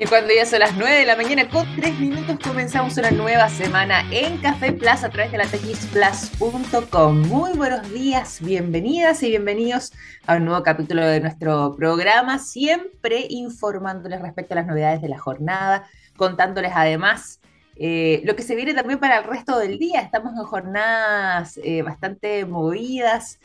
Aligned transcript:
Y 0.00 0.06
cuando 0.06 0.34
ya 0.34 0.44
son 0.44 0.58
las 0.58 0.76
9 0.76 0.98
de 0.98 1.06
la 1.06 1.14
mañana, 1.14 1.48
con 1.48 1.66
3 1.76 2.00
minutos 2.00 2.38
comenzamos 2.42 2.96
una 2.96 3.12
nueva 3.12 3.48
semana 3.48 4.04
en 4.10 4.38
Café 4.38 4.72
Plaza 4.72 5.06
a 5.06 5.10
través 5.10 5.30
de 5.30 5.38
la 5.38 5.46
texplus.com. 5.46 7.28
Muy 7.28 7.52
buenos 7.52 7.88
días, 7.92 8.40
bienvenidas 8.42 9.22
y 9.22 9.28
bienvenidos 9.28 9.92
a 10.26 10.34
un 10.36 10.46
nuevo 10.46 10.64
capítulo 10.64 11.06
de 11.06 11.20
nuestro 11.20 11.76
programa, 11.76 12.40
siempre 12.40 13.26
informándoles 13.28 14.20
respecto 14.20 14.54
a 14.54 14.56
las 14.56 14.66
novedades 14.66 15.00
de 15.00 15.08
la 15.08 15.18
jornada, 15.18 15.88
contándoles 16.16 16.72
además 16.74 17.40
eh, 17.76 18.22
lo 18.24 18.36
que 18.36 18.42
se 18.42 18.54
viene 18.54 18.72
también 18.72 18.98
para 18.98 19.18
el 19.18 19.24
resto 19.24 19.58
del 19.58 19.78
día. 19.78 20.00
Estamos 20.00 20.32
en 20.36 20.44
jornadas 20.44 21.58
eh, 21.62 21.82
bastante 21.82 22.44
movidas 22.46 23.40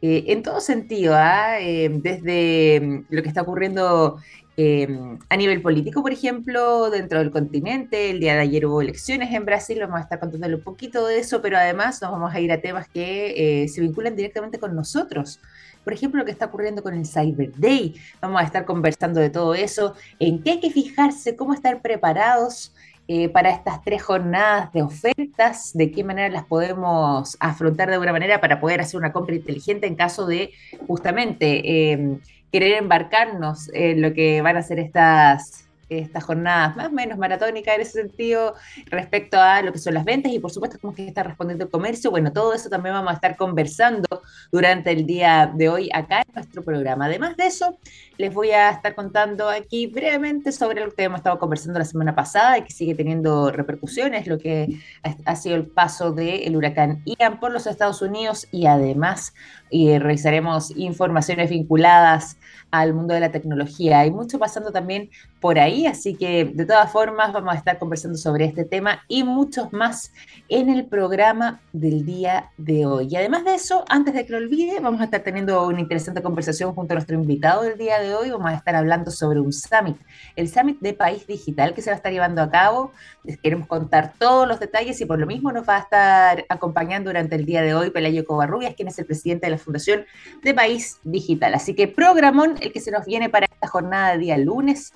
eh, 0.00 0.24
en 0.28 0.42
todo 0.42 0.60
sentido, 0.60 1.14
¿ah? 1.16 1.56
desde 1.58 2.80
mm, 2.80 3.06
lo 3.10 3.22
que 3.22 3.28
está 3.28 3.42
ocurriendo 3.42 4.18
a 4.56 5.36
nivel 5.36 5.62
político, 5.62 6.02
por 6.02 6.12
ejemplo, 6.12 6.90
dentro 6.90 7.18
del 7.18 7.30
continente. 7.30 8.10
El 8.10 8.20
día 8.20 8.34
de 8.34 8.40
ayer 8.40 8.66
hubo 8.66 8.80
elecciones 8.80 9.32
en 9.32 9.44
Brasil, 9.44 9.78
vamos 9.80 9.98
a 9.98 10.02
estar 10.02 10.20
contándole 10.20 10.54
un 10.56 10.62
poquito 10.62 11.06
de 11.06 11.18
eso, 11.18 11.42
pero 11.42 11.56
además 11.56 12.00
nos 12.00 12.12
vamos 12.12 12.32
a 12.32 12.40
ir 12.40 12.52
a 12.52 12.60
temas 12.60 12.88
que 12.88 13.66
se 13.68 13.80
vinculan 13.80 14.14
directamente 14.14 14.58
con 14.58 14.74
nosotros. 14.74 15.40
Por 15.84 15.92
ejemplo, 15.92 16.18
lo 16.18 16.24
que 16.24 16.32
está 16.32 16.46
ocurriendo 16.46 16.82
con 16.82 16.94
el 16.94 17.06
Cyber 17.06 17.52
Day. 17.56 17.94
Vamos 18.20 18.40
a 18.40 18.44
estar 18.44 18.64
conversando 18.64 19.20
de 19.20 19.30
todo 19.30 19.54
eso, 19.54 19.94
en 20.18 20.42
qué 20.42 20.52
hay 20.52 20.60
que 20.60 20.70
fijarse, 20.70 21.36
cómo 21.36 21.52
estar 21.52 21.82
preparados 21.82 22.72
eh, 23.06 23.28
para 23.28 23.50
estas 23.50 23.84
tres 23.84 24.02
jornadas 24.02 24.72
de 24.72 24.82
ofertas, 24.82 25.72
de 25.74 25.90
qué 25.90 26.02
manera 26.02 26.30
las 26.30 26.44
podemos 26.44 27.36
afrontar 27.38 27.88
de 27.88 27.94
alguna 27.94 28.12
manera 28.12 28.40
para 28.40 28.60
poder 28.60 28.80
hacer 28.80 28.98
una 28.98 29.12
compra 29.12 29.34
inteligente 29.34 29.86
en 29.86 29.94
caso 29.94 30.26
de 30.26 30.52
justamente 30.86 31.92
eh, 31.92 32.18
querer 32.54 32.78
embarcarnos 32.78 33.68
en 33.74 34.00
lo 34.00 34.14
que 34.14 34.40
van 34.40 34.56
a 34.56 34.62
ser 34.62 34.78
estas 34.78 35.68
estas 35.98 36.24
jornadas 36.24 36.76
más 36.76 36.88
o 36.88 36.90
menos 36.90 37.18
maratónicas 37.18 37.74
en 37.76 37.80
ese 37.80 38.02
sentido 38.02 38.54
respecto 38.86 39.40
a 39.40 39.62
lo 39.62 39.72
que 39.72 39.78
son 39.78 39.94
las 39.94 40.04
ventas 40.04 40.32
y 40.32 40.38
por 40.38 40.50
supuesto 40.50 40.78
cómo 40.80 40.94
que 40.94 41.06
está 41.06 41.22
respondiendo 41.22 41.64
el 41.64 41.70
comercio. 41.70 42.10
Bueno, 42.10 42.32
todo 42.32 42.54
eso 42.54 42.68
también 42.68 42.94
vamos 42.94 43.10
a 43.10 43.14
estar 43.14 43.36
conversando 43.36 44.22
durante 44.50 44.90
el 44.92 45.06
día 45.06 45.50
de 45.54 45.68
hoy 45.68 45.90
acá 45.92 46.22
en 46.22 46.34
nuestro 46.34 46.62
programa. 46.62 47.06
Además 47.06 47.36
de 47.36 47.46
eso, 47.46 47.78
les 48.16 48.32
voy 48.32 48.50
a 48.50 48.70
estar 48.70 48.94
contando 48.94 49.48
aquí 49.48 49.86
brevemente 49.86 50.52
sobre 50.52 50.84
lo 50.84 50.92
que 50.92 51.04
hemos 51.04 51.18
estado 51.18 51.38
conversando 51.38 51.78
la 51.78 51.84
semana 51.84 52.14
pasada 52.14 52.58
y 52.58 52.62
que 52.62 52.72
sigue 52.72 52.94
teniendo 52.94 53.50
repercusiones, 53.50 54.26
lo 54.26 54.38
que 54.38 54.80
ha 55.24 55.36
sido 55.36 55.56
el 55.56 55.66
paso 55.66 56.12
del 56.12 56.56
huracán 56.56 57.02
Ian 57.04 57.40
por 57.40 57.50
los 57.50 57.66
Estados 57.66 58.02
Unidos 58.02 58.46
y 58.50 58.66
además 58.66 59.34
y 59.70 59.98
revisaremos 59.98 60.70
informaciones 60.76 61.50
vinculadas 61.50 62.36
al 62.70 62.94
mundo 62.94 63.14
de 63.14 63.20
la 63.20 63.32
tecnología. 63.32 64.00
Hay 64.00 64.10
mucho 64.10 64.38
pasando 64.38 64.70
también 64.70 65.10
por 65.40 65.58
ahí, 65.58 65.83
así 65.86 66.14
que 66.14 66.44
de 66.44 66.66
todas 66.66 66.90
formas 66.90 67.32
vamos 67.32 67.54
a 67.54 67.58
estar 67.58 67.78
conversando 67.78 68.18
sobre 68.18 68.44
este 68.44 68.64
tema 68.64 69.02
y 69.08 69.24
muchos 69.24 69.72
más 69.72 70.12
en 70.48 70.68
el 70.68 70.86
programa 70.86 71.60
del 71.72 72.04
día 72.04 72.50
de 72.56 72.86
hoy. 72.86 73.08
Y 73.10 73.16
además 73.16 73.44
de 73.44 73.54
eso, 73.54 73.84
antes 73.88 74.14
de 74.14 74.24
que 74.24 74.32
lo 74.32 74.38
olvide, 74.38 74.80
vamos 74.80 75.00
a 75.00 75.04
estar 75.04 75.22
teniendo 75.22 75.66
una 75.66 75.80
interesante 75.80 76.22
conversación 76.22 76.74
junto 76.74 76.92
a 76.92 76.96
nuestro 76.96 77.16
invitado 77.16 77.62
del 77.62 77.78
día 77.78 78.00
de 78.00 78.14
hoy. 78.14 78.30
Vamos 78.30 78.50
a 78.50 78.54
estar 78.54 78.74
hablando 78.74 79.10
sobre 79.10 79.40
un 79.40 79.52
summit, 79.52 79.96
el 80.36 80.48
summit 80.48 80.78
de 80.80 80.94
País 80.94 81.26
Digital 81.26 81.74
que 81.74 81.82
se 81.82 81.90
va 81.90 81.94
a 81.94 81.96
estar 81.96 82.12
llevando 82.12 82.42
a 82.42 82.50
cabo. 82.50 82.92
Les 83.22 83.38
queremos 83.38 83.66
contar 83.66 84.12
todos 84.18 84.46
los 84.46 84.60
detalles 84.60 85.00
y 85.00 85.06
por 85.06 85.18
lo 85.18 85.26
mismo 85.26 85.52
nos 85.52 85.68
va 85.68 85.76
a 85.76 85.80
estar 85.80 86.44
acompañando 86.48 87.10
durante 87.10 87.36
el 87.36 87.44
día 87.44 87.62
de 87.62 87.74
hoy 87.74 87.90
Pelayo 87.90 88.24
Covarrubias, 88.24 88.74
quien 88.74 88.88
es 88.88 88.98
el 88.98 89.06
presidente 89.06 89.46
de 89.46 89.52
la 89.52 89.58
Fundación 89.58 90.04
de 90.42 90.54
País 90.54 90.98
Digital. 91.04 91.54
Así 91.54 91.74
que 91.74 91.88
programón 91.88 92.54
el 92.60 92.72
que 92.72 92.80
se 92.80 92.90
nos 92.90 93.04
viene 93.04 93.28
para 93.28 93.46
esta 93.46 93.68
jornada 93.68 94.12
de 94.12 94.18
día 94.18 94.38
lunes 94.38 94.92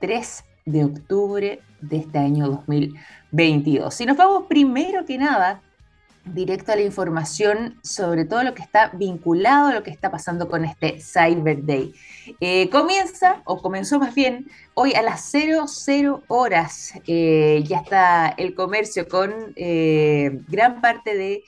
3 0.00 0.44
de 0.66 0.84
octubre 0.84 1.60
de 1.80 1.96
este 1.96 2.18
año 2.18 2.48
2022. 2.48 3.94
Si 3.94 4.06
nos 4.06 4.16
vamos 4.16 4.44
primero 4.48 5.04
que 5.04 5.18
nada 5.18 5.62
directo 6.24 6.72
a 6.72 6.76
la 6.76 6.82
información 6.82 7.78
sobre 7.82 8.24
todo 8.24 8.42
lo 8.42 8.54
que 8.54 8.62
está 8.62 8.90
vinculado 8.94 9.68
a 9.68 9.74
lo 9.74 9.82
que 9.82 9.90
está 9.90 10.10
pasando 10.10 10.48
con 10.48 10.64
este 10.64 11.00
Cyber 11.00 11.64
Day. 11.64 11.94
Eh, 12.40 12.68
comienza, 12.70 13.42
o 13.44 13.60
comenzó 13.60 13.98
más 13.98 14.14
bien, 14.14 14.48
hoy 14.74 14.94
a 14.94 15.02
las 15.02 15.30
00 15.30 16.22
horas. 16.28 16.92
Eh, 17.06 17.64
ya 17.66 17.78
está 17.78 18.28
el 18.28 18.54
comercio 18.54 19.08
con 19.08 19.32
eh, 19.56 20.40
gran 20.48 20.80
parte 20.80 21.16
de 21.16 21.42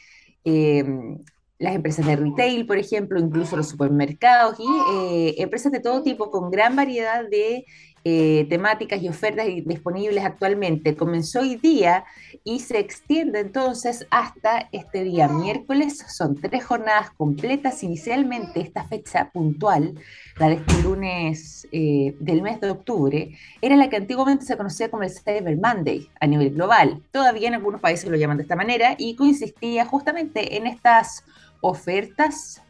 las 1.58 1.76
empresas 1.76 2.04
de 2.04 2.16
retail, 2.16 2.66
por 2.66 2.76
ejemplo, 2.76 3.20
incluso 3.20 3.56
los 3.56 3.68
supermercados 3.68 4.56
y 4.58 5.40
empresas 5.40 5.70
de 5.70 5.78
todo 5.78 6.02
tipo 6.02 6.32
con 6.32 6.50
gran 6.50 6.74
variedad 6.74 7.22
de 7.28 7.64
eh, 8.04 8.46
temáticas 8.48 9.00
y 9.00 9.08
ofertas 9.08 9.46
disponibles 9.64 10.24
actualmente. 10.24 10.96
Comenzó 10.96 11.40
hoy 11.40 11.56
día 11.56 12.04
y 12.44 12.60
se 12.60 12.78
extiende 12.78 13.40
entonces 13.40 14.06
hasta 14.10 14.68
este 14.72 15.04
día 15.04 15.28
miércoles. 15.28 16.04
Son 16.08 16.34
tres 16.34 16.64
jornadas 16.64 17.10
completas. 17.10 17.82
Inicialmente 17.82 18.60
esta 18.60 18.84
fecha 18.84 19.30
puntual, 19.30 19.94
la 20.38 20.48
de 20.48 20.54
este 20.54 20.82
lunes 20.82 21.68
eh, 21.70 22.16
del 22.18 22.42
mes 22.42 22.60
de 22.60 22.70
octubre, 22.70 23.38
era 23.60 23.76
la 23.76 23.88
que 23.88 23.96
antiguamente 23.96 24.44
se 24.44 24.56
conocía 24.56 24.90
como 24.90 25.02
el 25.02 25.10
Cyber 25.10 25.56
Monday 25.56 26.08
a 26.20 26.26
nivel 26.26 26.54
global. 26.54 27.02
Todavía 27.10 27.48
en 27.48 27.54
algunos 27.54 27.80
países 27.80 28.10
lo 28.10 28.16
llaman 28.16 28.36
de 28.36 28.44
esta 28.44 28.56
manera 28.56 28.96
y 28.98 29.14
consistía 29.14 29.84
justamente 29.86 30.56
en 30.56 30.66
estas 30.66 31.24
ofertas 31.60 32.61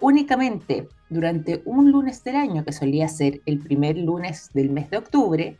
únicamente 0.00 0.88
durante 1.08 1.62
un 1.64 1.90
lunes 1.90 2.22
del 2.24 2.36
año, 2.36 2.64
que 2.64 2.72
solía 2.72 3.08
ser 3.08 3.40
el 3.46 3.58
primer 3.58 3.96
lunes 3.96 4.50
del 4.52 4.70
mes 4.70 4.90
de 4.90 4.98
octubre, 4.98 5.56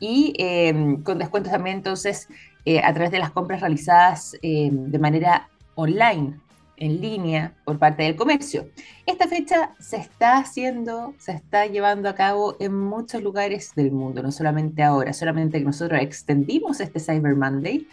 y 0.00 0.34
em, 0.38 1.02
con 1.02 1.18
descuentos 1.18 1.52
también 1.52 1.78
entonces 1.78 2.28
eh, 2.64 2.80
a 2.80 2.92
través 2.92 3.10
de 3.10 3.18
las 3.18 3.30
compras 3.30 3.60
realizadas 3.60 4.36
em, 4.42 4.90
de 4.90 4.98
manera 4.98 5.48
online, 5.74 6.34
en 6.78 7.00
línea, 7.00 7.54
por 7.64 7.78
parte 7.78 8.02
del 8.02 8.16
comercio. 8.16 8.68
Esta 9.06 9.26
fecha 9.28 9.74
se 9.78 9.96
está 9.96 10.38
haciendo, 10.38 11.14
se 11.18 11.32
está 11.32 11.66
llevando 11.66 12.08
a 12.08 12.14
cabo 12.14 12.56
en 12.60 12.74
muchos 12.74 13.22
lugares 13.22 13.72
del 13.74 13.92
mundo, 13.92 14.22
no 14.22 14.30
solamente 14.30 14.82
ahora, 14.82 15.12
solamente 15.12 15.58
que 15.58 15.64
nosotros 15.64 16.00
extendimos 16.02 16.80
este 16.80 17.00
Cyber 17.00 17.34
Monday 17.34 17.86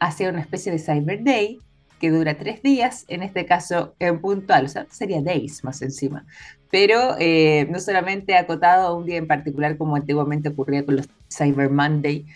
hacia 0.00 0.28
una 0.28 0.40
especie 0.40 0.70
de 0.70 0.78
Cyber 0.78 1.24
Day, 1.24 1.60
que 2.00 2.10
dura 2.10 2.34
tres 2.34 2.62
días, 2.62 3.04
en 3.08 3.22
este 3.22 3.46
caso 3.46 3.94
en 3.98 4.20
puntual, 4.20 4.66
o 4.66 4.68
sea, 4.68 4.86
sería 4.90 5.22
days 5.22 5.64
más 5.64 5.80
encima, 5.82 6.26
pero 6.70 7.16
eh, 7.18 7.66
no 7.70 7.78
solamente 7.80 8.36
acotado 8.36 8.88
a 8.88 8.94
un 8.94 9.06
día 9.06 9.16
en 9.16 9.26
particular 9.26 9.76
como 9.76 9.96
antiguamente 9.96 10.50
ocurría 10.50 10.84
con 10.84 10.96
los 10.96 11.08
Cyber 11.30 11.70
Monday, 11.70 12.26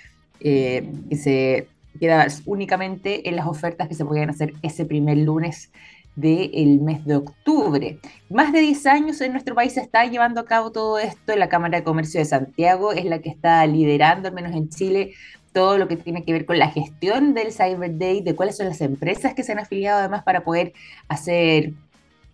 eh, 0.41 0.91
que 1.09 1.17
se 1.17 1.69
quedaba 1.99 2.27
únicamente 2.47 3.29
en 3.29 3.37
las 3.37 3.47
ofertas 3.47 3.89
que 3.89 3.95
se 3.95 4.05
podían 4.05 4.31
hacer 4.31 4.55
ese 4.63 4.85
primer 4.85 5.19
lunes 5.19 5.71
del 6.17 6.81
mes 6.81 7.05
de 7.05 7.17
octubre. 7.17 7.99
Más 8.29 8.53
de 8.53 8.61
10 8.61 8.87
años 8.87 9.21
en 9.21 9.33
nuestro 9.33 9.55
país 9.55 9.75
se 9.75 9.81
está 9.81 10.05
llevando 10.05 10.41
a 10.41 10.45
cabo 10.45 10.71
todo 10.73 10.99
esto. 10.99 11.37
La 11.37 11.49
Cámara 11.49 11.79
de 11.79 11.85
Comercio 11.85 12.21
de 12.21 12.27
Santiago 12.27 12.93
es 12.93 13.05
la 13.05 13.21
que 13.21 13.31
está 13.31 13.65
liderando, 13.67 14.29
al 14.29 14.35
menos 14.35 14.55
en 14.55 14.69
Chile, 14.69 15.13
todo 15.53 15.79
lo 15.79 15.89
que 15.89 15.97
tiene 15.97 16.25
que 16.25 16.33
ver 16.33 16.47
con 16.47 16.59
la 16.59 16.71
gestión 16.71 17.35
del 17.35 17.53
Cyber 17.53 17.99
Day, 17.99 18.23
de 18.23 18.35
cuáles 18.35 18.57
son 18.57 18.67
las 18.67 18.81
empresas 18.81 19.35
que 19.35 19.43
se 19.43 19.53
han 19.53 19.59
afiliado 19.59 19.99
además 19.99 20.23
para 20.23 20.45
poder 20.45 20.73
hacer 21.09 21.73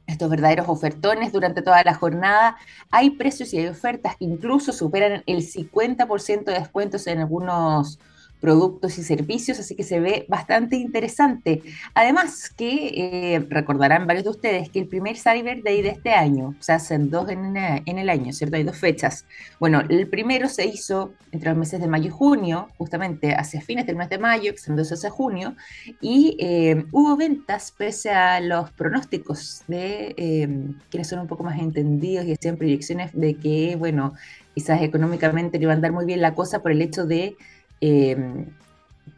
estos 0.06 0.30
verdaderos 0.30 0.68
ofertones 0.68 1.32
durante 1.32 1.62
toda 1.62 1.82
la 1.82 1.94
jornada. 1.94 2.56
Hay 2.90 3.10
precios 3.10 3.52
y 3.52 3.58
hay 3.58 3.66
ofertas 3.66 4.16
que 4.16 4.24
incluso 4.24 4.72
superan 4.72 5.22
el 5.26 5.38
50% 5.38 6.44
de 6.44 6.58
descuentos 6.58 7.06
en 7.06 7.18
algunos 7.18 7.98
productos 8.40 8.98
y 8.98 9.02
servicios, 9.02 9.58
así 9.58 9.74
que 9.74 9.82
se 9.82 10.00
ve 10.00 10.26
bastante 10.28 10.76
interesante. 10.76 11.62
Además 11.94 12.50
que 12.50 12.92
eh, 12.94 13.46
recordarán 13.48 14.06
varios 14.06 14.24
de 14.24 14.30
ustedes 14.30 14.70
que 14.70 14.78
el 14.78 14.88
primer 14.88 15.16
Cyber 15.16 15.62
Day 15.62 15.82
de 15.82 15.90
este 15.90 16.12
año, 16.12 16.54
se 16.60 16.72
hacen 16.72 17.10
dos 17.10 17.28
en, 17.30 17.56
el 17.56 18.10
año, 18.10 18.32
¿cierto? 18.32 18.56
Hay 18.56 18.64
dos 18.64 18.76
fechas. 18.76 19.26
Bueno, 19.58 19.82
el 19.88 20.08
primero 20.08 20.48
se 20.48 20.66
hizo 20.66 21.12
entre 21.32 21.50
los 21.50 21.58
meses 21.58 21.80
de 21.80 21.86
mayo 21.86 22.06
y 22.06 22.10
junio, 22.10 22.68
justamente 22.78 23.34
hacia 23.34 23.60
fines 23.60 23.86
del 23.86 23.96
mes 23.96 24.08
de 24.08 24.18
mayo, 24.18 24.52
son 24.56 24.78
hacia 24.78 25.10
junio, 25.10 25.56
y 26.00 26.36
eh, 26.38 26.84
hubo 26.92 27.16
ventas 27.16 27.72
pese 27.76 28.10
a 28.10 28.40
los 28.40 28.70
pronósticos 28.72 29.62
de 29.66 30.14
eh, 30.16 30.48
quienes 30.90 31.08
son 31.08 31.20
un 31.20 31.26
poco 31.26 31.42
más 31.42 31.58
entendidos 31.58 32.26
y 32.26 32.32
hacían 32.32 32.56
proyecciones 32.56 33.10
de 33.12 33.34
que, 33.34 33.76
bueno, 33.76 34.14
quizás 34.54 34.80
económicamente 34.80 35.58
le 35.58 35.64
iba 35.64 35.72
a 35.72 35.76
andar 35.76 35.92
muy 35.92 36.06
bien 36.06 36.20
la 36.22 36.34
cosa 36.34 36.62
por 36.62 36.72
el 36.72 36.80
hecho 36.80 37.04
de 37.04 37.36
Em, 37.80 38.46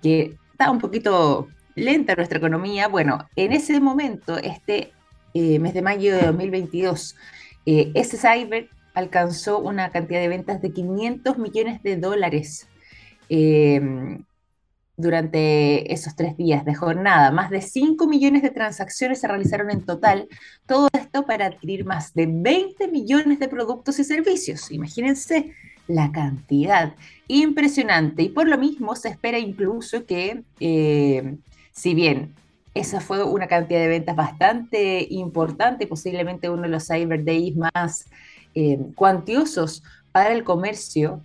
que 0.03 0.37
está 0.53 0.71
un 0.71 0.79
poquito 0.79 1.49
lenta 1.75 2.15
nuestra 2.17 2.39
economía. 2.39 2.89
Bueno, 2.89 3.29
en 3.37 3.53
ese 3.53 3.81
momento, 3.81 4.37
este 4.39 4.93
eh, 5.35 5.59
mes 5.59 5.75
de 5.75 5.83
mayo 5.83 6.17
de 6.17 6.23
2022, 6.23 7.17
eh, 7.67 7.93
ese 7.95 8.17
cyber 8.17 8.69
alcanzó 8.95 9.59
una 9.61 9.91
cantidad 9.91 10.21
de 10.21 10.29
ventas 10.29 10.61
de 10.61 10.73
500 10.73 11.39
millones 11.39 11.83
de 11.83 11.97
dólares 11.97 12.69
em, 13.29 14.25
durante 14.97 15.93
esos 15.93 16.17
tres 16.17 16.37
días 16.37 16.65
de 16.65 16.75
jornada. 16.75 17.31
Más 17.31 17.51
de 17.51 17.63
5 17.63 18.09
millones 18.09 18.43
de 18.43 18.51
transacciones 18.51 19.21
se 19.21 19.29
realizaron 19.29 19.71
en 19.71 19.85
total. 19.85 20.29
Todo 20.67 20.89
esto 20.93 21.25
para 21.27 21.47
adquirir 21.47 21.85
más 21.85 22.15
de 22.15 22.27
20 22.29 22.89
millones 22.89 23.39
de 23.39 23.49
productos 23.49 23.99
y 24.01 24.05
servicios. 24.05 24.73
Imagínense 24.73 25.55
la 25.89 26.13
cantidad. 26.13 26.95
Impresionante. 27.27 28.23
Y 28.23 28.29
por 28.29 28.47
lo 28.47 28.57
mismo 28.59 28.95
se 28.95 29.09
espera 29.09 29.39
incluso 29.39 30.07
que, 30.07 30.45
eh, 30.61 31.37
si 31.73 31.95
bien 31.95 32.35
esa 32.75 33.01
fue 33.01 33.25
una 33.25 33.49
cantidad 33.49 33.81
de 33.81 33.89
ventas 33.89 34.15
bastante 34.15 35.07
importante, 35.11 35.87
posiblemente 35.87 36.49
uno 36.49 36.63
de 36.63 36.69
los 36.69 36.87
Cyber 36.87 37.25
Days 37.25 37.57
más 37.57 38.07
eh, 38.55 38.79
cuantiosos 38.95 39.83
para 40.13 40.33
el 40.33 40.45
comercio, 40.45 41.21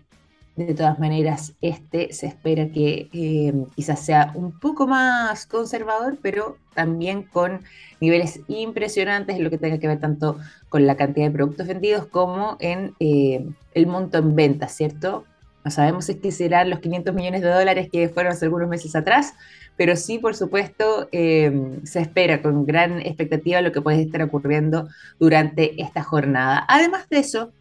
de 0.56 0.74
todas 0.76 1.00
maneras, 1.00 1.54
este 1.62 2.14
se 2.14 2.28
espera 2.28 2.68
que 2.70 3.10
eh, 3.12 3.54
quizás 3.76 4.06
sea 4.06 4.32
un 4.36 4.60
poco 4.60 4.86
más 4.86 5.48
conservador, 5.48 6.18
pero 6.22 6.58
también 6.76 7.24
con 7.24 7.62
niveles 8.00 8.42
impresionantes 8.48 9.36
en 9.36 9.44
lo 9.44 9.50
que 9.50 9.58
tenga 9.58 9.80
que 9.80 9.88
ver 9.88 10.00
tanto 10.00 10.38
con 10.70 10.86
la 10.86 10.96
cantidad 10.96 11.28
de 11.28 11.32
productos 11.32 11.68
vendidos 11.68 12.06
como 12.06 12.58
en 12.60 12.94
eh, 13.00 13.46
el 13.74 13.88
monto 13.88 14.20
en 14.20 14.36
ventas, 14.36 14.74
¿cierto? 14.74 15.26
No 15.66 15.72
sabemos 15.72 16.06
si 16.06 16.32
serán 16.32 16.70
los 16.70 16.80
500 16.80 17.16
millones 17.16 17.42
de 17.42 17.50
dólares 17.50 17.90
que 17.92 18.10
fueron 18.10 18.34
hace 18.34 18.46
algunos 18.46 18.68
meses 18.68 18.96
atrás, 18.96 19.34
pero 19.76 19.96
sí, 19.96 20.20
por 20.20 20.36
supuesto, 20.36 21.08
eh, 21.12 21.80
se 21.84 22.02
espera 22.02 22.42
con 22.42 22.66
gran 22.66 23.00
expectativa 23.00 23.62
lo 23.62 23.72
que 23.72 23.82
puede 23.82 24.02
estar 24.02 24.22
ocurriendo 24.22 24.88
durante 25.20 25.82
esta 25.82 26.04
jornada. 26.04 26.66
Además 26.68 27.10
de 27.10 27.20
eso, 27.20 27.54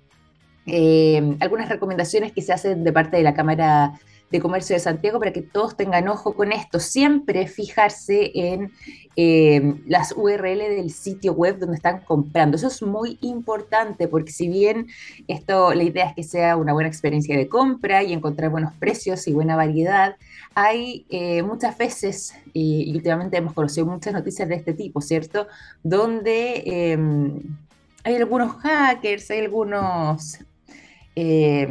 eh, 0.67 1.37
algunas 1.41 1.69
recomendaciones 1.69 2.33
que 2.33 2.43
se 2.43 2.53
hacen 2.53 2.85
de 2.85 2.93
parte 2.93 3.17
de 3.17 3.23
la 3.23 3.35
Cámara 3.35 3.95
de 4.31 4.41
Comercio 4.41 4.75
de 4.75 4.81
Santiago 4.81 5.19
para 5.19 5.33
que 5.33 5.43
todos 5.43 5.77
tengan 5.77 6.09
ojo 6.09 6.35
con 6.35 6.53
esto. 6.53 6.81
Siempre 6.81 7.47
fijarse 7.47 8.33
en 8.35 8.73
eh, 9.15 9.75
las 9.87 10.15
URL 10.17 10.59
del 10.59 10.91
sitio 10.91 11.35
web 11.35 11.59
donde 11.59 11.77
están 11.77 12.01
comprando. 12.01 12.57
Eso 12.57 12.69
es 12.69 12.83
muy 12.83 13.19
importante 13.21 14.09
porque 14.09 14.33
si 14.33 14.49
bien 14.49 14.87
esto, 15.29 15.75
la 15.75 15.83
idea 15.83 16.07
es 16.07 16.15
que 16.15 16.23
sea 16.23 16.57
una 16.57 16.73
buena 16.73 16.89
experiencia 16.89 17.37
de 17.37 17.47
compra 17.47 18.03
y 18.03 18.15
encontrar 18.15 18.51
buenos 18.51 18.73
precios 18.75 19.29
y 19.29 19.35
buena 19.35 19.55
variedad, 19.55 20.17
hay 20.55 21.05
eh, 21.11 21.43
muchas 21.43 21.77
veces, 21.77 22.35
y, 22.55 22.91
últimamente 22.95 23.37
hemos 23.37 23.53
conocido 23.53 23.87
muchas 23.87 24.15
noticias 24.15 24.49
de 24.49 24.55
este 24.55 24.73
tipo, 24.73 25.03
¿cierto? 25.03 25.47
Donde 25.83 26.97
hay 28.05 28.17
algunos 28.17 28.57
hackers, 28.57 29.31
hay 29.31 29.41
algunos 29.41 30.39
eh, 31.17 31.69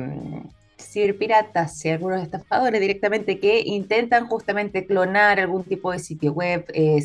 ciberpiratas 0.78 1.84
y 1.86 1.90
algunos 1.90 2.22
estafadores 2.22 2.82
directamente 2.82 3.40
que 3.40 3.62
intentan 3.62 4.28
justamente 4.28 4.86
clonar 4.86 5.40
algún 5.40 5.64
tipo 5.64 5.92
de 5.92 6.00
sitio 6.00 6.34
web, 6.34 6.66
eh, 6.74 7.04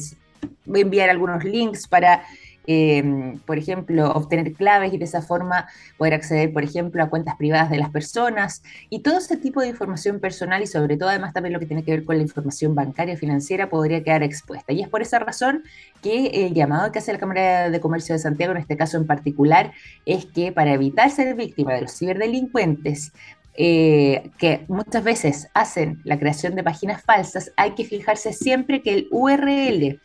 enviar 0.67 1.11
algunos 1.11 1.45
links 1.45 1.87
para, 1.87 2.25
em, 2.67 3.39
por 3.41 3.59
ejemplo, 3.59 4.13
obtener 4.13 4.53
claves 4.53 4.93
y 4.93 4.99
de 4.99 5.05
esa 5.05 5.23
forma 5.23 5.69
poder 5.99 6.15
acceder, 6.15 6.53
por 6.53 6.65
ejemplo, 6.65 7.03
a 7.03 7.09
cuentas 7.09 7.37
privadas 7.37 7.71
de 7.71 7.79
las 7.79 7.91
personas 7.91 8.63
y 8.91 9.01
todo 9.01 9.19
ese 9.19 9.37
tipo 9.37 9.61
de 9.61 9.69
información 9.69 10.21
personal 10.21 10.63
y 10.63 10.67
sobre 10.67 10.97
todo 10.97 11.09
además 11.09 11.33
también 11.33 11.53
lo 11.53 11.61
que 11.61 11.67
tiene 11.67 11.85
que 11.85 11.93
ver 11.93 12.05
con 12.05 12.17
la 12.17 12.23
información 12.23 12.75
bancaria 12.75 13.17
financiera 13.17 13.69
podría 13.69 14.03
quedar 14.03 14.23
expuesta. 14.23 14.73
Y 14.73 14.83
es 14.83 14.89
por 14.89 15.03
esa 15.03 15.19
razón 15.19 15.65
que 16.03 16.47
el 16.47 16.55
llamado 16.55 16.93
que 16.93 16.99
hace 16.99 17.13
la 17.13 17.19
Cámara 17.19 17.71
de 17.71 17.81
Comercio 17.81 18.15
de 18.15 18.19
Santiago, 18.19 18.53
en 18.53 18.59
este 18.59 18.77
caso 18.77 18.97
en 18.97 19.07
particular, 19.07 19.73
es 20.05 20.27
que 20.27 20.53
para 20.53 20.73
evitar 20.73 21.11
ser 21.11 21.35
víctima 21.35 21.75
de 21.75 21.83
los 21.83 21.97
ciberdelincuentes, 21.97 23.13
eh, 23.59 24.31
que 24.39 24.67
muchas 24.69 25.03
veces 25.03 25.49
hacen 25.55 26.01
la 26.05 26.19
creación 26.19 26.55
de 26.55 26.63
páginas 26.63 27.03
falsas, 27.03 27.53
hay 27.57 27.71
que 27.75 27.85
fijarse 27.85 28.35
siempre 28.35 28.83
que 28.83 28.93
el 28.93 29.09
URL 29.11 29.99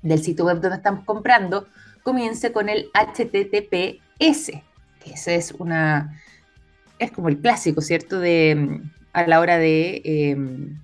del 0.00 0.22
sitio 0.22 0.46
web 0.46 0.60
donde 0.60 0.78
estamos 0.78 1.04
comprando 1.04 1.66
comience 2.08 2.52
con 2.52 2.70
el 2.70 2.90
HTTPS, 2.94 4.50
que 5.04 5.10
ese 5.12 5.34
es 5.34 5.52
una 5.58 6.18
es 6.98 7.12
como 7.12 7.28
el 7.28 7.38
clásico, 7.38 7.82
¿cierto? 7.82 8.18
De 8.18 8.80
a 9.12 9.26
la 9.26 9.40
hora 9.40 9.58
de 9.58 10.00
em, 10.04 10.80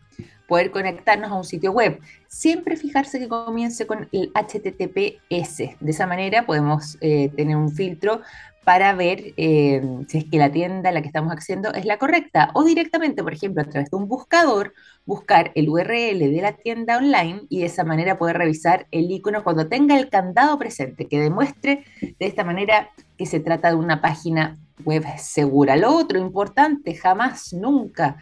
poder 0.47 0.71
conectarnos 0.71 1.31
a 1.31 1.35
un 1.35 1.45
sitio 1.45 1.73
web. 1.73 1.99
Siempre 2.29 2.77
fijarse 2.77 3.19
que 3.19 3.29
comience 3.29 3.87
con 3.87 4.07
el 4.13 4.33
HTTPS. 4.35 5.79
De 5.81 5.91
esa 5.91 6.07
manera 6.07 6.45
podemos 6.45 6.99
eh, 7.01 7.31
tener 7.35 7.57
un 7.57 7.73
filtro 7.73 8.21
para 8.65 8.95
ver 8.95 9.35
eh, 9.37 9.83
si 10.09 10.19
es 10.19 10.25
que 10.25 10.39
la 10.39 10.51
tienda 10.51 10.89
a 10.89 10.93
la 10.93 11.03
que 11.03 11.09
estamos 11.09 11.33
accediendo 11.33 11.73
es 11.73 11.85
la 11.85 11.99
correcta. 11.99 12.51
O 12.55 12.65
directamente, 12.65 13.23
por 13.23 13.33
ejemplo, 13.33 13.63
a 13.63 13.67
través 13.67 13.91
de 13.91 13.97
un 13.97 14.09
buscador, 14.09 14.75
buscar 15.07 15.53
el 15.55 15.69
URL 15.69 16.19
de 16.19 16.41
la 16.43 16.53
tienda 16.53 16.97
online 16.97 17.43
y 17.49 17.61
de 17.61 17.67
esa 17.67 17.85
manera 17.85 18.19
poder 18.19 18.39
revisar 18.39 18.87
el 18.91 19.11
icono 19.11 19.45
cuando 19.45 19.69
tenga 19.69 19.99
el 19.99 20.09
candado 20.09 20.59
presente, 20.59 21.07
que 21.07 21.21
demuestre 21.21 21.85
de 22.01 22.27
esta 22.27 22.45
manera 22.45 22.91
que 23.19 23.27
se 23.27 23.41
trata 23.41 23.69
de 23.69 23.77
una 23.77 24.01
página 24.01 24.57
web 24.85 25.05
segura. 25.19 25.77
Lo 25.77 25.97
otro 25.97 26.19
importante, 26.19 26.95
jamás, 26.95 27.53
nunca 27.53 28.17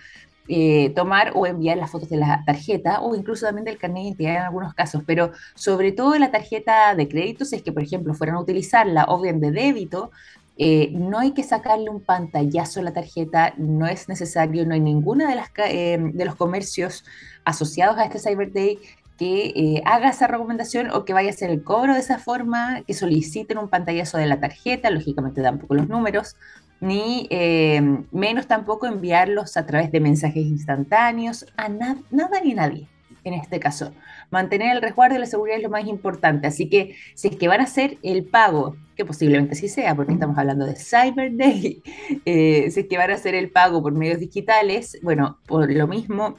eh, 0.54 0.90
tomar 0.94 1.32
o 1.34 1.46
enviar 1.46 1.78
las 1.78 1.90
fotos 1.90 2.10
de 2.10 2.18
la 2.18 2.42
tarjeta 2.44 3.00
o 3.00 3.14
incluso 3.14 3.46
también 3.46 3.64
del 3.64 3.78
carnet 3.78 4.02
de 4.02 4.08
identidad 4.08 4.34
en 4.34 4.42
algunos 4.42 4.74
casos, 4.74 5.02
pero 5.06 5.32
sobre 5.54 5.92
todo 5.92 6.18
la 6.18 6.30
tarjeta 6.30 6.94
de 6.94 7.08
crédito, 7.08 7.46
si 7.46 7.56
es 7.56 7.62
que 7.62 7.72
por 7.72 7.82
ejemplo 7.82 8.12
fueran 8.12 8.36
a 8.36 8.40
utilizarla 8.40 9.06
o 9.08 9.18
bien 9.18 9.40
de 9.40 9.50
débito, 9.50 10.10
eh, 10.58 10.90
no 10.92 11.20
hay 11.20 11.30
que 11.30 11.42
sacarle 11.42 11.88
un 11.88 12.02
pantallazo 12.02 12.80
a 12.80 12.82
la 12.82 12.92
tarjeta, 12.92 13.54
no 13.56 13.86
es 13.86 14.10
necesario, 14.10 14.66
no 14.66 14.74
hay 14.74 14.80
ninguna 14.80 15.26
de, 15.26 15.36
las, 15.36 15.48
eh, 15.56 15.96
de 15.98 16.24
los 16.26 16.34
comercios 16.34 17.02
asociados 17.46 17.96
a 17.96 18.04
este 18.04 18.18
Cyber 18.18 18.52
Day 18.52 18.78
que 19.16 19.82
haga 19.86 20.10
esa 20.10 20.26
recomendación 20.26 20.90
o 20.90 21.06
que 21.06 21.14
vaya 21.14 21.30
a 21.30 21.32
hacer 21.32 21.48
el 21.48 21.62
cobro 21.64 21.94
de 21.94 22.00
esa 22.00 22.18
forma, 22.18 22.82
que 22.86 22.92
soliciten 22.92 23.56
un 23.56 23.70
pantallazo 23.70 24.18
de 24.18 24.26
la 24.26 24.38
tarjeta, 24.38 24.90
lógicamente 24.90 25.40
tampoco 25.40 25.74
los 25.74 25.88
números, 25.88 26.36
ni 26.82 27.28
eh, 27.30 27.80
menos 28.10 28.48
tampoco 28.48 28.86
enviarlos 28.86 29.56
a 29.56 29.64
través 29.64 29.92
de 29.92 30.00
mensajes 30.00 30.44
instantáneos 30.44 31.46
a 31.56 31.68
nada 31.68 32.40
ni 32.44 32.54
nadie 32.54 32.88
en 33.24 33.34
este 33.34 33.60
caso. 33.60 33.92
Mantener 34.30 34.74
el 34.74 34.82
resguardo 34.82 35.14
y 35.14 35.20
la 35.20 35.26
seguridad 35.26 35.58
es 35.58 35.62
lo 35.62 35.70
más 35.70 35.86
importante. 35.86 36.48
Así 36.48 36.68
que 36.68 36.96
si 37.14 37.28
es 37.28 37.36
que 37.36 37.46
van 37.46 37.60
a 37.60 37.64
hacer 37.64 37.98
el 38.02 38.24
pago, 38.24 38.76
que 38.96 39.04
posiblemente 39.04 39.54
sí 39.54 39.68
sea, 39.68 39.94
porque 39.94 40.12
estamos 40.12 40.36
hablando 40.36 40.66
de 40.66 40.74
Cyber 40.74 41.36
Day, 41.36 41.82
eh, 42.24 42.68
si 42.72 42.80
es 42.80 42.86
que 42.88 42.98
van 42.98 43.10
a 43.10 43.14
hacer 43.14 43.36
el 43.36 43.50
pago 43.50 43.80
por 43.80 43.92
medios 43.92 44.18
digitales, 44.18 44.98
bueno, 45.02 45.38
por 45.46 45.70
lo 45.70 45.86
mismo, 45.86 46.36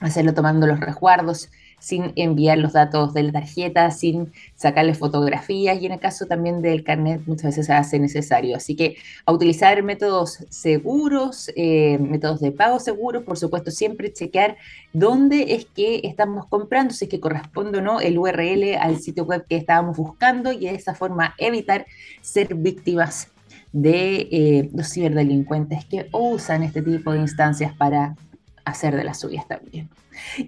hacerlo 0.00 0.32
tomando 0.34 0.66
los 0.66 0.80
resguardos 0.80 1.50
sin 1.84 2.12
enviar 2.16 2.56
los 2.56 2.72
datos 2.72 3.12
de 3.12 3.24
la 3.24 3.32
tarjeta, 3.32 3.90
sin 3.90 4.32
sacarle 4.56 4.94
fotografías 4.94 5.78
y 5.82 5.84
en 5.84 5.92
el 5.92 6.00
caso 6.00 6.24
también 6.24 6.62
del 6.62 6.82
carnet 6.82 7.20
muchas 7.26 7.50
veces 7.50 7.66
se 7.66 7.74
hace 7.74 7.98
necesario. 7.98 8.56
Así 8.56 8.74
que 8.74 8.96
a 9.26 9.32
utilizar 9.32 9.82
métodos 9.82 10.46
seguros, 10.48 11.50
eh, 11.56 11.98
métodos 11.98 12.40
de 12.40 12.52
pago 12.52 12.80
seguros, 12.80 13.24
por 13.24 13.36
supuesto 13.36 13.70
siempre 13.70 14.10
chequear 14.10 14.56
dónde 14.94 15.54
es 15.54 15.66
que 15.66 16.00
estamos 16.04 16.46
comprando, 16.46 16.94
si 16.94 17.04
es 17.04 17.10
que 17.10 17.20
corresponde 17.20 17.80
o 17.80 17.82
no 17.82 18.00
el 18.00 18.16
URL 18.16 18.76
al 18.80 18.98
sitio 18.98 19.24
web 19.24 19.44
que 19.46 19.56
estábamos 19.56 19.98
buscando 19.98 20.52
y 20.52 20.60
de 20.60 20.74
esa 20.74 20.94
forma 20.94 21.34
evitar 21.36 21.84
ser 22.22 22.54
víctimas 22.54 23.28
de 23.72 24.28
eh, 24.30 24.70
los 24.72 24.90
ciberdelincuentes 24.90 25.84
que 25.84 26.08
usan 26.12 26.62
este 26.62 26.80
tipo 26.80 27.12
de 27.12 27.18
instancias 27.18 27.74
para 27.74 28.16
hacer 28.64 28.96
de 28.96 29.04
las 29.04 29.20
suyas 29.20 29.46
también. 29.46 29.88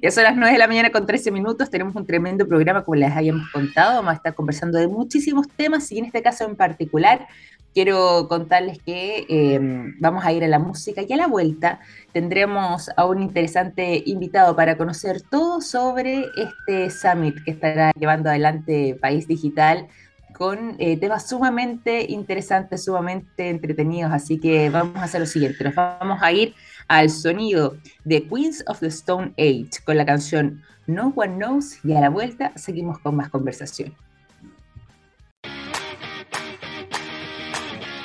Ya 0.03 0.11
son 0.11 0.25
las 0.25 0.37
9 0.37 0.53
de 0.53 0.59
la 0.59 0.69
mañana 0.69 0.91
con 0.91 1.07
13 1.07 1.31
minutos, 1.31 1.71
tenemos 1.71 1.95
un 1.97 2.07
tremendo 2.07 2.47
programa 2.47 2.85
como 2.85 2.97
les 2.97 3.13
habíamos 3.13 3.51
contado, 3.51 3.97
vamos 3.97 4.13
a 4.13 4.17
estar 4.17 4.35
conversando 4.35 4.79
de 4.79 4.89
muchísimos 4.89 5.49
temas 5.49 5.91
y 5.93 5.99
en 5.99 6.07
este 6.07 6.23
caso 6.23 6.45
en 6.45 6.57
particular 6.57 7.27
quiero 7.75 8.27
contarles 8.29 8.79
que 8.81 9.27
eh, 9.29 9.61
vamos 9.99 10.25
a 10.25 10.33
ir 10.33 10.43
a 10.45 10.49
la 10.49 10.59
música 10.59 11.03
y 11.07 11.13
a 11.13 11.17
la 11.17 11.27
vuelta 11.27 11.81
tendremos 12.13 12.91
a 12.97 13.05
un 13.05 13.21
interesante 13.21 14.03
invitado 14.07 14.57
para 14.57 14.79
conocer 14.79 15.21
todo 15.21 15.61
sobre 15.61 16.25
este 16.37 16.89
summit 16.91 17.37
que 17.45 17.51
estará 17.51 17.93
llevando 17.99 18.31
adelante 18.31 18.97
País 18.99 19.29
Digital 19.29 19.89
con 20.33 20.77
eh, 20.79 20.99
temas 20.99 21.29
sumamente 21.29 22.11
interesantes, 22.11 22.85
sumamente 22.85 23.49
entretenidos, 23.49 24.13
así 24.13 24.39
que 24.39 24.71
vamos 24.71 24.97
a 24.97 25.05
hacer 25.05 25.21
lo 25.21 25.27
siguiente, 25.27 25.65
nos 25.65 25.75
vamos 25.75 26.19
a 26.23 26.31
ir 26.31 26.55
al 26.89 27.11
sonido 27.11 27.77
de 28.05 28.27
Queens 28.27 28.65
of 28.67 28.81
the 28.81 28.89
Stone 28.89 29.33
Age 29.39 29.83
con 29.85 29.97
la 29.97 30.07
canción 30.07 30.63
No 30.87 31.13
One 31.15 31.37
Knows 31.37 31.85
y 31.85 31.93
a 31.93 32.01
la 32.01 32.11
vuelta 32.11 32.53
seguimos 32.57 32.99
con 32.99 33.17
más 33.17 33.29
conversación. 33.31 33.95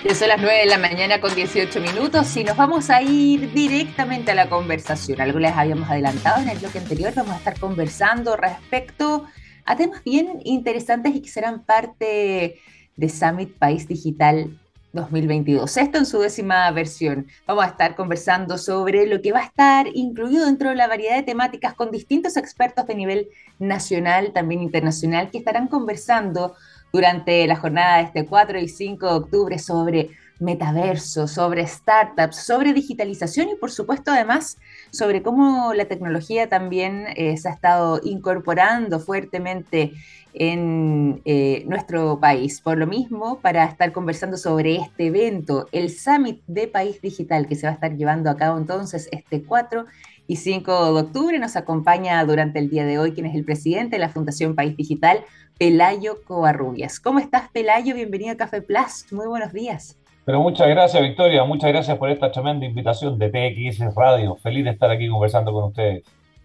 Ya 0.03 0.15
son 0.15 0.29
las 0.29 0.41
9 0.41 0.61
de 0.61 0.65
la 0.65 0.79
mañana 0.79 1.21
con 1.21 1.35
18 1.35 1.79
minutos 1.79 2.35
y 2.35 2.43
nos 2.43 2.57
vamos 2.57 2.89
a 2.89 3.03
ir 3.03 3.53
directamente 3.53 4.31
a 4.31 4.35
la 4.35 4.49
conversación. 4.49 5.21
Algo 5.21 5.37
les 5.37 5.53
habíamos 5.53 5.87
adelantado 5.91 6.41
en 6.41 6.49
el 6.49 6.57
bloque 6.57 6.79
anterior. 6.79 7.13
Vamos 7.15 7.33
a 7.33 7.37
estar 7.37 7.59
conversando 7.59 8.35
respecto 8.35 9.25
a 9.63 9.75
temas 9.75 10.03
bien 10.03 10.39
interesantes 10.43 11.15
y 11.15 11.21
que 11.21 11.29
serán 11.29 11.65
parte 11.65 12.59
de 12.95 13.09
Summit 13.09 13.55
País 13.59 13.87
Digital 13.87 14.59
2022. 14.93 15.77
Esto 15.77 15.97
en 15.97 16.05
su 16.05 16.19
décima 16.19 16.69
versión. 16.71 17.27
Vamos 17.47 17.63
a 17.63 17.67
estar 17.67 17.95
conversando 17.95 18.57
sobre 18.57 19.07
lo 19.07 19.21
que 19.21 19.31
va 19.31 19.39
a 19.39 19.45
estar 19.45 19.87
incluido 19.93 20.45
dentro 20.45 20.69
de 20.69 20.75
la 20.75 20.87
variedad 20.87 21.15
de 21.15 21.23
temáticas 21.23 21.73
con 21.73 21.91
distintos 21.91 22.37
expertos 22.37 22.87
de 22.87 22.95
nivel 22.95 23.29
nacional, 23.59 24.33
también 24.33 24.61
internacional, 24.61 25.31
que 25.31 25.37
estarán 25.37 25.67
conversando 25.67 26.55
durante 26.91 27.47
la 27.47 27.55
jornada 27.55 27.97
de 27.97 28.03
este 28.03 28.25
4 28.25 28.59
y 28.59 28.67
5 28.67 29.05
de 29.05 29.13
octubre 29.13 29.59
sobre 29.59 30.09
metaverso, 30.41 31.27
sobre 31.27 31.65
startups, 31.65 32.35
sobre 32.35 32.73
digitalización 32.73 33.49
y 33.49 33.55
por 33.55 33.71
supuesto 33.71 34.11
además 34.11 34.57
sobre 34.91 35.21
cómo 35.21 35.73
la 35.73 35.85
tecnología 35.85 36.49
también 36.49 37.05
eh, 37.15 37.37
se 37.37 37.47
ha 37.47 37.53
estado 37.53 38.01
incorporando 38.03 38.99
fuertemente 38.99 39.93
en 40.33 41.21
eh, 41.25 41.63
nuestro 41.67 42.19
país. 42.19 42.61
Por 42.61 42.77
lo 42.77 42.87
mismo, 42.87 43.39
para 43.39 43.65
estar 43.65 43.91
conversando 43.91 44.37
sobre 44.37 44.77
este 44.77 45.07
evento, 45.07 45.67
el 45.71 45.89
Summit 45.89 46.41
de 46.47 46.67
País 46.67 47.01
Digital, 47.01 47.47
que 47.47 47.55
se 47.55 47.67
va 47.67 47.71
a 47.71 47.75
estar 47.75 47.95
llevando 47.95 48.29
a 48.29 48.37
cabo 48.37 48.57
entonces 48.57 49.09
este 49.11 49.43
4 49.43 49.85
y 50.27 50.37
5 50.37 50.93
de 50.93 51.01
octubre, 51.01 51.39
nos 51.39 51.55
acompaña 51.55 52.23
durante 52.25 52.59
el 52.59 52.69
día 52.69 52.85
de 52.85 52.97
hoy 52.97 53.11
quien 53.11 53.25
es 53.25 53.35
el 53.35 53.43
presidente 53.43 53.97
de 53.97 53.99
la 53.99 54.09
Fundación 54.09 54.55
País 54.55 54.77
Digital, 54.77 55.25
Pelayo 55.57 56.23
Covarrubias. 56.23 56.99
¿Cómo 56.99 57.19
estás, 57.19 57.49
Pelayo? 57.51 57.93
Bienvenido 57.93 58.31
a 58.31 58.37
Café 58.37 58.61
Plus. 58.61 59.11
Muy 59.11 59.27
buenos 59.27 59.51
días. 59.53 60.00
Pero 60.31 60.43
muchas 60.43 60.69
gracias, 60.69 61.03
Victoria. 61.03 61.43
Muchas 61.43 61.71
gracias 61.71 61.97
por 61.97 62.09
esta 62.09 62.31
tremenda 62.31 62.65
invitación 62.65 63.19
de 63.19 63.27
PX 63.27 63.93
Radio. 63.93 64.37
Feliz 64.37 64.63
de 64.63 64.71
estar 64.71 64.89
aquí 64.89 65.09
conversando 65.09 65.51
con 65.51 65.65
ustedes. 65.65 66.03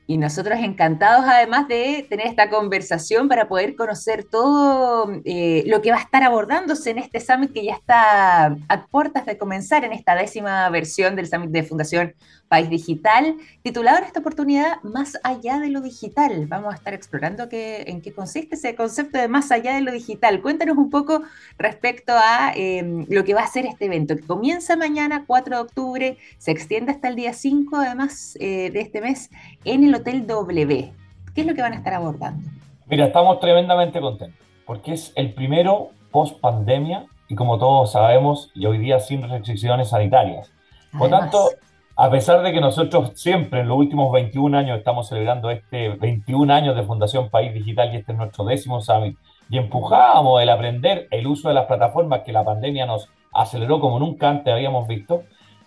Y 0.09 0.19
nosotros 0.19 0.59
encantados 0.61 1.25
además 1.25 1.69
de 1.69 2.05
tener 2.11 2.27
esta 2.27 2.51
conversación 2.51 3.29
para 3.29 3.47
poder 3.47 3.77
conocer 3.77 4.25
todo 4.25 5.09
eh, 5.25 5.63
lo 5.67 5.83
que 5.83 5.93
va 5.93 5.99
a 5.99 6.01
estar 6.01 6.25
abordándose 6.25 6.91
en 6.91 6.99
este 6.99 7.21
summit 7.21 7.53
que 7.53 7.65
ya 7.65 7.75
está 7.75 8.57
a 8.69 8.87
puertas 8.91 9.25
de 9.25 9.39
comenzar 9.39 9.85
en 9.85 9.93
esta 9.93 10.17
décima 10.17 10.69
versión 10.71 11.15
del 11.15 11.29
summit 11.29 11.51
de 11.51 11.63
Fundación 11.63 12.15
País 12.49 12.71
Digital, 12.71 13.37
titulado 13.63 13.99
en 13.99 14.05
esta 14.05 14.21
oportunidad 14.21 14.83
Más 14.83 15.19
allá 15.23 15.59
de 15.59 15.71
lo 15.71 15.81
digital. 15.81 16.47
Vamos 16.47 16.73
a 16.73 16.77
estar 16.77 16.95
explorando 16.95 17.49
qué, 17.49 17.85
en 17.89 18.01
qué 18.01 18.13
consiste 18.13 18.55
ese 18.55 18.75
concepto 18.75 19.19
de 19.19 19.29
más 19.29 19.51
allá 19.51 19.75
de 19.75 19.81
lo 19.81 19.93
digital. 19.93 20.43
Cuéntanos 20.43 20.77
un 20.77 20.91
poco 20.91 21.23
respecto 21.59 22.13
a 22.15 22.53
em, 22.55 23.07
lo 23.09 23.25
que 23.25 23.35
va 23.35 23.43
a 23.43 23.47
ser 23.47 23.67
este 23.67 23.87
evento, 23.87 24.17
que 24.17 24.23
comienza 24.23 24.77
mañana 24.77 25.25
4 25.27 25.57
de 25.57 25.63
octubre, 25.63 26.19
se 26.39 26.51
extiende 26.51 26.93
hasta 26.93 27.09
el 27.09 27.17
día 27.17 27.33
5 27.33 27.77
además 27.77 28.37
eh, 28.41 28.71
de 28.71 28.81
este 28.81 29.01
mes 29.01 29.31
en 29.65 29.85
el 29.85 29.95
Hotel 29.95 30.27
W. 30.27 30.93
¿Qué 31.35 31.41
es 31.41 31.47
lo 31.47 31.55
que 31.55 31.63
van 31.63 31.73
a 31.73 31.77
estar 31.77 31.95
abordando? 31.95 32.49
Mira, 32.87 33.07
estamos 33.07 33.41
tremendamente 33.41 34.01
contentos 34.01 34.47
porque 34.67 34.93
es 34.93 35.13
el 35.15 35.33
primero 35.33 35.91
post 36.11 36.41
pandemia 36.41 37.07
y 37.29 37.35
como 37.35 37.59
todos 37.59 37.93
sabemos, 37.93 38.51
y 38.55 38.67
hoy 38.67 38.79
día 38.79 39.01
sin 39.01 39.29
restricciones 39.29 39.89
sanitarias. 39.89 40.53
Por 40.97 41.11
tanto, 41.11 41.51
a 41.99 42.11
pesar 42.11 42.43
de 42.43 42.53
que 42.53 42.61
nosotros 42.61 43.13
siempre 43.15 43.61
en 43.61 43.69
los 43.69 43.79
últimos 43.79 44.13
21 44.13 44.59
años 44.59 44.79
estamos 44.79 45.09
celebrando 45.09 45.51
este 45.51 45.89
21 45.89 46.53
años 46.53 46.77
de 46.77 46.83
Fundación 46.83 47.31
País 47.31 47.55
Digital 47.55 47.93
y 47.93 47.97
este 47.97 48.13
es 48.13 48.19
nuestro 48.19 48.45
décimo 48.45 48.83
summit, 48.83 49.17
y 49.49 49.57
empujábamos 49.57 50.43
el 50.43 50.51
aprender 50.51 51.09
el 51.11 51.27
uso 51.27 51.49
de 51.49 51.55
las 51.55 51.65
plataformas 51.65 52.21
que 52.21 52.33
la 52.33 52.45
pandemia 52.45 52.85
nos 52.85 53.09
aceleró 53.33 53.81
como 53.81 53.99
nunca 53.99 54.29
antes 54.29 54.53
habíamos 54.53 54.87
visto, 54.87 55.23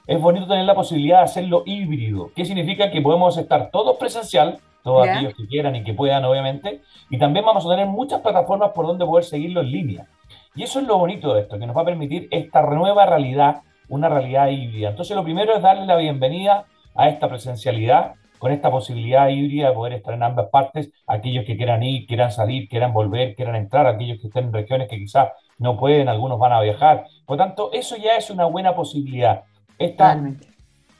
es 0.05 0.21
bonito 0.21 0.47
tener 0.47 0.65
la 0.65 0.75
posibilidad 0.75 1.17
de 1.17 1.23
hacerlo 1.23 1.63
híbrido. 1.65 2.31
¿Qué 2.35 2.45
significa? 2.45 2.91
Que 2.91 3.01
podemos 3.01 3.37
estar 3.37 3.71
todos 3.71 3.97
presencial, 3.97 4.59
todos 4.83 5.07
aquellos 5.07 5.33
que 5.35 5.47
quieran 5.47 5.75
y 5.75 5.83
que 5.83 5.93
puedan, 5.93 6.25
obviamente, 6.25 6.81
y 7.09 7.17
también 7.17 7.45
vamos 7.45 7.65
a 7.65 7.69
tener 7.69 7.87
muchas 7.87 8.21
plataformas 8.21 8.71
por 8.71 8.85
donde 8.85 9.05
poder 9.05 9.23
seguirlo 9.23 9.61
en 9.61 9.71
línea. 9.71 10.07
Y 10.55 10.63
eso 10.63 10.79
es 10.79 10.87
lo 10.87 10.97
bonito 10.97 11.33
de 11.33 11.41
esto, 11.41 11.57
que 11.57 11.65
nos 11.65 11.75
va 11.75 11.81
a 11.81 11.85
permitir 11.85 12.27
esta 12.31 12.61
nueva 12.63 13.05
realidad 13.05 13.61
una 13.89 14.09
realidad 14.09 14.47
híbrida. 14.49 14.89
Entonces, 14.89 15.15
lo 15.15 15.23
primero 15.23 15.55
es 15.55 15.61
darle 15.61 15.85
la 15.85 15.97
bienvenida 15.97 16.65
a 16.95 17.09
esta 17.09 17.27
presencialidad, 17.27 18.13
con 18.37 18.51
esta 18.51 18.71
posibilidad 18.71 19.27
híbrida 19.27 19.69
de 19.69 19.73
poder 19.73 19.93
estar 19.93 20.13
en 20.13 20.23
ambas 20.23 20.47
partes, 20.49 20.91
aquellos 21.07 21.45
que 21.45 21.57
quieran 21.57 21.83
ir, 21.83 22.07
quieran 22.07 22.31
salir, 22.31 22.69
quieran 22.69 22.93
volver, 22.93 23.35
quieran 23.35 23.55
entrar, 23.55 23.85
aquellos 23.85 24.19
que 24.21 24.27
estén 24.27 24.45
en 24.45 24.53
regiones 24.53 24.87
que 24.87 24.97
quizás 24.97 25.29
no 25.57 25.77
pueden, 25.77 26.07
algunos 26.07 26.39
van 26.39 26.53
a 26.53 26.61
viajar. 26.61 27.05
Por 27.25 27.37
tanto, 27.37 27.69
eso 27.73 27.97
ya 27.97 28.15
es 28.15 28.29
una 28.29 28.45
buena 28.45 28.75
posibilidad. 28.75 29.43
Esta 29.77 30.17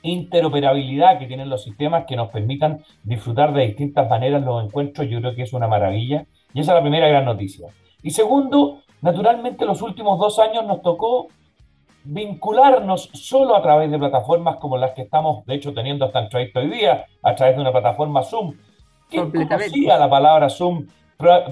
interoperabilidad 0.01 1.19
que 1.19 1.27
tienen 1.27 1.49
los 1.49 1.63
sistemas 1.63 2.05
que 2.05 2.15
nos 2.15 2.29
permitan 2.29 2.83
disfrutar 3.03 3.53
de 3.53 3.67
distintas 3.67 4.09
maneras 4.09 4.43
los 4.43 4.63
encuentros, 4.63 5.07
yo 5.09 5.19
creo 5.19 5.35
que 5.35 5.43
es 5.43 5.53
una 5.53 5.67
maravilla. 5.67 6.25
Y 6.53 6.61
esa 6.61 6.71
es 6.71 6.75
la 6.75 6.81
primera 6.81 7.07
gran 7.07 7.25
noticia. 7.25 7.67
Y 8.01 8.11
segundo, 8.11 8.81
naturalmente 9.01 9.65
los 9.65 9.81
últimos 9.81 10.19
dos 10.19 10.39
años 10.39 10.65
nos 10.65 10.81
tocó 10.81 11.27
vincularnos 12.03 13.09
solo 13.13 13.55
a 13.55 13.61
través 13.61 13.91
de 13.91 13.99
plataformas 13.99 14.57
como 14.57 14.77
las 14.77 14.91
que 14.91 15.03
estamos, 15.03 15.45
de 15.45 15.55
hecho, 15.55 15.73
teniendo 15.73 16.05
hasta 16.05 16.19
entrevista 16.19 16.59
hoy 16.59 16.69
día, 16.69 17.05
a 17.23 17.35
través 17.35 17.55
de 17.55 17.61
una 17.61 17.71
plataforma 17.71 18.23
Zoom. 18.23 18.55
¿Quién 19.09 19.31
conocía 19.31 19.97
la 19.97 20.09
palabra 20.09 20.49
Zoom 20.49 20.87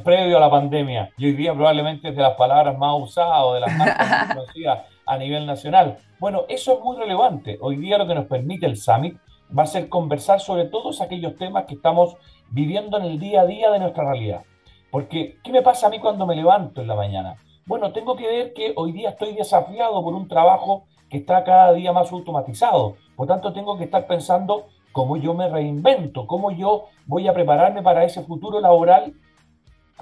previo 0.03 0.37
a 0.37 0.39
la 0.39 0.49
pandemia? 0.49 1.11
Y 1.17 1.25
hoy 1.25 1.33
día 1.33 1.53
probablemente 1.53 2.09
es 2.09 2.15
de 2.15 2.21
las 2.21 2.35
palabras 2.35 2.77
más 2.77 2.95
usadas 3.01 3.41
o 3.41 3.53
de 3.53 3.61
las 3.61 3.75
más 3.75 4.27
conocidas 4.33 4.79
a 5.05 5.17
nivel 5.17 5.45
nacional. 5.45 5.97
Bueno, 6.19 6.43
eso 6.49 6.73
es 6.73 6.79
muy 6.81 6.97
relevante. 6.97 7.57
Hoy 7.61 7.77
día 7.77 7.97
lo 7.97 8.07
que 8.07 8.15
nos 8.15 8.25
permite 8.25 8.65
el 8.65 8.77
Summit 8.77 9.17
va 9.57 9.63
a 9.63 9.67
ser 9.67 9.89
conversar 9.89 10.39
sobre 10.39 10.65
todos 10.65 11.01
aquellos 11.01 11.35
temas 11.35 11.65
que 11.65 11.75
estamos 11.75 12.15
viviendo 12.49 12.97
en 12.97 13.05
el 13.05 13.19
día 13.19 13.41
a 13.41 13.45
día 13.45 13.71
de 13.71 13.79
nuestra 13.79 14.03
realidad. 14.03 14.43
Porque, 14.91 15.37
¿qué 15.43 15.51
me 15.51 15.61
pasa 15.61 15.87
a 15.87 15.89
mí 15.89 15.99
cuando 15.99 16.25
me 16.25 16.35
levanto 16.35 16.81
en 16.81 16.87
la 16.87 16.95
mañana? 16.95 17.35
Bueno, 17.67 17.91
tengo 17.91 18.15
que 18.15 18.25
ver 18.25 18.53
que 18.53 18.71
hoy 18.77 18.93
día 18.93 19.09
estoy 19.09 19.35
desafiado 19.35 20.01
por 20.01 20.13
un 20.13 20.29
trabajo 20.29 20.85
que 21.09 21.17
está 21.17 21.43
cada 21.43 21.73
día 21.73 21.91
más 21.91 22.09
automatizado. 22.13 22.95
Por 23.17 23.27
tanto, 23.27 23.51
tengo 23.51 23.77
que 23.77 23.83
estar 23.83 24.07
pensando 24.07 24.67
cómo 24.93 25.17
yo 25.17 25.33
me 25.33 25.49
reinvento, 25.49 26.27
cómo 26.27 26.51
yo 26.51 26.85
voy 27.07 27.27
a 27.27 27.33
prepararme 27.33 27.83
para 27.83 28.05
ese 28.05 28.23
futuro 28.23 28.61
laboral 28.61 29.13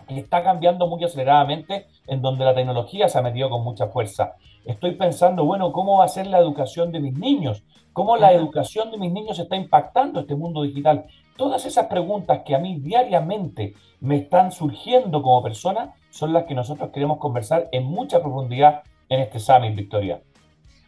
está 0.08 0.44
cambiando 0.44 0.88
muy 0.88 1.04
aceleradamente, 1.04 1.88
en 2.08 2.22
donde 2.22 2.46
la 2.46 2.54
tecnología 2.54 3.10
se 3.10 3.18
ha 3.18 3.22
metido 3.22 3.50
con 3.50 3.64
mucha 3.64 3.88
fuerza. 3.88 4.36
Estoy 4.66 4.92
pensando, 4.96 5.46
bueno, 5.46 5.72
¿cómo 5.72 6.00
va 6.00 6.06
a 6.06 6.10
ser 6.10 6.28
la 6.28 6.40
educación 6.40 6.92
de 6.92 7.00
mis 7.00 7.18
niños? 7.18 7.64
¿Cómo 7.94 8.18
la 8.18 8.34
educación 8.34 8.92
de 8.92 8.98
mis 8.98 9.12
niños 9.12 9.40
está 9.40 9.56
impactando 9.56 10.20
este 10.20 10.36
mundo 10.36 10.64
digital? 10.64 11.06
Todas 11.38 11.66
esas 11.66 11.88
preguntas 11.88 12.42
que 12.46 12.56
a 12.56 12.60
mí 12.60 12.80
diariamente 12.80 13.74
me 14.00 14.18
están 14.18 14.52
surgiendo 14.52 15.22
como 15.22 15.44
persona 15.44 15.94
son 16.10 16.34
las 16.34 16.46
que 16.46 16.56
nosotros 16.56 16.90
queremos 16.92 17.20
conversar 17.20 17.70
en 17.72 17.84
mucha 17.86 18.22
profundidad 18.22 18.84
en 19.10 19.20
este 19.20 19.40
Summit, 19.40 19.76
Victoria. 19.76 20.22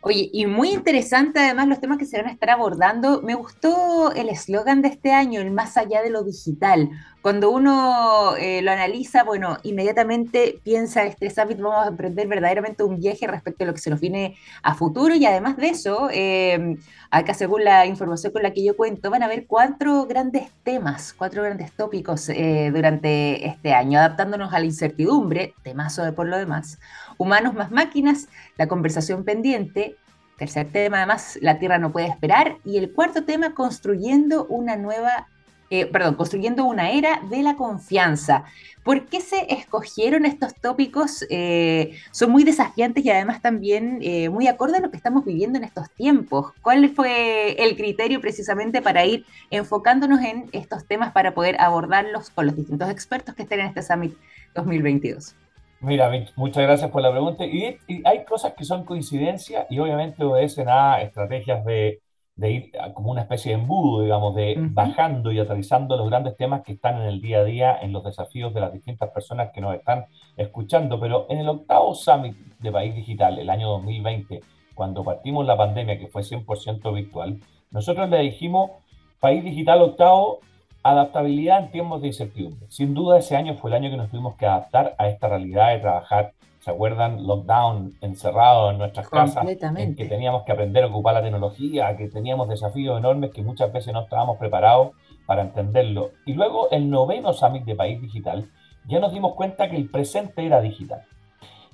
Oye, 0.02 0.30
y 0.32 0.46
muy 0.46 0.70
interesante 0.70 1.40
además 1.40 1.68
los 1.68 1.82
temas 1.82 1.98
que 1.98 2.06
se 2.06 2.18
van 2.18 2.28
a 2.28 2.32
estar 2.32 2.50
abordando. 2.52 3.22
Me 3.24 3.36
gustó 3.36 4.12
el 4.14 4.30
eslogan 4.30 4.82
de 4.82 4.90
este 4.90 5.12
año, 5.12 5.42
el 5.42 5.52
más 5.52 5.76
allá 5.76 6.02
de 6.02 6.10
lo 6.10 6.24
digital. 6.24 6.90
Cuando 7.27 7.51
uno 7.51 8.38
eh, 8.38 8.62
lo 8.62 8.72
analiza, 8.72 9.25
bueno, 9.25 9.57
inmediatamente 9.63 10.62
piensa, 10.63 11.03
este 11.03 11.29
summit 11.29 11.60
vamos 11.60 11.86
a 11.86 11.89
emprender 11.89 12.25
verdaderamente 12.25 12.84
un 12.84 13.01
viaje 13.01 13.27
respecto 13.27 13.65
a 13.65 13.67
lo 13.67 13.74
que 13.74 13.81
se 13.81 13.89
nos 13.89 14.00
viene 14.00 14.38
a 14.63 14.75
futuro 14.75 15.13
y 15.13 15.25
además 15.25 15.57
de 15.57 15.67
eso, 15.67 16.07
eh, 16.10 16.77
acá 17.12 17.34
según 17.34 17.65
la 17.65 17.86
información 17.86 18.31
con 18.31 18.43
la 18.43 18.53
que 18.53 18.63
yo 18.63 18.77
cuento, 18.77 19.10
van 19.10 19.24
a 19.24 19.25
haber 19.25 19.46
cuatro 19.46 20.05
grandes 20.05 20.53
temas, 20.63 21.12
cuatro 21.12 21.43
grandes 21.43 21.74
tópicos 21.74 22.29
eh, 22.29 22.72
durante 22.74 23.46
este 23.46 23.74
año, 23.74 24.00
adaptándonos 24.00 24.53
a 24.53 24.60
la 24.60 24.65
incertidumbre, 24.65 25.53
temazo 25.63 26.05
de 26.05 26.13
por 26.13 26.29
lo 26.29 26.38
demás, 26.38 26.79
humanos 27.17 27.53
más 27.55 27.72
máquinas, 27.72 28.29
la 28.57 28.69
conversación 28.69 29.25
pendiente, 29.25 29.98
tercer 30.38 30.72
tema 30.72 31.00
además, 31.00 31.38
la 31.41 31.60
Tierra 31.60 31.77
no 31.77 31.91
puede 31.91 32.07
esperar, 32.07 32.55
y 32.63 32.77
el 32.77 32.93
cuarto 32.93 33.25
tema, 33.25 33.53
construyendo 33.53 34.46
una 34.46 34.77
nueva 34.77 35.27
eh, 35.69 35.86
perdón, 35.86 36.15
construyendo 36.15 36.65
una 36.65 36.91
era 36.91 37.21
de 37.29 37.43
la 37.43 37.55
confianza. 37.55 38.45
¿Por 38.83 39.07
qué 39.07 39.19
se 39.19 39.53
escogieron 39.53 40.25
estos 40.25 40.55
tópicos? 40.55 41.25
Eh, 41.29 41.97
son 42.12 42.31
muy 42.31 42.45
desafiantes 42.45 43.03
y 43.03 43.09
además 43.09 43.41
también 43.41 44.00
eh, 44.01 44.29
muy 44.29 44.47
acorde 44.47 44.77
a 44.77 44.79
lo 44.79 44.91
que 44.91 44.95
estamos 44.95 45.25
viviendo 45.25 45.57
en 45.57 45.65
estos 45.65 45.89
tiempos. 45.91 46.53
¿Cuál 46.62 46.88
fue 46.89 47.62
el 47.62 47.75
criterio 47.75 48.21
precisamente 48.21 48.81
para 48.81 49.05
ir 49.05 49.25
enfocándonos 49.51 50.21
en 50.21 50.50
estos 50.53 50.88
temas 50.88 51.12
para 51.12 51.33
poder 51.33 51.59
abordarlos 51.59 52.29
con 52.29 52.45
los 52.45 52.55
distintos 52.55 52.89
expertos 52.89 53.36
que 53.36 53.43
estén 53.43 53.59
en 53.59 53.65
este 53.65 53.81
Summit 53.81 54.15
2022? 54.55 55.36
Mira, 55.79 56.09
muchas 56.36 56.63
gracias 56.63 56.89
por 56.89 57.01
la 57.01 57.12
pregunta. 57.12 57.45
Y, 57.45 57.77
hay 58.05 58.25
cosas 58.25 58.53
que 58.57 58.63
son 58.63 58.86
coincidencia 58.86 59.67
y 59.69 59.79
obviamente 59.79 60.24
obedecen 60.24 60.69
a 60.69 61.01
estrategias 61.01 61.63
de, 61.65 62.00
ir 62.39 62.72
como 62.94 63.12
una 63.12 63.22
especie 63.22 63.56
de 63.56 63.62
embudo, 63.62 64.03
digamos, 64.03 64.36
de 64.36 64.56
bajando 64.58 65.32
y 65.32 65.39
aterrizando 65.39 65.98
los 65.98 66.08
grandes 66.08 66.38
temas 66.38 66.62
que 66.62 66.74
están 66.74 67.01
en 67.01 67.08
el 67.08 67.22
día 67.22 67.39
a 67.39 67.44
día, 67.44 67.77
en 67.82 67.91
los 67.91 68.03
desafíos 68.03 68.53
de 68.53 68.62
las 68.62 68.72
distintas 68.72 69.10
personas 69.10 69.50
que 69.53 69.62
nos 69.62 69.74
están 69.75 70.06
escuchando. 70.36 71.00
Pero 71.00 71.25
en 71.29 71.39
el 71.39 71.50
octavo 71.50 71.96
Summit 71.96 72.38
de 72.60 72.72
País 72.72 72.96
Digital, 72.96 73.39
el 73.39 73.50
año 73.50 73.70
2020, 73.70 74.41
cuando 74.75 75.03
partimos 75.03 75.46
la 75.46 75.58
pandemia, 75.58 75.98
que 75.98 76.08
fue 76.08 76.22
100% 76.22 76.94
virtual, 76.94 77.39
nosotros 77.72 78.10
le 78.10 78.20
dijimos, 78.20 78.72
País 79.20 79.44
Digital 79.44 79.82
octavo, 79.82 80.39
Adaptabilidad 80.84 81.65
en 81.65 81.72
tiempos 81.72 82.01
de 82.01 82.08
incertidumbre. 82.08 82.65
Sin 82.70 82.94
duda 82.94 83.17
ese 83.17 83.36
año 83.36 83.56
fue 83.56 83.72
el 83.72 83.75
año 83.75 83.89
que 83.89 83.98
nos 83.98 84.10
tuvimos 84.10 84.36
que 84.38 84.46
adaptar 84.46 84.96
a 84.98 85.10
esta 85.10 85.27
realidad 85.27 85.74
de 85.74 85.79
trabajar, 85.79 86.32
¿se 86.67 86.71
acuerdan? 86.71 87.25
Lockdown, 87.25 87.97
encerrados 88.01 88.74
en 88.74 88.79
nuestras 88.79 89.07
casas, 89.07 89.47
en 89.47 89.95
que 89.95 90.03
teníamos 90.03 90.43
que 90.43 90.51
aprender 90.51 90.83
a 90.83 90.88
ocupar 90.88 91.13
la 91.13 91.21
tecnología, 91.21 91.95
que 91.95 92.09
teníamos 92.09 92.50
desafíos 92.50 93.00
enormes 93.00 93.31
que 93.31 93.41
muchas 93.41 93.71
veces 93.71 93.93
no 93.93 94.01
estábamos 94.01 94.36
preparados 94.36 94.89
para 95.25 95.43
entenderlo. 95.43 96.12
Y 96.25 96.33
luego 96.33 96.69
el 96.71 96.89
noveno 96.89 97.31
Summit 97.31 97.63
de 97.63 97.74
País 97.74 98.01
Digital, 98.01 98.51
ya 98.86 99.00
nos 99.00 99.13
dimos 99.13 99.36
cuenta 99.36 99.69
que 99.69 99.77
el 99.77 99.89
presente 99.89 100.45
era 100.45 100.59
digital. 100.59 101.03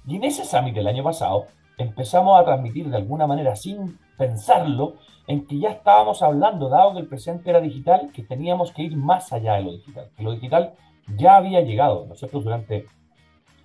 Y 0.06 0.18
en 0.18 0.26
ese 0.26 0.46
Summit 0.46 0.76
del 0.76 0.86
año 0.86 1.04
pasado, 1.04 1.48
empezamos 1.80 2.40
a 2.40 2.46
transmitir 2.46 2.88
de 2.88 2.98
alguna 2.98 3.26
manera 3.26 3.56
sin 3.56 3.98
pensarlo 4.16 4.98
en 5.26 5.48
que 5.48 5.58
ya 5.58 5.70
estábamos 5.70 6.22
hablando, 6.22 6.70
dado 6.70 6.94
que 6.94 7.00
el 7.00 7.08
presente 7.08 7.50
era 7.50 7.62
digital, 7.62 8.12
que 8.14 8.22
teníamos 8.22 8.72
que 8.72 8.84
ir 8.84 8.96
más 8.96 9.34
allá 9.34 9.56
de 9.56 9.64
lo 9.64 9.72
digital, 9.72 10.12
que 10.16 10.22
lo 10.22 10.34
digital 10.34 10.74
ya 11.18 11.38
había 11.38 11.62
llegado. 11.62 12.06
Nosotros 12.06 12.44
durante 12.44 12.86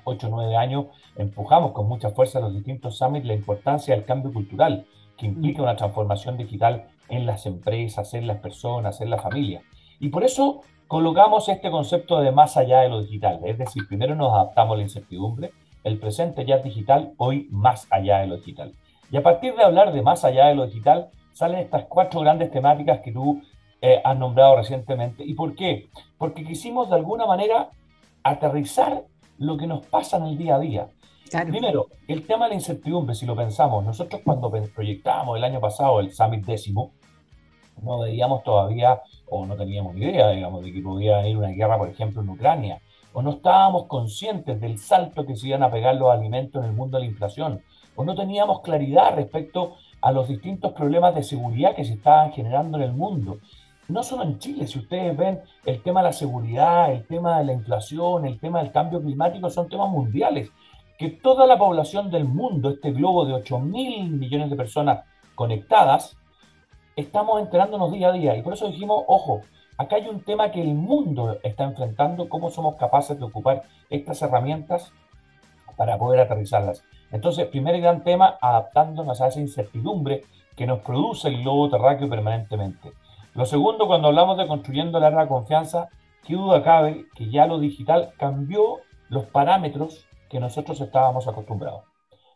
8 0.09 0.27
o 0.27 0.31
9 0.31 0.57
años 0.57 0.87
empujamos 1.17 1.73
con 1.73 1.89
mucha 1.89 2.11
fuerza 2.11 2.41
los 2.41 2.55
distintos 2.55 2.99
summits 2.99 3.27
la 3.27 3.35
importancia 3.35 3.95
del 3.95 4.05
cambio 4.05 4.33
cultural, 4.33 4.87
que 5.17 5.27
implica 5.27 5.63
una 5.63 5.77
transformación 5.77 6.37
digital 6.37 6.89
en 7.09 7.27
las 7.27 7.47
empresas, 7.47 8.15
en 8.15 8.27
las 8.27 8.39
personas, 8.39 9.01
en 9.01 9.11
la 9.11 9.19
familia. 9.19 9.63
Y 10.01 10.09
por 10.09 10.25
eso 10.25 10.63
colocamos 10.87 11.49
este 11.49 11.71
concepto 11.71 12.21
de 12.21 12.33
más 12.33 12.57
allá 12.57 12.81
de 12.81 12.89
lo 12.89 13.03
digital, 13.03 13.41
es 13.45 13.59
decir, 13.59 13.87
primero 13.89 14.15
nos 14.15 14.33
adaptamos 14.33 14.75
a 14.75 14.77
la 14.79 14.83
incertidumbre, 14.83 15.53
el 15.85 15.99
presente 15.99 16.45
ya 16.45 16.57
es 16.57 16.65
digital, 16.65 17.13
hoy 17.19 17.49
más 17.51 17.87
allá 17.91 18.19
de 18.19 18.27
lo 18.27 18.37
digital. 18.37 18.73
Y 19.11 19.17
a 19.17 19.23
partir 19.23 19.55
de 19.55 19.65
hablar 19.65 19.93
de 19.93 20.03
más 20.03 20.25
allá 20.25 20.47
de 20.47 20.55
lo 20.55 20.67
digital, 20.67 21.09
salen 21.33 21.61
estas 21.61 21.85
cuatro 21.85 22.21
grandes 22.21 22.51
temáticas 22.51 23.01
que 23.01 23.13
tú 23.13 23.41
eh, 23.81 24.01
has 24.05 24.19
nombrado 24.19 24.57
recientemente. 24.57 25.25
¿Y 25.25 25.35
por 25.35 25.55
qué? 25.55 25.89
Porque 26.19 26.45
quisimos 26.45 26.91
de 26.91 26.97
alguna 26.97 27.27
manera 27.27 27.71
aterrizar 28.23 29.05
lo 29.39 29.57
que 29.57 29.67
nos 29.67 29.87
pasa 29.87 30.19
en 30.19 30.25
el 30.25 30.39
día 30.39 30.57
a 30.57 30.59
día. 30.59 30.89
Primero, 31.47 31.89
el 32.07 32.27
tema 32.27 32.47
de 32.47 32.51
la 32.51 32.55
incertidumbre, 32.55 33.15
si 33.15 33.27
lo 33.27 33.37
pensamos, 33.37 33.85
nosotros 33.85 34.23
cuando 34.25 34.51
proyectábamos 34.51 35.37
el 35.37 35.45
año 35.45 35.61
pasado 35.61 36.01
el 36.01 36.13
Summit 36.13 36.45
décimo, 36.45 36.93
no 37.83 38.01
veíamos 38.01 38.43
todavía 38.43 39.01
o 39.27 39.45
no 39.45 39.55
teníamos 39.57 39.97
idea, 39.97 40.31
digamos, 40.31 40.65
de 40.65 40.73
que 40.73 40.81
podía 40.81 41.27
ir 41.29 41.37
una 41.37 41.49
guerra, 41.49 41.79
por 41.79 41.89
ejemplo, 41.89 42.23
en 42.23 42.31
Ucrania, 42.31 42.81
o 43.13 43.23
no 43.23 43.31
estábamos 43.31 43.85
conscientes 43.85 44.61
del 44.61 44.79
salto 44.79 45.27
que 45.27 45.37
se 45.37 45.49
iban 45.49 45.63
a 45.63 45.71
pegar 45.71 45.97
los 45.97 46.11
alimentos 46.11 46.63
en 46.63 46.71
el 46.71 46.77
mundo 46.77 46.99
de 46.99 47.05
la 47.05 47.11
inflación, 47.11 47.63
o 47.95 48.05
no 48.05 48.15
teníamos 48.15 48.61
claridad 48.63 49.15
respecto 49.15 49.75
a 50.01 50.13
los 50.13 50.29
distintos 50.29 50.73
problemas 50.73 51.15
de 51.15 51.23
seguridad 51.23 51.75
que 51.75 51.85
se 51.85 51.95
estaban 51.95 52.33
generando 52.33 52.79
en 52.79 52.85
el 52.85 52.93
mundo. 52.93 53.39
No 53.89 54.03
solo 54.03 54.23
en 54.23 54.39
Chile, 54.39 54.67
si 54.67 54.79
ustedes 54.79 55.17
ven 55.17 55.41
el 55.65 55.83
tema 55.83 56.01
de 56.01 56.09
la 56.09 56.13
seguridad, 56.13 56.93
el 56.93 57.07
tema 57.07 57.39
de 57.39 57.45
la 57.47 57.55
inflación, 57.55 58.27
el 58.27 58.39
tema 58.39 58.63
del 58.63 58.71
cambio 58.71 59.01
climático, 59.01 59.49
son 59.49 59.69
temas 59.69 59.89
mundiales. 59.89 60.51
Que 60.99 61.09
toda 61.09 61.47
la 61.47 61.57
población 61.57 62.11
del 62.11 62.25
mundo, 62.25 62.69
este 62.69 62.93
globo 62.93 63.25
de 63.25 63.33
8 63.33 63.59
mil 63.61 64.11
millones 64.11 64.51
de 64.51 64.57
personas 64.57 65.05
conectadas, 65.35 66.17
estamos 66.97 67.41
enterándonos 67.41 67.91
día 67.91 68.09
a 68.09 68.13
día. 68.13 68.37
Y 68.37 68.43
por 68.43 68.53
eso 68.53 68.67
dijimos, 68.67 69.05
ojo, 69.07 69.41
acá 69.79 69.97
hay 69.97 70.09
un 70.09 70.21
tema 70.21 70.51
que 70.51 70.61
el 70.61 70.75
mundo 70.75 71.39
está 71.43 71.65
enfrentando, 71.65 72.29
cómo 72.29 72.51
somos 72.51 72.77
capaces 72.77 73.19
de 73.19 73.25
ocupar 73.25 73.63
estas 73.89 74.21
herramientas 74.21 74.93
para 75.77 75.97
poder 75.97 76.21
aterrizarlas. 76.21 76.85
Entonces, 77.11 77.47
primer 77.47 77.81
gran 77.81 78.05
tema, 78.05 78.37
adaptándonos 78.43 79.21
a 79.23 79.29
esa 79.29 79.41
incertidumbre 79.41 80.25
que 80.57 80.67
nos 80.67 80.81
produce 80.81 81.29
el 81.29 81.41
globo 81.41 81.71
terráqueo 81.71 82.11
permanentemente. 82.11 82.93
Lo 83.39 83.47
segundo, 83.47 83.87
cuando 83.87 84.09
hablamos 84.09 84.37
de 84.37 84.49
construyendo 84.49 84.99
la 84.99 85.07
era 85.07 85.23
de 85.23 85.29
confianza, 85.29 85.91
qué 86.27 86.35
duda 86.35 86.61
cabe 86.65 87.07
que 87.15 87.31
ya 87.31 87.47
lo 87.47 87.61
digital 87.61 88.13
cambió 88.19 88.79
los 89.11 89.27
parámetros 89.27 90.09
que 90.29 90.41
nosotros 90.41 90.81
estábamos 90.81 91.29
acostumbrados. 91.29 91.85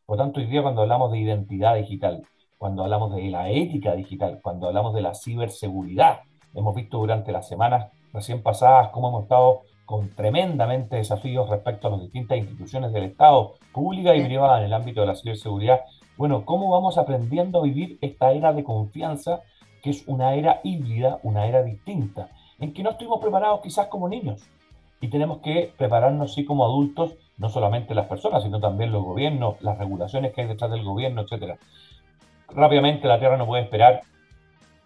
Por 0.06 0.16
tanto, 0.16 0.38
hoy 0.38 0.46
día 0.46 0.62
cuando 0.62 0.82
hablamos 0.82 1.10
de 1.10 1.18
identidad 1.18 1.74
digital, 1.74 2.22
cuando 2.56 2.84
hablamos 2.84 3.16
de 3.16 3.28
la 3.30 3.50
ética 3.50 3.96
digital, 3.96 4.38
cuando 4.40 4.68
hablamos 4.68 4.94
de 4.94 5.02
la 5.02 5.12
ciberseguridad. 5.12 6.20
Hemos 6.54 6.72
visto 6.72 6.98
durante 6.98 7.32
las 7.32 7.48
semanas 7.48 7.90
recién 8.12 8.40
pasadas 8.40 8.90
cómo 8.90 9.08
hemos 9.08 9.24
estado 9.24 9.62
con 9.84 10.14
tremendamente 10.14 10.94
desafíos 10.94 11.50
respecto 11.50 11.88
a 11.88 11.90
las 11.90 12.02
distintas 12.02 12.38
instituciones 12.38 12.92
del 12.92 13.02
Estado, 13.02 13.54
pública 13.72 14.14
y 14.14 14.24
privada 14.24 14.60
en 14.60 14.66
el 14.66 14.72
ámbito 14.72 15.00
de 15.00 15.08
la 15.08 15.16
ciberseguridad. 15.16 15.80
Bueno, 16.16 16.44
¿cómo 16.44 16.70
vamos 16.70 16.96
aprendiendo 16.96 17.58
a 17.58 17.64
vivir 17.64 17.98
esta 18.02 18.30
era 18.30 18.52
de 18.52 18.62
confianza, 18.62 19.42
que 19.82 19.90
es 19.90 20.04
una 20.06 20.34
era 20.34 20.60
híbrida, 20.64 21.18
una 21.22 21.46
era 21.46 21.62
distinta, 21.62 22.30
en 22.58 22.72
que 22.72 22.82
no 22.82 22.90
estuvimos 22.90 23.20
preparados 23.20 23.60
quizás 23.60 23.88
como 23.88 24.08
niños? 24.08 24.42
Y 25.00 25.08
tenemos 25.08 25.38
que 25.38 25.72
prepararnos 25.76 26.34
sí 26.34 26.44
como 26.44 26.64
adultos, 26.64 27.14
no 27.36 27.48
solamente 27.48 27.94
las 27.94 28.06
personas, 28.06 28.44
sino 28.44 28.60
también 28.60 28.92
los 28.92 29.02
gobiernos, 29.02 29.60
las 29.60 29.76
regulaciones 29.76 30.32
que 30.32 30.42
hay 30.42 30.46
detrás 30.46 30.70
del 30.70 30.84
gobierno, 30.84 31.22
etcétera 31.22 31.58
rápidamente 32.54 33.08
la 33.08 33.18
Tierra 33.18 33.36
no 33.36 33.46
puede 33.46 33.62
esperar, 33.62 34.02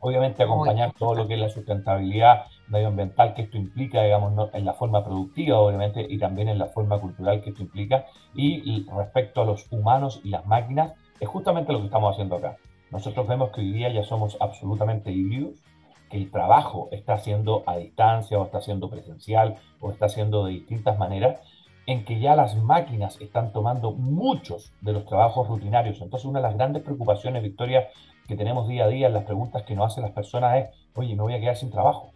obviamente 0.00 0.42
acompañar 0.42 0.92
todo 0.92 1.14
lo 1.14 1.26
que 1.26 1.34
es 1.34 1.40
la 1.40 1.48
sustentabilidad 1.48 2.46
medioambiental 2.68 3.34
que 3.34 3.42
esto 3.42 3.56
implica, 3.56 4.02
digamos, 4.02 4.50
en 4.52 4.64
la 4.64 4.72
forma 4.74 5.04
productiva, 5.04 5.58
obviamente, 5.58 6.04
y 6.08 6.18
también 6.18 6.48
en 6.48 6.58
la 6.58 6.66
forma 6.66 6.98
cultural 6.98 7.40
que 7.42 7.50
esto 7.50 7.62
implica, 7.62 8.06
y, 8.34 8.86
respecto 8.96 9.42
a 9.42 9.44
los 9.44 9.66
humanos 9.70 10.20
y 10.24 10.30
las 10.30 10.46
máquinas, 10.46 10.94
es 11.20 11.28
justamente 11.28 11.72
lo 11.72 11.80
que 11.80 11.86
estamos 11.86 12.12
haciendo 12.12 12.36
acá. 12.36 12.56
Nosotros 12.96 13.26
vemos 13.26 13.50
que 13.50 13.60
hoy 13.60 13.72
día 13.72 13.92
ya 13.92 14.04
somos 14.04 14.38
absolutamente 14.40 15.12
híbridos, 15.12 15.62
que 16.08 16.16
el 16.16 16.30
trabajo 16.30 16.88
está 16.92 17.12
haciendo 17.12 17.62
a 17.66 17.76
distancia 17.76 18.38
o 18.38 18.46
está 18.46 18.56
haciendo 18.56 18.88
presencial 18.88 19.56
o 19.82 19.90
está 19.90 20.06
haciendo 20.06 20.46
de 20.46 20.52
distintas 20.52 20.98
maneras, 20.98 21.38
en 21.84 22.06
que 22.06 22.20
ya 22.20 22.34
las 22.34 22.56
máquinas 22.56 23.20
están 23.20 23.52
tomando 23.52 23.92
muchos 23.92 24.72
de 24.80 24.94
los 24.94 25.04
trabajos 25.04 25.46
rutinarios. 25.46 26.00
Entonces, 26.00 26.24
una 26.24 26.38
de 26.38 26.44
las 26.44 26.54
grandes 26.54 26.82
preocupaciones, 26.82 27.42
Victoria, 27.42 27.88
que 28.26 28.34
tenemos 28.34 28.66
día 28.66 28.84
a 28.84 28.88
día 28.88 29.08
en 29.08 29.12
las 29.12 29.24
preguntas 29.24 29.64
que 29.64 29.76
nos 29.76 29.92
hacen 29.92 30.02
las 30.02 30.12
personas 30.12 30.56
es, 30.56 30.70
oye, 30.94 31.14
me 31.14 31.22
voy 31.22 31.34
a 31.34 31.40
quedar 31.40 31.56
sin 31.56 31.70
trabajo. 31.70 32.12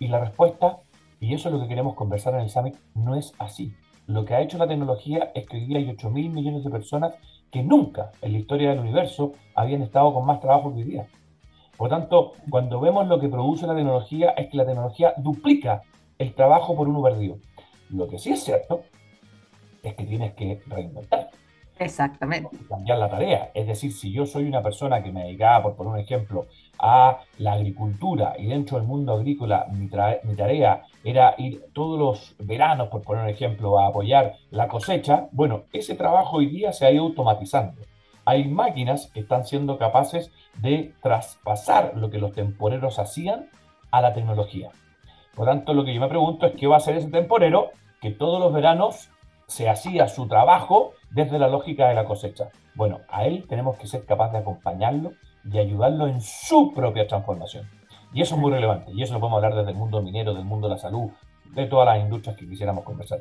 Y 0.00 0.08
la 0.08 0.18
respuesta, 0.18 0.78
y 1.20 1.34
eso 1.34 1.50
es 1.50 1.54
lo 1.54 1.60
que 1.60 1.68
queremos 1.68 1.94
conversar 1.94 2.34
en 2.34 2.40
el 2.40 2.50
Summit, 2.50 2.74
no 2.96 3.14
es 3.14 3.32
así. 3.38 3.72
Lo 4.08 4.24
que 4.24 4.34
ha 4.34 4.40
hecho 4.40 4.58
la 4.58 4.66
tecnología 4.66 5.30
es 5.36 5.46
que 5.46 5.58
hoy 5.58 5.66
día 5.66 5.78
hay 5.78 5.88
8 5.88 6.10
mil 6.10 6.30
millones 6.30 6.64
de 6.64 6.70
personas 6.70 7.14
que 7.54 7.62
nunca 7.62 8.10
en 8.20 8.32
la 8.32 8.38
historia 8.38 8.70
del 8.70 8.80
universo 8.80 9.34
habían 9.54 9.80
estado 9.80 10.12
con 10.12 10.26
más 10.26 10.40
trabajo 10.40 10.74
que 10.74 10.80
hoy 10.80 10.90
día. 10.90 11.06
Por 11.76 11.88
tanto, 11.88 12.32
cuando 12.50 12.80
vemos 12.80 13.06
lo 13.06 13.20
que 13.20 13.28
produce 13.28 13.64
la 13.64 13.76
tecnología, 13.76 14.30
es 14.30 14.50
que 14.50 14.56
la 14.56 14.66
tecnología 14.66 15.14
duplica 15.18 15.82
el 16.18 16.34
trabajo 16.34 16.74
por 16.74 16.88
uno 16.88 17.00
perdido. 17.00 17.36
Lo 17.90 18.08
que 18.08 18.18
sí 18.18 18.32
es 18.32 18.42
cierto 18.42 18.82
es 19.84 19.94
que 19.94 20.02
tienes 20.02 20.34
que 20.34 20.62
reinventar. 20.66 21.30
Exactamente. 21.78 22.56
Cambiar 22.68 22.98
la 22.98 23.08
tarea. 23.08 23.50
Es 23.54 23.66
decir, 23.66 23.92
si 23.92 24.12
yo 24.12 24.26
soy 24.26 24.44
una 24.44 24.62
persona 24.62 25.02
que 25.02 25.10
me 25.10 25.24
dedicaba, 25.24 25.62
por 25.62 25.74
poner 25.74 25.92
un 25.94 25.98
ejemplo, 25.98 26.46
a 26.78 27.20
la 27.38 27.52
agricultura 27.52 28.34
y 28.38 28.46
dentro 28.46 28.78
del 28.78 28.86
mundo 28.86 29.14
agrícola 29.14 29.66
mi, 29.70 29.88
mi, 30.24 30.34
tarea 30.36 30.82
era 31.02 31.34
ir 31.38 31.64
todos 31.72 31.98
los 31.98 32.34
veranos, 32.38 32.88
por 32.88 33.02
poner 33.02 33.24
un 33.24 33.30
ejemplo, 33.30 33.78
a 33.78 33.88
apoyar 33.88 34.34
la 34.50 34.68
cosecha, 34.68 35.28
bueno, 35.32 35.64
ese 35.72 35.94
trabajo 35.94 36.38
hoy 36.38 36.46
día 36.46 36.72
se 36.72 36.86
ha 36.86 36.92
ido 36.92 37.04
automatizando. 37.04 37.80
Hay 38.24 38.48
máquinas 38.48 39.10
que 39.12 39.20
están 39.20 39.44
siendo 39.44 39.78
capaces 39.78 40.32
de 40.60 40.94
traspasar 41.02 41.92
lo 41.96 42.10
que 42.10 42.18
los 42.18 42.32
temporeros 42.32 42.98
hacían 42.98 43.50
a 43.90 44.00
la 44.00 44.14
tecnología. 44.14 44.70
Por 45.34 45.46
tanto, 45.46 45.74
lo 45.74 45.84
que 45.84 45.94
yo 45.94 46.00
me 46.00 46.08
pregunto 46.08 46.46
es 46.46 46.54
qué 46.54 46.66
va 46.66 46.76
a 46.76 46.78
hacer 46.78 46.96
ese 46.96 47.10
temporero 47.10 47.70
que 48.00 48.10
todos 48.10 48.40
los 48.40 48.52
veranos 48.52 49.10
se 49.46 49.68
hacía 49.68 50.08
su 50.08 50.26
trabajo 50.26 50.92
desde 51.10 51.38
la 51.38 51.48
lógica 51.48 51.88
de 51.88 51.94
la 51.94 52.04
cosecha. 52.04 52.50
Bueno, 52.74 53.00
a 53.08 53.24
él 53.24 53.46
tenemos 53.48 53.76
que 53.76 53.86
ser 53.86 54.04
capaces 54.04 54.32
de 54.32 54.38
acompañarlo 54.38 55.12
y 55.44 55.58
ayudarlo 55.58 56.06
en 56.06 56.20
su 56.20 56.72
propia 56.72 57.06
transformación. 57.06 57.68
Y 58.12 58.22
eso 58.22 58.36
es 58.36 58.40
muy 58.40 58.52
relevante. 58.52 58.92
Y 58.92 59.02
eso 59.02 59.14
lo 59.14 59.20
podemos 59.20 59.38
hablar 59.38 59.56
desde 59.56 59.72
el 59.72 59.76
mundo 59.76 60.00
minero, 60.00 60.34
del 60.34 60.44
mundo 60.44 60.68
de 60.68 60.74
la 60.74 60.80
salud, 60.80 61.10
de 61.54 61.66
todas 61.66 61.86
las 61.86 62.00
industrias 62.00 62.36
que 62.36 62.48
quisiéramos 62.48 62.84
conversar. 62.84 63.20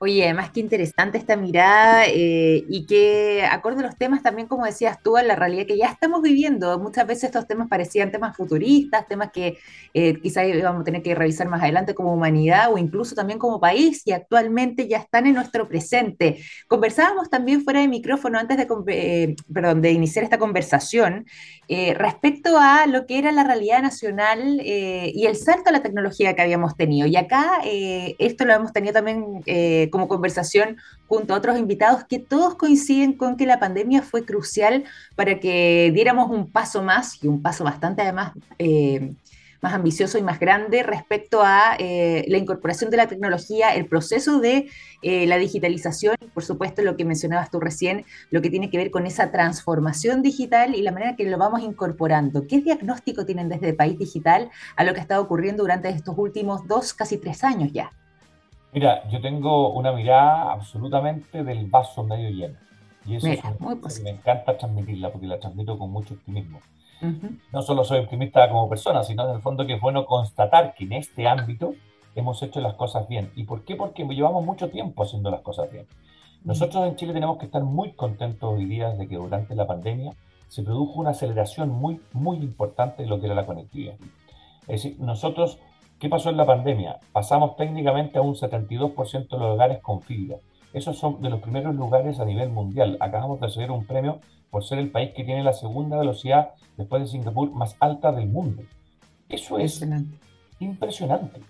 Oye, 0.00 0.22
además 0.22 0.52
qué 0.52 0.60
interesante 0.60 1.18
esta 1.18 1.36
mirada 1.36 2.04
eh, 2.06 2.64
y 2.68 2.86
que 2.86 3.44
acorde 3.50 3.80
a 3.80 3.86
los 3.86 3.96
temas 3.96 4.22
también, 4.22 4.46
como 4.46 4.64
decías 4.64 5.02
tú, 5.02 5.16
a 5.16 5.24
la 5.24 5.34
realidad 5.34 5.66
que 5.66 5.76
ya 5.76 5.88
estamos 5.88 6.22
viviendo. 6.22 6.78
Muchas 6.78 7.04
veces 7.04 7.24
estos 7.24 7.48
temas 7.48 7.66
parecían 7.68 8.12
temas 8.12 8.36
futuristas, 8.36 9.08
temas 9.08 9.32
que 9.32 9.58
eh, 9.94 10.20
quizás 10.22 10.46
vamos 10.62 10.82
a 10.82 10.84
tener 10.84 11.02
que 11.02 11.16
revisar 11.16 11.48
más 11.48 11.62
adelante 11.62 11.96
como 11.96 12.14
humanidad 12.14 12.72
o 12.72 12.78
incluso 12.78 13.16
también 13.16 13.40
como 13.40 13.58
país 13.58 14.02
y 14.04 14.12
actualmente 14.12 14.86
ya 14.86 14.98
están 14.98 15.26
en 15.26 15.34
nuestro 15.34 15.66
presente. 15.66 16.44
Conversábamos 16.68 17.28
también 17.28 17.64
fuera 17.64 17.80
de 17.80 17.88
micrófono 17.88 18.38
antes 18.38 18.56
de, 18.56 18.68
eh, 18.86 19.34
perdón, 19.52 19.82
de 19.82 19.90
iniciar 19.90 20.24
esta 20.24 20.38
conversación 20.38 21.26
respecto 21.68 22.56
a 22.58 22.86
lo 22.86 23.04
que 23.04 23.18
era 23.18 23.30
la 23.30 23.44
realidad 23.44 23.82
nacional 23.82 24.58
y 24.64 25.26
el 25.26 25.36
salto 25.36 25.68
a 25.68 25.72
la 25.72 25.82
tecnología 25.82 26.34
que 26.34 26.40
habíamos 26.40 26.76
tenido. 26.76 27.06
Y 27.06 27.14
acá 27.16 27.60
esto 27.62 28.46
lo 28.46 28.54
hemos 28.54 28.72
tenido 28.72 28.94
también 28.94 29.42
como 29.90 30.08
conversación 30.08 30.76
junto 31.06 31.34
a 31.34 31.38
otros 31.38 31.58
invitados 31.58 32.04
que 32.04 32.18
todos 32.18 32.54
coinciden 32.54 33.14
con 33.14 33.36
que 33.36 33.46
la 33.46 33.58
pandemia 33.58 34.02
fue 34.02 34.24
crucial 34.24 34.84
para 35.16 35.40
que 35.40 35.90
diéramos 35.94 36.30
un 36.30 36.50
paso 36.50 36.82
más 36.82 37.22
y 37.22 37.28
un 37.28 37.42
paso 37.42 37.64
bastante 37.64 38.02
además 38.02 38.32
eh, 38.58 39.14
más 39.60 39.74
ambicioso 39.74 40.18
y 40.18 40.22
más 40.22 40.38
grande 40.38 40.82
respecto 40.82 41.42
a 41.42 41.76
eh, 41.78 42.24
la 42.28 42.38
incorporación 42.38 42.90
de 42.90 42.96
la 42.96 43.08
tecnología, 43.08 43.74
el 43.74 43.86
proceso 43.86 44.38
de 44.40 44.68
eh, 45.02 45.26
la 45.26 45.36
digitalización 45.36 46.16
por 46.32 46.44
supuesto 46.44 46.82
lo 46.82 46.96
que 46.96 47.04
mencionabas 47.04 47.50
tú 47.50 47.58
recién, 47.58 48.04
lo 48.30 48.40
que 48.40 48.50
tiene 48.50 48.70
que 48.70 48.78
ver 48.78 48.90
con 48.90 49.06
esa 49.06 49.32
transformación 49.32 50.22
digital 50.22 50.76
y 50.76 50.82
la 50.82 50.92
manera 50.92 51.16
que 51.16 51.24
lo 51.24 51.36
vamos 51.36 51.62
incorporando. 51.62 52.46
¿Qué 52.46 52.60
diagnóstico 52.60 53.26
tienen 53.26 53.48
desde 53.48 53.70
el 53.70 53.76
país 53.76 53.98
digital 53.98 54.50
a 54.76 54.84
lo 54.84 54.92
que 54.92 55.00
ha 55.00 55.02
estado 55.02 55.22
ocurriendo 55.22 55.64
durante 55.64 55.88
estos 55.88 56.16
últimos 56.16 56.66
dos, 56.68 56.94
casi 56.94 57.18
tres 57.18 57.42
años 57.42 57.72
ya? 57.72 57.92
Mira, 58.72 59.08
yo 59.08 59.20
tengo 59.20 59.70
una 59.72 59.92
mirada 59.92 60.52
absolutamente 60.52 61.42
del 61.42 61.66
vaso 61.66 62.04
medio 62.04 62.30
lleno. 62.30 62.58
Y 63.06 63.16
eso 63.16 63.28
es 63.28 63.42
muy 63.58 63.76
me 64.02 64.10
encanta 64.10 64.56
transmitirla 64.58 65.10
porque 65.10 65.26
la 65.26 65.38
transmito 65.38 65.78
con 65.78 65.90
mucho 65.90 66.14
optimismo. 66.14 66.60
No 67.52 67.62
solo 67.62 67.84
soy 67.84 68.00
optimista 68.00 68.48
como 68.50 68.68
persona, 68.68 69.02
sino 69.04 69.28
en 69.28 69.36
el 69.36 69.42
fondo 69.42 69.66
que 69.66 69.74
es 69.74 69.80
bueno 69.80 70.04
constatar 70.04 70.74
que 70.74 70.84
en 70.84 70.94
este 70.94 71.28
ámbito 71.28 71.74
hemos 72.14 72.42
hecho 72.42 72.60
las 72.60 72.74
cosas 72.74 73.08
bien. 73.08 73.30
¿Y 73.36 73.44
por 73.44 73.64
qué? 73.64 73.76
Porque 73.76 74.04
llevamos 74.04 74.44
mucho 74.44 74.68
tiempo 74.68 75.04
haciendo 75.04 75.30
las 75.30 75.40
cosas 75.40 75.70
bien. 75.70 75.86
Nosotros 76.44 76.86
en 76.86 76.96
Chile 76.96 77.12
tenemos 77.12 77.38
que 77.38 77.46
estar 77.46 77.62
muy 77.62 77.92
contentos 77.92 78.52
hoy 78.52 78.64
día 78.64 78.90
de 78.90 79.08
que 79.08 79.16
durante 79.16 79.54
la 79.54 79.66
pandemia 79.66 80.12
se 80.48 80.62
produjo 80.62 81.00
una 81.00 81.10
aceleración 81.10 81.68
muy, 81.68 82.00
muy 82.12 82.38
importante 82.38 83.02
de 83.02 83.08
lo 83.08 83.20
que 83.20 83.26
era 83.26 83.34
la 83.34 83.46
conectividad. 83.46 83.94
Es 84.62 84.82
decir, 84.82 85.00
nosotros, 85.00 85.58
¿qué 85.98 86.08
pasó 86.08 86.30
en 86.30 86.36
la 86.36 86.46
pandemia? 86.46 87.00
Pasamos 87.12 87.56
técnicamente 87.56 88.18
a 88.18 88.22
un 88.22 88.34
72% 88.34 89.28
de 89.28 89.38
los 89.38 89.54
hogares 89.54 89.80
con 89.82 90.02
fibra. 90.02 90.36
Esos 90.72 90.98
son 90.98 91.20
de 91.22 91.30
los 91.30 91.40
primeros 91.40 91.74
lugares 91.74 92.20
a 92.20 92.24
nivel 92.24 92.50
mundial. 92.50 92.96
Acabamos 93.00 93.40
de 93.40 93.46
recibir 93.46 93.70
un 93.70 93.86
premio 93.86 94.20
por 94.50 94.64
ser 94.64 94.78
el 94.78 94.90
país 94.90 95.12
que 95.14 95.24
tiene 95.24 95.42
la 95.42 95.52
segunda 95.52 95.98
velocidad 95.98 96.50
después 96.76 97.02
de 97.02 97.08
Singapur 97.08 97.50
más 97.50 97.76
alta 97.80 98.12
del 98.12 98.28
mundo. 98.28 98.62
Eso 99.28 99.58
es 99.58 99.84
impresionante. 100.60 101.40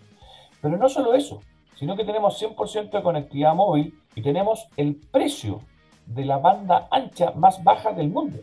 Pero 0.61 0.76
no 0.76 0.88
solo 0.88 1.14
eso, 1.14 1.40
sino 1.76 1.96
que 1.96 2.04
tenemos 2.04 2.40
100% 2.42 2.90
de 2.90 3.02
conectividad 3.02 3.54
móvil 3.54 3.94
y 4.14 4.22
tenemos 4.22 4.68
el 4.76 4.96
precio 4.96 5.61
de 6.06 6.24
la 6.24 6.38
banda 6.38 6.88
ancha 6.90 7.32
más 7.32 7.62
baja 7.62 7.92
del 7.92 8.08
mundo. 8.08 8.38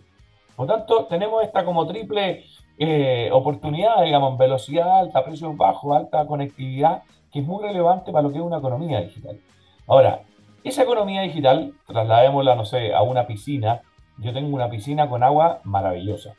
Por 0.56 0.68
lo 0.68 0.76
tanto, 0.76 1.06
tenemos 1.06 1.44
esta 1.44 1.66
como 1.66 1.86
triple 1.86 2.46
eh, 2.78 3.30
oportunidad, 3.32 4.04
digamos, 4.04 4.38
velocidad 4.38 5.00
alta, 5.00 5.24
precios 5.24 5.56
bajos, 5.56 5.96
alta 5.96 6.26
conectividad, 6.26 7.04
que 7.32 7.40
es 7.40 7.46
muy 7.46 7.64
relevante 7.64 8.12
para 8.12 8.24
lo 8.24 8.32
que 8.32 8.38
es 8.38 8.44
una 8.44 8.58
economía 8.58 9.02
digital. 9.02 9.40
Ahora, 9.88 10.22
esa 10.64 10.84
economía 10.84 11.22
digital, 11.22 11.74
trasladémosla, 11.88 12.56
no 12.56 12.66
sé, 12.66 12.94
a 12.94 13.02
una 13.04 13.28
piscina. 13.28 13.82
Yo 14.18 14.34
tengo 14.34 14.56
una 14.56 14.70
piscina 14.70 15.08
con 15.08 15.22
agua 15.22 15.60
maravillosa, 15.64 16.34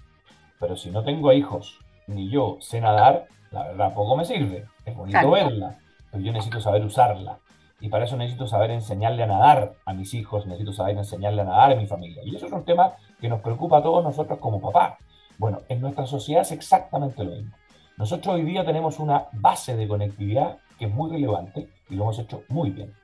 pero 0.59 0.77
si 0.77 0.91
no 0.91 1.05
tengo 1.05 1.33
hijos, 1.33 1.79
ni 2.07 2.29
yo 2.29 2.57
sé 2.61 2.81
nadar, 2.81 3.27
la 3.51 3.65
verdad, 3.65 3.95
poco 3.95 4.17
me 4.17 4.25
sirve. 4.25 4.65
Es 4.85 4.97
bonito 4.97 5.31
verla, 5.31 5.79
pero 6.11 6.25
yo 6.25 6.33
necesito 6.33 6.61
saber 6.61 6.85
usarla. 6.85 7.39
Y 7.81 7.89
para 7.89 8.05
eso 8.05 8.17
necesito 8.17 8.47
saber 8.47 8.71
enseñarle 8.71 9.23
a 9.23 9.27
nadar 9.27 9.75
a 9.85 9.93
mis 9.93 10.15
hijos, 10.15 10.47
necesito 10.47 10.73
saber 10.73 10.97
enseñarle 10.97 11.43
a 11.43 11.45
nadar 11.45 11.73
a 11.73 11.77
mi 11.77 11.87
familia. 11.87 12.23
Y 12.25 12.35
eso 12.35 12.47
es 12.47 12.53
un 12.53 12.65
tema 12.65 12.95
que 13.21 13.29
nos 13.29 13.41
preocupa 13.41 13.79
a 13.79 13.83
todos 13.83 14.03
nosotros 14.03 14.39
como 14.39 14.61
papá. 14.61 14.99
Bueno, 15.39 15.63
en 15.69 15.81
nuestra 15.81 16.07
sociedad 16.07 16.43
es 16.43 16.53
exactamente 16.53 17.23
lo 17.23 17.33
mismo. 17.33 17.55
Nosotros 17.99 18.35
hoy 18.35 18.43
día 18.43 18.65
tenemos 18.65 18.99
una 18.99 19.27
base 19.33 19.77
de 19.77 19.89
conectividad 19.89 20.59
que 20.79 20.87
es 20.87 20.95
muy 20.95 21.11
relevante 21.11 21.69
y 21.89 21.95
lo 21.95 22.05
hemos 22.05 22.19
hecho 22.19 22.43
muy 22.49 22.71
bien. 22.71 22.95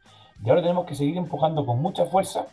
Y 0.42 0.49
ahora 0.49 0.62
tenemos 0.62 0.87
que 0.87 0.95
seguir 0.95 1.16
empujando 1.16 1.64
con 1.64 1.81
mucha 1.81 2.07
fuerza 2.07 2.47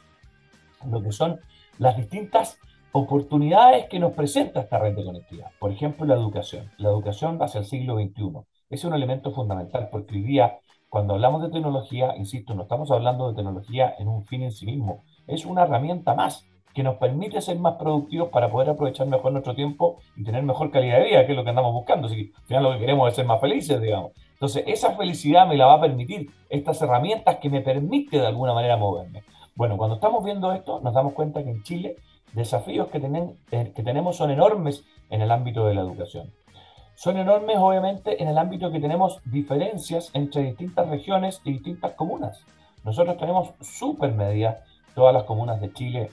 lo 0.89 1.01
que 1.01 1.11
son 1.11 1.39
las 1.77 1.97
distintas 1.97 2.57
oportunidades 2.91 3.87
que 3.87 3.99
nos 3.99 4.13
presenta 4.13 4.61
esta 4.61 4.79
red 4.79 4.95
de 4.95 5.05
conectividad. 5.05 5.51
Por 5.59 5.71
ejemplo, 5.71 6.05
la 6.05 6.15
educación. 6.15 6.71
La 6.77 6.89
educación 6.89 7.41
hacia 7.41 7.59
el 7.59 7.65
siglo 7.65 7.95
XXI. 7.95 8.41
Es 8.69 8.83
un 8.83 8.93
elemento 8.93 9.31
fundamental 9.31 9.89
porque 9.91 10.15
hoy 10.15 10.23
día, 10.23 10.59
cuando 10.89 11.13
hablamos 11.13 11.41
de 11.41 11.49
tecnología, 11.49 12.15
insisto, 12.17 12.53
no 12.53 12.63
estamos 12.63 12.91
hablando 12.91 13.29
de 13.29 13.35
tecnología 13.35 13.93
en 13.97 14.07
un 14.07 14.25
fin 14.25 14.43
en 14.43 14.51
sí 14.51 14.65
mismo. 14.65 15.03
Es 15.27 15.45
una 15.45 15.63
herramienta 15.63 16.15
más 16.15 16.45
que 16.79 16.83
nos 16.83 16.95
permite 16.95 17.41
ser 17.41 17.59
más 17.59 17.73
productivos 17.73 18.29
para 18.29 18.49
poder 18.49 18.69
aprovechar 18.69 19.05
mejor 19.05 19.33
nuestro 19.33 19.53
tiempo 19.53 19.99
y 20.15 20.23
tener 20.23 20.43
mejor 20.43 20.71
calidad 20.71 20.99
de 20.99 21.09
vida, 21.09 21.25
que 21.25 21.33
es 21.33 21.35
lo 21.37 21.43
que 21.43 21.49
andamos 21.49 21.73
buscando. 21.73 22.07
Así 22.07 22.15
que 22.15 22.37
al 22.37 22.43
final 22.45 22.63
lo 22.63 22.71
que 22.71 22.79
queremos 22.79 23.09
es 23.09 23.15
ser 23.15 23.25
más 23.25 23.41
felices, 23.41 23.81
digamos. 23.81 24.13
Entonces, 24.31 24.63
esa 24.65 24.95
felicidad 24.95 25.45
me 25.45 25.57
la 25.57 25.65
va 25.65 25.73
a 25.73 25.81
permitir 25.81 26.31
estas 26.49 26.81
herramientas 26.81 27.35
que 27.39 27.49
me 27.49 27.59
permiten 27.59 28.21
de 28.21 28.27
alguna 28.27 28.53
manera 28.53 28.77
moverme. 28.77 29.23
Bueno, 29.55 29.75
cuando 29.75 29.95
estamos 29.95 30.23
viendo 30.23 30.53
esto, 30.53 30.79
nos 30.79 30.93
damos 30.93 31.11
cuenta 31.11 31.43
que 31.43 31.49
en 31.49 31.63
Chile 31.63 31.97
desafíos 32.31 32.87
que, 32.87 33.01
eh, 33.51 33.73
que 33.75 33.83
tenemos 33.83 34.15
son 34.15 34.31
enormes 34.31 34.85
en 35.09 35.21
el 35.21 35.31
ámbito 35.31 35.65
de 35.65 35.73
la 35.73 35.81
educación. 35.81 36.31
Son 36.95 37.17
enormes, 37.17 37.57
obviamente, 37.57 38.23
en 38.23 38.29
el 38.29 38.37
ámbito 38.37 38.71
que 38.71 38.79
tenemos 38.79 39.19
diferencias 39.25 40.11
entre 40.13 40.43
distintas 40.43 40.87
regiones 40.87 41.41
y 41.43 41.51
distintas 41.51 41.91
comunas. 41.95 42.45
Nosotros 42.85 43.17
tenemos 43.17 43.49
súper 43.59 44.13
media 44.13 44.61
todas 44.95 45.13
las 45.13 45.23
comunas 45.23 45.59
de 45.59 45.73
Chile, 45.73 46.11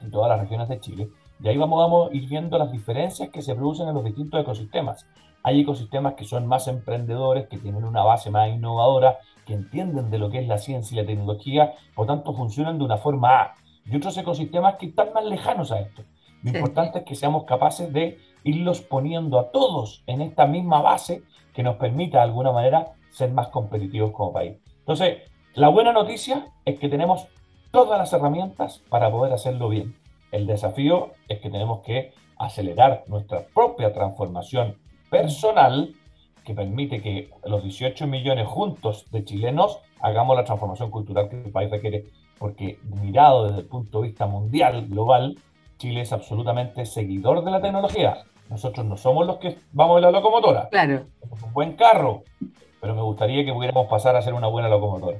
en 0.00 0.10
todas 0.10 0.30
las 0.30 0.40
regiones 0.40 0.68
de 0.68 0.80
Chile, 0.80 1.08
y 1.40 1.48
ahí 1.48 1.56
vamos, 1.56 1.78
vamos 1.78 2.10
a 2.10 2.14
ir 2.16 2.28
viendo 2.28 2.58
las 2.58 2.72
diferencias 2.72 3.30
que 3.30 3.42
se 3.42 3.54
producen 3.54 3.88
en 3.88 3.94
los 3.94 4.04
distintos 4.04 4.40
ecosistemas. 4.40 5.06
Hay 5.44 5.60
ecosistemas 5.60 6.14
que 6.14 6.24
son 6.24 6.46
más 6.46 6.66
emprendedores, 6.66 7.46
que 7.48 7.58
tienen 7.58 7.84
una 7.84 8.02
base 8.02 8.30
más 8.30 8.48
innovadora, 8.48 9.18
que 9.46 9.54
entienden 9.54 10.10
de 10.10 10.18
lo 10.18 10.30
que 10.30 10.40
es 10.40 10.48
la 10.48 10.58
ciencia 10.58 10.94
y 10.94 11.00
la 11.00 11.06
tecnología, 11.06 11.74
por 11.94 12.06
tanto 12.06 12.34
funcionan 12.34 12.78
de 12.78 12.84
una 12.84 12.96
forma 12.96 13.40
A 13.40 13.54
y 13.84 13.96
otros 13.96 14.16
ecosistemas 14.18 14.76
que 14.76 14.86
están 14.86 15.12
más 15.14 15.24
lejanos 15.24 15.72
a 15.72 15.80
esto. 15.80 16.02
Lo 16.42 16.50
importante 16.50 16.98
es 16.98 17.04
que 17.04 17.14
seamos 17.14 17.44
capaces 17.44 17.92
de 17.92 18.18
irlos 18.44 18.80
poniendo 18.82 19.38
a 19.38 19.50
todos 19.50 20.02
en 20.06 20.20
esta 20.20 20.46
misma 20.46 20.82
base 20.82 21.22
que 21.54 21.62
nos 21.62 21.76
permita 21.76 22.18
de 22.18 22.24
alguna 22.24 22.52
manera 22.52 22.92
ser 23.10 23.32
más 23.32 23.48
competitivos 23.48 24.12
como 24.12 24.32
país. 24.32 24.58
Entonces, 24.80 25.22
la 25.54 25.68
buena 25.68 25.92
noticia 25.92 26.52
es 26.64 26.78
que 26.78 26.88
tenemos 26.88 27.26
todas 27.70 27.98
las 27.98 28.12
herramientas 28.12 28.82
para 28.88 29.10
poder 29.10 29.32
hacerlo 29.32 29.68
bien. 29.68 29.94
El 30.30 30.46
desafío 30.46 31.12
es 31.28 31.40
que 31.40 31.50
tenemos 31.50 31.80
que 31.80 32.12
acelerar 32.36 33.04
nuestra 33.06 33.46
propia 33.54 33.92
transformación 33.92 34.76
personal 35.10 35.94
que 36.44 36.54
permite 36.54 37.02
que 37.02 37.30
los 37.44 37.62
18 37.62 38.06
millones 38.06 38.46
juntos 38.46 39.06
de 39.10 39.24
chilenos 39.24 39.78
hagamos 40.00 40.36
la 40.36 40.44
transformación 40.44 40.90
cultural 40.90 41.28
que 41.28 41.42
el 41.42 41.52
país 41.52 41.70
requiere 41.70 42.06
porque 42.38 42.78
mirado 43.02 43.46
desde 43.46 43.60
el 43.60 43.66
punto 43.66 44.00
de 44.00 44.08
vista 44.08 44.26
mundial, 44.26 44.86
global, 44.88 45.36
Chile 45.78 46.02
es 46.02 46.12
absolutamente 46.12 46.86
seguidor 46.86 47.44
de 47.44 47.50
la 47.50 47.60
tecnología. 47.60 48.18
Nosotros 48.48 48.86
no 48.86 48.96
somos 48.96 49.26
los 49.26 49.38
que 49.38 49.58
vamos 49.72 49.98
en 49.98 50.02
la 50.02 50.10
locomotora. 50.10 50.68
Claro. 50.70 51.04
Somos 51.20 51.42
un 51.42 51.52
buen 51.52 51.72
carro, 51.74 52.22
pero 52.80 52.94
me 52.94 53.02
gustaría 53.02 53.44
que 53.44 53.52
pudiéramos 53.52 53.86
pasar 53.88 54.16
a 54.16 54.22
ser 54.22 54.34
una 54.34 54.46
buena 54.46 54.68
locomotora. 54.68 55.18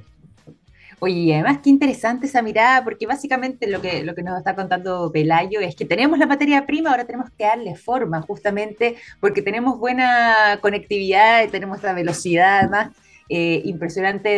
Oye, 1.01 1.33
además 1.33 1.59
qué 1.63 1.69
interesante 1.69 2.27
esa 2.27 2.41
mirada, 2.41 2.83
porque 2.83 3.05
básicamente 3.05 3.67
lo 3.67 3.81
que, 3.81 4.03
lo 4.03 4.15
que 4.15 4.23
nos 4.23 4.37
está 4.37 4.55
contando 4.55 5.09
Pelayo 5.11 5.61
es 5.61 5.75
que 5.75 5.85
tenemos 5.85 6.19
la 6.19 6.27
materia 6.27 6.65
prima, 6.65 6.91
ahora 6.91 7.05
tenemos 7.05 7.29
que 7.37 7.45
darle 7.45 7.75
forma, 7.75 8.21
justamente 8.21 8.97
porque 9.21 9.41
tenemos 9.41 9.79
buena 9.79 10.59
conectividad, 10.61 11.43
y 11.43 11.47
tenemos 11.47 11.81
la 11.83 11.93
velocidad 11.93 12.59
además 12.59 12.89
eh, 13.29 13.61
impresionante 13.63 14.29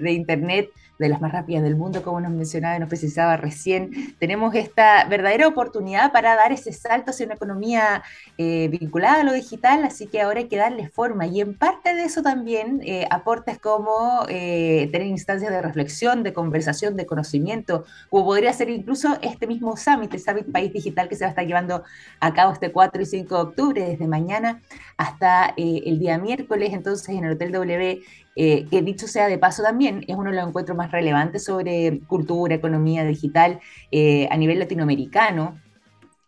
de 0.00 0.12
Internet 0.12 0.70
de 0.98 1.08
las 1.08 1.20
más 1.20 1.32
rápidas 1.32 1.62
del 1.62 1.76
mundo, 1.76 2.02
como 2.02 2.20
nos 2.20 2.32
mencionaba 2.32 2.76
y 2.76 2.80
nos 2.80 2.88
precisaba 2.88 3.36
recién. 3.36 4.14
Tenemos 4.18 4.54
esta 4.54 5.04
verdadera 5.04 5.46
oportunidad 5.46 6.12
para 6.12 6.34
dar 6.34 6.52
ese 6.52 6.72
salto 6.72 7.10
hacia 7.10 7.26
una 7.26 7.36
economía 7.36 8.02
eh, 8.36 8.68
vinculada 8.68 9.20
a 9.20 9.24
lo 9.24 9.32
digital, 9.32 9.84
así 9.84 10.08
que 10.08 10.20
ahora 10.20 10.40
hay 10.40 10.48
que 10.48 10.56
darle 10.56 10.88
forma. 10.88 11.26
Y 11.26 11.40
en 11.40 11.56
parte 11.56 11.94
de 11.94 12.04
eso 12.04 12.22
también 12.22 12.80
eh, 12.84 13.06
aportes 13.10 13.58
como 13.58 14.24
eh, 14.28 14.88
tener 14.90 15.06
instancias 15.06 15.50
de 15.50 15.62
reflexión, 15.62 16.22
de 16.22 16.32
conversación, 16.32 16.96
de 16.96 17.06
conocimiento, 17.06 17.84
como 18.10 18.24
podría 18.24 18.52
ser 18.52 18.68
incluso 18.70 19.16
este 19.22 19.46
mismo 19.46 19.76
Summit, 19.76 20.12
el 20.14 20.20
Summit 20.20 20.50
País 20.50 20.72
Digital 20.72 21.08
que 21.08 21.14
se 21.14 21.24
va 21.24 21.28
a 21.28 21.30
estar 21.30 21.46
llevando 21.46 21.84
a 22.20 22.34
cabo 22.34 22.52
este 22.52 22.72
4 22.72 23.02
y 23.02 23.06
5 23.06 23.34
de 23.34 23.40
octubre, 23.40 23.84
desde 23.84 24.08
mañana 24.08 24.60
hasta 24.96 25.54
el 25.56 25.98
día 26.00 26.18
miércoles, 26.18 26.70
entonces 26.72 27.10
en 27.10 27.24
el 27.24 27.32
Hotel 27.32 27.52
W 27.52 28.02
eh, 28.40 28.66
que 28.70 28.82
dicho 28.82 29.08
sea 29.08 29.26
de 29.26 29.36
paso 29.36 29.64
también, 29.64 30.04
es 30.06 30.14
uno 30.14 30.30
de 30.30 30.36
los 30.36 30.46
encuentros 30.46 30.78
más 30.78 30.92
relevantes 30.92 31.42
sobre 31.44 31.98
cultura, 32.06 32.54
economía 32.54 33.04
digital 33.04 33.58
eh, 33.90 34.28
a 34.30 34.36
nivel 34.36 34.60
latinoamericano. 34.60 35.60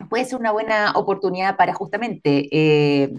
Puede 0.09 0.25
ser 0.25 0.40
una 0.40 0.51
buena 0.51 0.90
oportunidad 0.96 1.57
para 1.57 1.73
justamente 1.73 2.49
eh, 2.51 3.14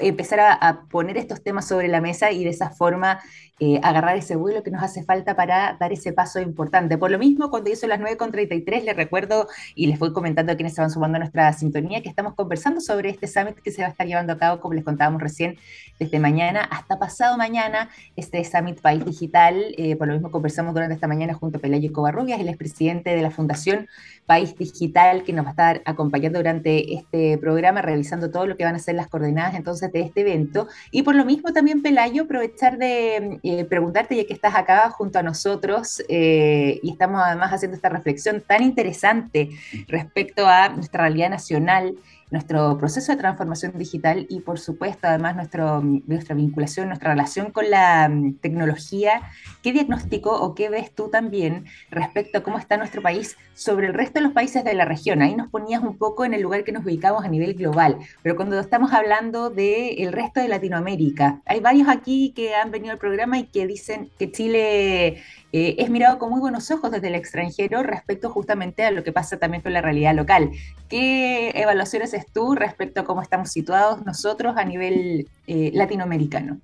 empezar 0.00 0.40
a, 0.40 0.84
poner 0.90 1.16
estos 1.16 1.42
temas 1.42 1.66
sobre 1.66 1.88
la 1.88 2.00
mesa 2.00 2.30
y 2.30 2.44
de 2.44 2.50
esa 2.50 2.70
forma 2.70 3.20
eh, 3.60 3.78
agarrar 3.82 4.16
ese 4.16 4.34
vuelo 4.34 4.62
que 4.64 4.70
nos 4.70 4.82
hace 4.82 5.04
falta 5.04 5.36
para 5.36 5.76
dar 5.78 5.92
ese 5.92 6.12
paso 6.12 6.40
importante. 6.40 6.98
Por 6.98 7.10
lo 7.10 7.18
mismo, 7.18 7.50
cuando 7.50 7.70
hizo 7.70 7.86
las 7.86 8.00
9.33, 8.00 8.82
les 8.82 8.96
recuerdo 8.96 9.46
y 9.74 9.86
les 9.86 9.98
voy 9.98 10.12
comentando 10.12 10.52
a 10.52 10.56
quienes 10.56 10.72
estaban 10.72 10.90
sumando 10.90 11.16
a 11.16 11.18
nuestra 11.20 11.52
sintonía 11.52 12.02
que 12.02 12.08
estamos 12.08 12.34
conversando 12.34 12.80
sobre 12.80 13.10
este 13.10 13.28
summit 13.28 13.56
que 13.56 13.70
se 13.70 13.82
va 13.82 13.88
a 13.88 13.90
estar 13.90 14.06
llevando 14.06 14.32
a 14.32 14.38
cabo, 14.38 14.60
como 14.60 14.74
les 14.74 14.84
contábamos 14.84 15.22
recién, 15.22 15.56
desde 15.98 16.18
mañana 16.18 16.62
hasta 16.62 16.98
pasado 16.98 17.36
mañana, 17.36 17.90
este 18.16 18.44
Summit 18.44 18.80
País 18.80 19.04
Digital. 19.04 19.74
Eh, 19.78 19.94
por 19.96 20.08
lo 20.08 20.14
mismo, 20.14 20.30
conversamos 20.30 20.74
durante 20.74 20.94
esta 20.94 21.06
mañana 21.06 21.34
junto 21.34 21.58
a 21.58 21.60
Pelayo 21.60 21.92
Covarrubias, 21.92 22.40
el 22.40 22.48
expresidente 22.48 23.14
de 23.14 23.22
la 23.22 23.30
Fundación 23.30 23.88
País 24.26 24.56
Digital, 24.56 25.22
que 25.22 25.32
nos 25.32 25.44
va 25.44 25.50
a 25.50 25.52
estar 25.52 25.82
acompañando 25.84 26.38
durante 26.38 26.94
este 26.94 27.38
programa, 27.38 27.82
revisando 27.82 28.30
todo 28.30 28.46
lo 28.46 28.56
que 28.56 28.64
van 28.64 28.74
a 28.74 28.78
ser 28.78 28.96
las 28.96 29.08
coordenadas 29.08 29.54
entonces 29.54 29.83
de 29.92 30.00
este 30.02 30.22
evento. 30.22 30.68
Y 30.90 31.02
por 31.02 31.14
lo 31.14 31.24
mismo 31.24 31.52
también, 31.52 31.82
Pelayo, 31.82 32.24
aprovechar 32.24 32.78
de 32.78 33.38
eh, 33.42 33.64
preguntarte, 33.64 34.16
ya 34.16 34.24
que 34.24 34.32
estás 34.32 34.54
acá 34.54 34.90
junto 34.90 35.18
a 35.18 35.22
nosotros 35.22 36.02
eh, 36.08 36.80
y 36.82 36.90
estamos 36.90 37.22
además 37.24 37.52
haciendo 37.52 37.76
esta 37.76 37.88
reflexión 37.88 38.42
tan 38.46 38.62
interesante 38.62 39.50
respecto 39.88 40.46
a 40.46 40.68
nuestra 40.68 41.02
realidad 41.02 41.30
nacional 41.30 41.94
nuestro 42.30 42.76
proceso 42.78 43.12
de 43.12 43.18
transformación 43.18 43.72
digital 43.76 44.26
y 44.28 44.40
por 44.40 44.58
supuesto 44.58 45.06
además 45.06 45.36
nuestro, 45.36 45.80
nuestra 45.82 46.34
vinculación, 46.34 46.88
nuestra 46.88 47.10
relación 47.10 47.50
con 47.50 47.70
la 47.70 48.08
mm, 48.08 48.36
tecnología. 48.36 49.22
¿Qué 49.62 49.72
diagnóstico 49.72 50.30
o 50.30 50.54
qué 50.54 50.68
ves 50.68 50.92
tú 50.94 51.08
también 51.10 51.64
respecto 51.90 52.38
a 52.38 52.42
cómo 52.42 52.58
está 52.58 52.76
nuestro 52.76 53.02
país 53.02 53.36
sobre 53.54 53.86
el 53.86 53.94
resto 53.94 54.20
de 54.20 54.26
los 54.26 54.32
países 54.32 54.64
de 54.64 54.74
la 54.74 54.84
región? 54.84 55.22
Ahí 55.22 55.34
nos 55.34 55.48
ponías 55.48 55.82
un 55.82 55.96
poco 55.96 56.24
en 56.24 56.34
el 56.34 56.42
lugar 56.42 56.64
que 56.64 56.72
nos 56.72 56.84
ubicamos 56.84 57.24
a 57.24 57.28
nivel 57.28 57.54
global, 57.54 57.98
pero 58.22 58.36
cuando 58.36 58.58
estamos 58.58 58.92
hablando 58.92 59.50
del 59.50 60.12
resto 60.12 60.40
de 60.40 60.48
Latinoamérica, 60.48 61.40
hay 61.46 61.60
varios 61.60 61.88
aquí 61.88 62.32
que 62.34 62.54
han 62.54 62.70
venido 62.70 62.92
al 62.92 62.98
programa 62.98 63.38
y 63.38 63.44
que 63.44 63.66
dicen 63.66 64.10
que 64.18 64.30
Chile 64.30 65.22
eh, 65.52 65.76
es 65.78 65.88
mirado 65.88 66.18
con 66.18 66.30
muy 66.30 66.40
buenos 66.40 66.70
ojos 66.70 66.90
desde 66.90 67.08
el 67.08 67.14
extranjero 67.14 67.82
respecto 67.82 68.28
justamente 68.30 68.84
a 68.84 68.90
lo 68.90 69.04
que 69.04 69.12
pasa 69.12 69.38
también 69.38 69.62
con 69.62 69.72
la 69.72 69.80
realidad 69.80 70.14
local. 70.14 70.50
¿Qué 70.88 71.50
evaluaciones 71.54 72.12
tú 72.32 72.54
respecto 72.54 73.00
a 73.00 73.04
cómo 73.04 73.22
estamos 73.22 73.50
situados 73.50 74.04
nosotros 74.04 74.56
a 74.56 74.64
nivel 74.64 75.28
eh, 75.46 75.70
latinoamericano? 75.74 76.58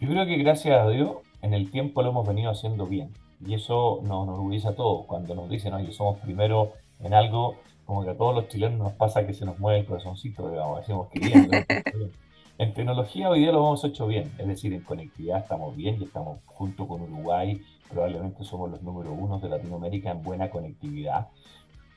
Yo 0.00 0.08
creo 0.08 0.26
que 0.26 0.36
gracias 0.38 0.80
a 0.80 0.88
Dios 0.88 1.16
en 1.42 1.54
el 1.54 1.70
tiempo 1.70 2.02
lo 2.02 2.10
hemos 2.10 2.26
venido 2.26 2.50
haciendo 2.50 2.86
bien 2.86 3.10
y 3.44 3.54
eso 3.54 4.00
nos, 4.02 4.26
nos 4.26 4.36
orgulliza 4.36 4.70
a 4.70 4.74
todos. 4.74 5.06
Cuando 5.06 5.34
nos 5.34 5.48
dicen, 5.48 5.74
oye, 5.74 5.92
somos 5.92 6.18
primero 6.20 6.72
en 7.00 7.14
algo, 7.14 7.56
como 7.84 8.04
que 8.04 8.10
a 8.10 8.16
todos 8.16 8.34
los 8.34 8.48
chilenos 8.48 8.78
nos 8.78 8.92
pasa 8.92 9.26
que 9.26 9.34
se 9.34 9.44
nos 9.44 9.58
mueve 9.58 9.80
el 9.80 9.86
corazoncito, 9.86 10.48
digamos, 10.50 10.80
decimos 10.80 11.08
que 11.08 11.20
bien. 11.20 11.50
En 12.58 12.74
tecnología 12.74 13.30
hoy 13.30 13.40
día 13.40 13.50
lo 13.50 13.58
hemos 13.58 13.82
hecho 13.82 14.06
bien, 14.06 14.30
es 14.38 14.46
decir, 14.46 14.72
en 14.72 14.82
conectividad 14.82 15.38
estamos 15.38 15.74
bien 15.74 15.96
y 16.00 16.04
estamos 16.04 16.38
junto 16.44 16.86
con 16.86 17.00
Uruguay, 17.00 17.60
probablemente 17.88 18.44
somos 18.44 18.70
los 18.70 18.82
número 18.82 19.12
uno 19.12 19.38
de 19.38 19.48
Latinoamérica 19.48 20.10
en 20.10 20.22
buena 20.22 20.50
conectividad, 20.50 21.28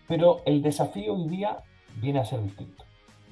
pero 0.07 0.41
el 0.45 0.61
desafío 0.61 1.13
hoy 1.13 1.27
día 1.27 1.59
viene 1.95 2.19
a 2.19 2.25
ser 2.25 2.41
distinto. 2.41 2.83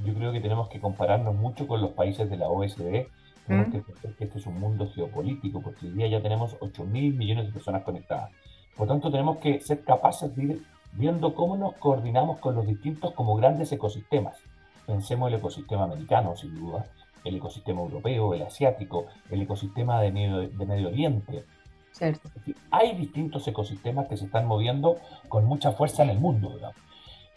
Yo 0.03 0.13
creo 0.13 0.31
que 0.31 0.41
tenemos 0.41 0.69
que 0.69 0.79
compararnos 0.79 1.35
mucho 1.35 1.67
con 1.67 1.81
los 1.81 1.91
países 1.91 2.29
de 2.29 2.37
la 2.37 2.49
OSD, 2.49 3.07
tenemos 3.45 3.71
que 3.71 3.77
entender 3.77 4.15
que 4.15 4.23
este 4.23 4.39
es 4.39 4.45
un 4.47 4.59
mundo 4.59 4.89
geopolítico, 4.93 5.61
porque 5.61 5.87
hoy 5.87 5.93
día 5.93 6.07
ya 6.07 6.21
tenemos 6.21 6.55
8 6.59 6.85
mil 6.85 7.13
millones 7.13 7.47
de 7.47 7.51
personas 7.51 7.83
conectadas. 7.83 8.31
Por 8.77 8.87
tanto, 8.87 9.11
tenemos 9.11 9.37
que 9.37 9.59
ser 9.59 9.83
capaces 9.83 10.35
de 10.35 10.43
ir 10.43 10.63
viendo 10.93 11.35
cómo 11.35 11.57
nos 11.57 11.73
coordinamos 11.75 12.39
con 12.39 12.55
los 12.55 12.65
distintos 12.65 13.11
como 13.13 13.35
grandes 13.35 13.71
ecosistemas. 13.71 14.37
Pensemos 14.85 15.27
el 15.27 15.35
ecosistema 15.35 15.83
americano, 15.83 16.35
sin 16.35 16.55
duda, 16.55 16.85
el 17.23 17.35
ecosistema 17.35 17.81
europeo, 17.81 18.33
el 18.33 18.43
asiático, 18.43 19.07
el 19.29 19.41
ecosistema 19.41 20.01
de 20.01 20.11
Medio, 20.11 20.37
de 20.49 20.65
Medio 20.65 20.87
Oriente. 20.87 21.43
Cierto. 21.91 22.29
Hay 22.71 22.95
distintos 22.95 23.47
ecosistemas 23.47 24.07
que 24.07 24.17
se 24.17 24.25
están 24.25 24.47
moviendo 24.47 24.97
con 25.29 25.45
mucha 25.45 25.71
fuerza 25.71 26.03
en 26.03 26.09
el 26.09 26.19
mundo. 26.19 26.59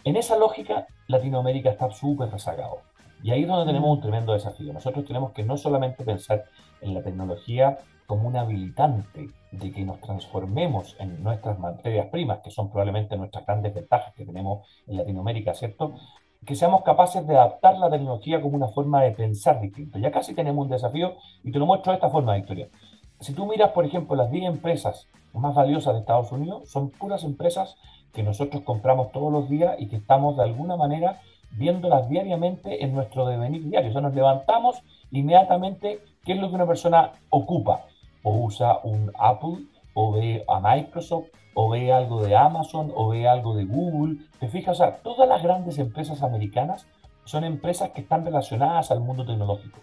En 0.07 0.15
esa 0.15 0.37
lógica, 0.37 0.87
Latinoamérica 1.09 1.71
está 1.71 1.91
súper 1.91 2.31
rezagado. 2.31 2.79
Y 3.25 3.33
ahí 3.33 3.43
es 3.43 3.49
donde 3.49 3.67
tenemos 3.67 3.91
un 3.91 4.01
tremendo 4.01 4.35
desafío. 4.35 4.73
Nosotros 4.73 5.05
tenemos 5.05 5.33
que 5.33 5.43
no 5.43 5.57
solamente 5.57 6.05
pensar 6.05 6.45
en 6.81 6.95
la 6.95 7.03
tecnología 7.03 7.81
como 8.07 8.29
un 8.29 8.37
habilitante 8.37 9.31
de 9.51 9.73
que 9.73 9.85
nos 9.85 10.01
transformemos 10.01 10.95
en 11.01 11.25
nuestras 11.25 11.59
materias 11.59 12.07
primas, 12.07 12.39
que 12.39 12.53
son 12.53 12.71
probablemente 12.71 13.17
nuestras 13.17 13.45
grandes 13.47 13.75
ventajas 13.75 14.15
que 14.15 14.25
tenemos 14.25 14.65
en 14.87 14.99
Latinoamérica, 14.99 15.55
¿cierto? 15.55 15.97
que 16.47 16.55
seamos 16.55 16.83
capaces 16.85 17.27
de 17.27 17.35
adaptar 17.35 17.77
la 17.77 17.91
tecnología 17.91 18.41
como 18.41 18.55
una 18.55 18.69
forma 18.69 19.03
de 19.03 19.11
pensar 19.11 19.61
distinto. 19.61 19.99
Ya 19.99 20.13
casi 20.13 20.37
tenemos 20.37 20.67
un 20.67 20.71
desafío 20.71 21.17
y 21.43 21.51
te 21.51 21.59
lo 21.59 21.67
muestro 21.67 21.91
de 21.91 21.97
esta 21.97 22.11
forma, 22.11 22.37
Victoria. 22.37 22.69
Si 23.19 23.35
tú 23.35 23.45
miras, 23.45 23.73
por 23.73 23.85
ejemplo, 23.85 24.15
las 24.15 24.31
10 24.31 24.45
empresas 24.45 25.09
más 25.35 25.53
valiosas 25.53 25.95
de 25.95 26.01
Estados 26.01 26.31
Unidos, 26.31 26.71
son 26.71 26.91
puras 26.91 27.25
empresas 27.25 27.77
que 28.13 28.23
nosotros 28.23 28.63
compramos 28.63 29.13
todos 29.13 29.33
los 29.33 29.49
días 29.49 29.77
y 29.79 29.89
que 29.89 29.97
estamos 29.97 30.37
de 30.37 30.45
alguna 30.45 30.77
manera 30.77 31.21
viéndolas 31.53 32.09
diariamente 32.09 32.85
en 32.85 32.95
nuestro 32.95 33.27
devenir 33.27 33.69
diario. 33.69 33.91
O 33.91 33.93
sea, 33.93 34.01
nos 34.01 34.15
levantamos 34.15 34.83
inmediatamente 35.11 36.01
qué 36.25 36.33
es 36.33 36.41
lo 36.41 36.49
que 36.49 36.55
una 36.55 36.67
persona 36.67 37.13
ocupa. 37.31 37.85
O 38.23 38.33
usa 38.39 38.81
un 38.83 39.13
Apple, 39.19 39.67
o 39.95 40.13
ve 40.13 40.45
a 40.49 40.61
Microsoft, 40.61 41.27
o 41.55 41.71
ve 41.71 41.93
algo 41.93 42.23
de 42.23 42.37
Amazon, 42.37 42.93
o 42.95 43.09
ve 43.09 43.29
algo 43.29 43.55
de 43.55 43.65
Google. 43.65 44.19
¿Te 44.41 44.49
fijas? 44.49 44.81
O 44.81 44.85
sea, 44.85 44.97
todas 44.97 45.29
las 45.29 45.43
grandes 45.43 45.79
empresas 45.79 46.23
americanas 46.23 46.87
son 47.25 47.45
empresas 47.45 47.91
que 47.91 48.03
están 48.03 48.25
relacionadas 48.25 48.91
al 48.91 49.01
mundo 49.01 49.25
tecnológico. 49.25 49.81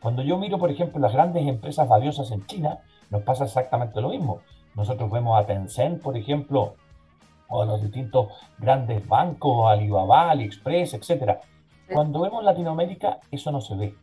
Cuando 0.00 0.22
yo 0.22 0.36
miro, 0.36 0.58
por 0.58 0.70
ejemplo, 0.70 1.00
las 1.00 1.12
grandes 1.12 1.46
empresas 1.46 1.88
valiosas 1.88 2.30
en 2.30 2.44
China, 2.46 2.80
nos 3.10 3.22
pasa 3.22 3.44
exactamente 3.44 4.00
lo 4.00 4.10
mismo. 4.10 4.40
Nosotros 4.74 5.10
vemos 5.10 5.38
a 5.38 5.46
Tencent, 5.46 6.02
por 6.02 6.16
ejemplo, 6.16 6.74
o 7.48 7.62
a 7.62 7.66
los 7.66 7.82
distintos 7.82 8.28
grandes 8.58 9.06
bancos, 9.06 9.70
Alibaba, 9.70 10.30
AliExpress, 10.30 10.94
etc. 10.94 11.38
Cuando 11.92 12.20
vemos 12.20 12.42
Latinoamérica, 12.44 13.20
eso 13.30 13.52
no 13.52 13.60
se 13.60 13.74
ve. 13.76 13.94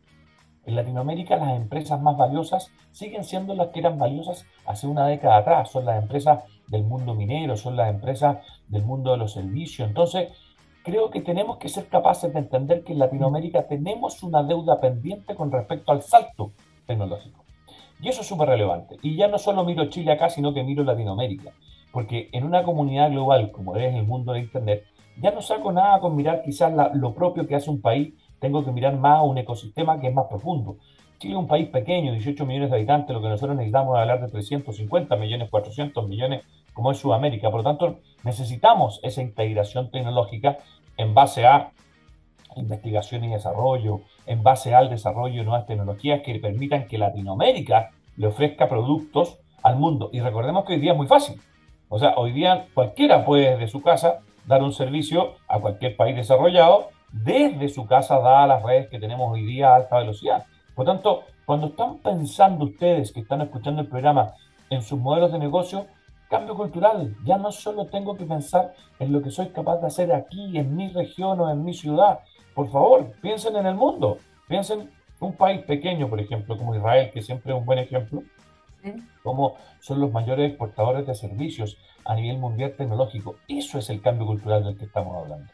En 0.66 0.76
Latinoamérica 0.76 1.38
las 1.38 1.56
empresas 1.56 2.00
más 2.02 2.16
valiosas 2.18 2.72
siguen 2.92 3.24
siendo 3.24 3.56
las 3.56 3.70
que 3.70 3.80
eran 3.80 3.98
valiosas 3.98 4.46
hace 4.66 4.86
una 4.86 5.08
década 5.08 5.38
atrás. 5.38 5.72
Son 5.72 5.86
las 5.86 6.02
empresas 6.02 6.44
del 6.68 6.84
mundo 6.84 7.16
minero, 7.16 7.56
son 7.56 7.76
las 7.76 7.90
empresas 7.90 8.38
del 8.68 8.84
mundo 8.84 9.12
de 9.12 9.18
los 9.18 9.34
servicios. 9.34 9.88
Entonces, 9.88 10.32
creo 10.84 11.10
que 11.10 11.22
tenemos 11.22 11.58
que 11.58 11.70
ser 11.70 11.88
capaces 11.88 12.32
de 12.32 12.40
entender 12.40 12.84
que 12.84 12.94
en 12.94 13.00
Latinoamérica 13.00 13.68
tenemos 13.68 14.22
una 14.22 14.44
deuda 14.44 14.80
pendiente 14.80 15.36
con 15.36 15.52
respecto 15.52 15.92
al 15.92 16.04
salto 16.04 16.52
tecnológico. 16.86 17.44
Y 18.00 18.10
eso 18.10 18.22
es 18.22 18.28
súper 18.28 18.50
relevante. 18.50 18.98
Y 19.02 19.16
ya 19.16 19.28
no 19.28 19.38
solo 19.38 19.64
miro 19.64 19.86
Chile 19.90 20.12
acá, 20.12 20.30
sino 20.30 20.54
que 20.54 20.64
miro 20.64 20.84
Latinoamérica. 20.84 21.52
Porque 21.92 22.30
en 22.32 22.46
una 22.46 22.64
comunidad 22.64 23.12
global 23.12 23.52
como 23.52 23.76
es 23.76 23.94
el 23.94 24.06
mundo 24.06 24.34
de 24.34 24.40
Internet, 24.40 24.86
ya 25.18 25.32
no 25.32 25.42
saco 25.42 25.72
nada 25.72 26.00
con 26.00 26.16
mirar 26.16 26.42
quizás 26.44 26.74
lo 26.94 27.14
propio 27.14 27.48
que 27.48 27.56
hace 27.56 27.70
un 27.70 27.82
país 27.82 28.14
tengo 28.40 28.66
que 28.66 28.72
mirar 28.72 28.98
más 28.98 29.20
a 29.20 29.22
un 29.22 29.38
ecosistema 29.38 30.00
que 30.00 30.08
es 30.08 30.14
más 30.14 30.26
profundo. 30.28 30.78
Chile 31.20 31.34
es 31.36 31.40
un 31.40 31.48
país 31.48 31.70
pequeño, 31.70 32.12
18 32.14 32.46
millones 32.48 32.72
de 32.72 32.78
habitantes, 32.78 33.14
lo 33.14 33.22
que 33.22 33.30
nosotros 33.30 33.56
necesitamos 33.56 33.96
es 33.96 34.02
hablar 34.02 34.22
de 34.22 34.28
350 34.30 35.16
millones, 35.18 35.50
400 35.52 36.08
millones, 36.08 36.44
como 36.74 36.92
es 36.92 36.98
Sudamérica. 36.98 37.52
Por 37.52 37.60
lo 37.60 37.64
tanto, 37.64 38.00
necesitamos 38.24 39.00
esa 39.04 39.22
integración 39.22 39.92
tecnológica 39.92 40.58
en 40.98 41.14
base 41.14 41.46
a 41.46 41.72
investigación 42.56 43.24
y 43.24 43.30
desarrollo, 43.30 44.02
en 44.26 44.42
base 44.42 44.74
al 44.74 44.90
desarrollo 44.90 45.36
de 45.38 45.44
nuevas 45.44 45.68
tecnologías 45.68 46.22
que 46.22 46.40
permitan 46.40 46.88
que 46.88 46.98
Latinoamérica 46.98 47.92
le 48.18 48.28
ofrezca 48.28 48.68
productos 48.68 49.38
al 49.62 49.78
mundo. 49.78 50.10
Y 50.12 50.20
recordemos 50.20 50.66
que 50.66 50.74
hoy 50.74 50.80
día 50.80 50.94
es 50.94 50.98
muy 50.98 51.08
fácil. 51.08 51.40
O 51.94 52.00
sea, 52.00 52.14
hoy 52.16 52.32
día 52.32 52.68
cualquiera 52.74 53.26
puede 53.26 53.52
desde 53.52 53.68
su 53.68 53.82
casa 53.82 54.22
dar 54.46 54.64
un 54.64 54.72
servicio 54.72 55.34
a 55.50 55.60
cualquier 55.60 55.98
país 55.98 56.16
desarrollado 56.16 56.88
desde 57.12 57.68
su 57.68 57.86
casa, 57.86 58.18
dadas 58.20 58.48
las 58.48 58.64
redes 58.64 58.88
que 58.88 58.98
tenemos 58.98 59.30
hoy 59.30 59.46
día 59.46 59.72
a 59.72 59.76
alta 59.76 59.98
velocidad. 59.98 60.46
Por 60.74 60.86
tanto, 60.86 61.24
cuando 61.46 61.68
están 61.68 61.98
pensando 61.98 62.64
ustedes 62.64 63.12
que 63.12 63.20
están 63.20 63.42
escuchando 63.42 63.82
el 63.82 63.90
programa 63.90 64.32
en 64.70 64.82
sus 64.82 64.98
modelos 64.98 65.34
de 65.34 65.40
negocio, 65.40 65.86
cambio 66.30 66.56
cultural. 66.56 67.14
Ya 67.26 67.38
no 67.38 67.52
solo 67.52 67.86
tengo 67.88 68.16
que 68.16 68.24
pensar 68.24 68.74
en 68.98 69.12
lo 69.12 69.22
que 69.22 69.30
soy 69.30 69.50
capaz 69.50 69.82
de 69.82 69.88
hacer 69.88 70.14
aquí, 70.14 70.58
en 70.58 70.74
mi 70.74 70.88
región 70.88 71.42
o 71.42 71.52
en 71.52 71.62
mi 71.62 71.74
ciudad. 71.74 72.20
Por 72.56 72.72
favor, 72.72 73.12
piensen 73.22 73.58
en 73.58 73.66
el 73.66 73.76
mundo. 73.76 74.18
Piensen 74.48 74.90
un 75.20 75.34
país 75.34 75.62
pequeño, 75.64 76.08
por 76.08 76.22
ejemplo, 76.22 76.58
como 76.58 76.74
Israel, 76.74 77.12
que 77.14 77.22
siempre 77.22 77.52
es 77.52 77.60
un 77.60 77.66
buen 77.66 77.80
ejemplo, 77.80 78.24
como 79.24 79.58
son 79.80 80.00
los 80.00 80.12
mayores 80.12 80.50
exportadores 80.50 81.06
de 81.08 81.16
servicios 81.16 81.78
a 82.06 82.16
nivel 82.16 82.38
mundial 82.38 82.74
tecnológico. 82.78 83.36
Eso 83.48 83.78
es 83.80 83.90
el 83.90 84.02
cambio 84.02 84.26
cultural 84.26 84.64
del 84.64 84.78
que 84.78 84.86
estamos 84.86 85.16
hablando. 85.16 85.52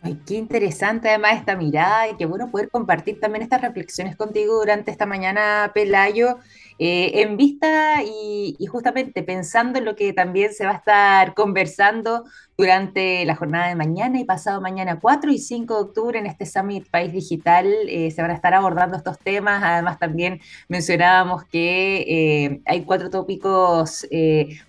Ay, 0.00 0.20
qué 0.24 0.34
interesante 0.34 1.08
además 1.08 1.38
esta 1.38 1.56
mirada 1.56 2.08
y 2.08 2.16
qué 2.16 2.24
bueno 2.24 2.50
poder 2.50 2.70
compartir 2.70 3.18
también 3.18 3.42
estas 3.42 3.60
reflexiones 3.62 4.16
contigo 4.16 4.54
durante 4.60 4.92
esta 4.92 5.06
mañana, 5.06 5.72
Pelayo, 5.74 6.38
eh, 6.80 7.22
en 7.22 7.36
vista 7.36 8.02
y, 8.04 8.56
justamente 8.66 9.24
pensando 9.24 9.78
en 9.78 9.84
lo 9.84 9.96
que 9.96 10.12
también 10.12 10.52
se 10.52 10.64
va 10.64 10.72
a 10.72 10.76
estar 10.76 11.34
conversando 11.34 12.24
durante 12.56 13.24
la 13.24 13.34
jornada 13.34 13.68
de 13.68 13.74
mañana 13.74 14.20
y 14.20 14.24
pasado 14.24 14.60
mañana 14.60 14.98
4 15.00 15.30
y 15.30 15.38
5 15.38 15.74
de 15.74 15.80
octubre 15.80 16.18
en 16.18 16.26
este 16.26 16.46
Summit 16.46 16.88
País 16.88 17.12
Digital. 17.12 17.66
Eh, 17.88 18.10
se 18.12 18.22
van 18.22 18.30
a 18.30 18.34
estar 18.34 18.54
abordando 18.54 18.96
estos 18.96 19.18
temas. 19.18 19.62
Además, 19.64 19.98
también 19.98 20.40
mencionábamos 20.68 21.44
que 21.44 22.04
eh, 22.06 22.60
hay 22.64 22.84
cuatro 22.84 23.10
tópicos 23.10 24.06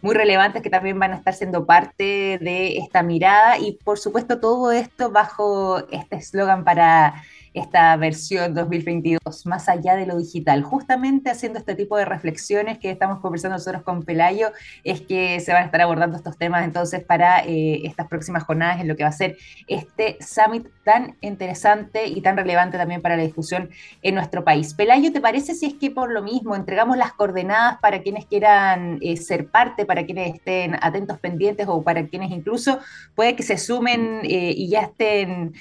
muy 0.01 0.15
relevantes 0.15 0.61
que 0.61 0.69
también 0.69 0.97
van 0.99 1.13
a 1.13 1.17
estar 1.17 1.33
siendo 1.33 1.65
parte 1.65 2.39
de 2.39 2.77
esta 2.77 3.03
mirada 3.03 3.59
y, 3.59 3.73
por 3.83 3.99
supuesto, 3.99 4.39
todo 4.39 4.71
esto 4.71 5.11
bajo 5.11 5.79
este 5.91 6.15
eslogan 6.17 6.63
para 6.63 7.23
esta 7.53 7.95
versión 7.97 8.53
2022, 8.53 9.45
más 9.45 9.69
allá 9.69 9.95
de 9.95 10.05
lo 10.05 10.17
digital. 10.17 10.63
Justamente 10.63 11.29
haciendo 11.29 11.59
este 11.59 11.75
tipo 11.75 11.97
de 11.97 12.05
reflexiones 12.05 12.77
que 12.77 12.91
estamos 12.91 13.19
conversando 13.19 13.57
nosotros 13.57 13.83
con 13.83 14.03
Pelayo, 14.03 14.51
es 14.83 15.01
que 15.01 15.39
se 15.39 15.51
van 15.51 15.63
a 15.63 15.65
estar 15.65 15.81
abordando 15.81 16.17
estos 16.17 16.37
temas 16.37 16.63
entonces 16.65 17.03
para 17.03 17.43
eh, 17.45 17.81
estas 17.85 18.07
próximas 18.07 18.43
jornadas 18.43 18.81
en 18.81 18.87
lo 18.87 18.95
que 18.95 19.03
va 19.03 19.09
a 19.09 19.13
ser 19.13 19.37
este 19.67 20.17
summit 20.21 20.67
tan 20.83 21.17
interesante 21.21 22.07
y 22.07 22.21
tan 22.21 22.37
relevante 22.37 22.77
también 22.77 23.01
para 23.01 23.17
la 23.17 23.23
discusión 23.23 23.69
en 24.01 24.15
nuestro 24.15 24.43
país. 24.43 24.73
Pelayo, 24.73 25.11
¿te 25.11 25.21
parece 25.21 25.55
si 25.55 25.65
es 25.65 25.73
que 25.73 25.91
por 25.91 26.11
lo 26.11 26.21
mismo 26.21 26.55
entregamos 26.55 26.97
las 26.97 27.13
coordenadas 27.13 27.79
para 27.81 28.01
quienes 28.01 28.25
quieran 28.25 28.99
eh, 29.01 29.17
ser 29.17 29.47
parte, 29.47 29.85
para 29.85 30.05
quienes 30.05 30.35
estén 30.35 30.75
atentos 30.81 31.19
pendientes 31.19 31.67
o 31.69 31.81
para 31.83 32.07
quienes 32.07 32.31
incluso 32.31 32.79
puede 33.15 33.35
que 33.35 33.43
se 33.43 33.57
sumen 33.57 34.21
eh, 34.23 34.53
y 34.55 34.69
ya 34.69 34.81
estén, 34.81 35.53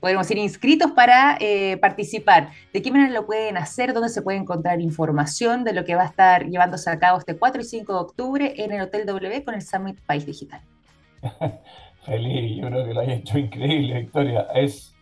podemos 0.00 0.26
decir, 0.26 0.35
inscritos 0.38 0.92
para 0.92 1.36
eh, 1.40 1.76
participar. 1.78 2.50
¿De 2.72 2.82
qué 2.82 2.90
manera 2.90 3.12
lo 3.12 3.26
pueden 3.26 3.56
hacer? 3.56 3.92
¿Dónde 3.92 4.08
se 4.08 4.22
puede 4.22 4.38
encontrar 4.38 4.80
información 4.80 5.64
de 5.64 5.72
lo 5.72 5.84
que 5.84 5.94
va 5.94 6.02
a 6.02 6.06
estar 6.06 6.46
llevándose 6.46 6.90
a 6.90 6.98
cabo 6.98 7.18
este 7.18 7.36
4 7.36 7.60
y 7.60 7.64
5 7.64 7.92
de 7.92 7.98
octubre 7.98 8.54
en 8.56 8.72
el 8.72 8.80
Hotel 8.80 9.06
W 9.06 9.44
con 9.44 9.54
el 9.54 9.62
Summit 9.62 10.00
País 10.06 10.26
Digital? 10.26 10.60
Feliz, 12.04 12.56
yo 12.56 12.68
creo 12.68 12.86
que 12.86 12.94
lo 12.94 13.00
hay 13.00 13.12
hecho 13.12 13.38
increíble, 13.38 14.00
Victoria. 14.00 14.46
Es 14.54 14.94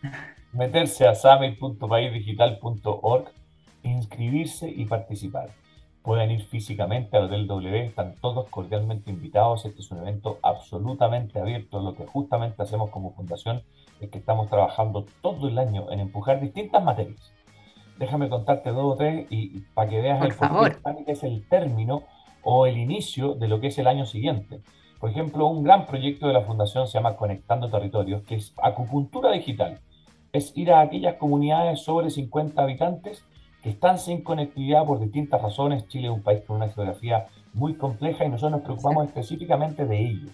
meterse 0.53 1.07
a 1.07 1.13
summit.paisdigital.org, 1.13 3.25
inscribirse 3.83 4.69
y 4.69 4.85
participar. 4.85 5.49
Pueden 6.01 6.31
ir 6.31 6.45
físicamente 6.45 7.17
al 7.17 7.25
Hotel 7.25 7.47
W, 7.47 7.85
están 7.85 8.15
todos 8.21 8.47
cordialmente 8.49 9.09
invitados. 9.09 9.65
Este 9.65 9.81
es 9.81 9.91
un 9.91 9.99
evento 9.99 10.39
absolutamente 10.41 11.39
abierto, 11.39 11.79
lo 11.79 11.95
que 11.95 12.05
justamente 12.05 12.61
hacemos 12.61 12.89
como 12.89 13.13
fundación 13.13 13.63
es 13.99 14.09
que 14.09 14.17
estamos 14.17 14.49
trabajando 14.49 15.05
todo 15.21 15.47
el 15.47 15.57
año 15.57 15.91
en 15.91 15.99
empujar 15.99 16.39
distintas 16.39 16.83
materias. 16.83 17.33
Déjame 17.97 18.29
contarte 18.29 18.71
dos 18.71 18.93
o 18.93 18.95
tres 18.95 19.27
y, 19.29 19.61
para 19.73 19.89
que 19.89 20.01
veas 20.01 20.23
el 20.23 20.33
favor. 20.33 20.77
que 21.05 21.11
es 21.11 21.23
el 21.23 21.47
término 21.47 22.03
o 22.43 22.65
el 22.65 22.77
inicio 22.77 23.35
de 23.35 23.47
lo 23.47 23.59
que 23.59 23.67
es 23.67 23.77
el 23.77 23.87
año 23.87 24.05
siguiente. 24.05 24.61
Por 24.99 25.09
ejemplo, 25.09 25.47
un 25.47 25.63
gran 25.63 25.85
proyecto 25.85 26.27
de 26.27 26.33
la 26.33 26.41
Fundación 26.41 26.87
se 26.87 26.93
llama 26.97 27.15
Conectando 27.15 27.69
Territorios, 27.69 28.23
que 28.23 28.35
es 28.35 28.53
acupuntura 28.61 29.31
digital. 29.31 29.79
Es 30.31 30.55
ir 30.57 30.71
a 30.71 30.81
aquellas 30.81 31.15
comunidades 31.15 31.81
sobre 31.81 32.09
50 32.09 32.61
habitantes 32.61 33.23
que 33.61 33.69
están 33.69 33.97
sin 33.97 34.23
conectividad 34.23 34.85
por 34.85 34.99
distintas 34.99 35.41
razones. 35.41 35.87
Chile 35.87 36.07
es 36.07 36.13
un 36.13 36.21
país 36.21 36.41
con 36.45 36.57
una 36.57 36.69
geografía 36.69 37.27
muy 37.53 37.75
compleja 37.75 38.25
y 38.25 38.29
nosotros 38.29 38.51
nos 38.51 38.61
preocupamos 38.61 39.05
específicamente 39.05 39.85
de 39.85 39.99
ellos. 39.99 40.31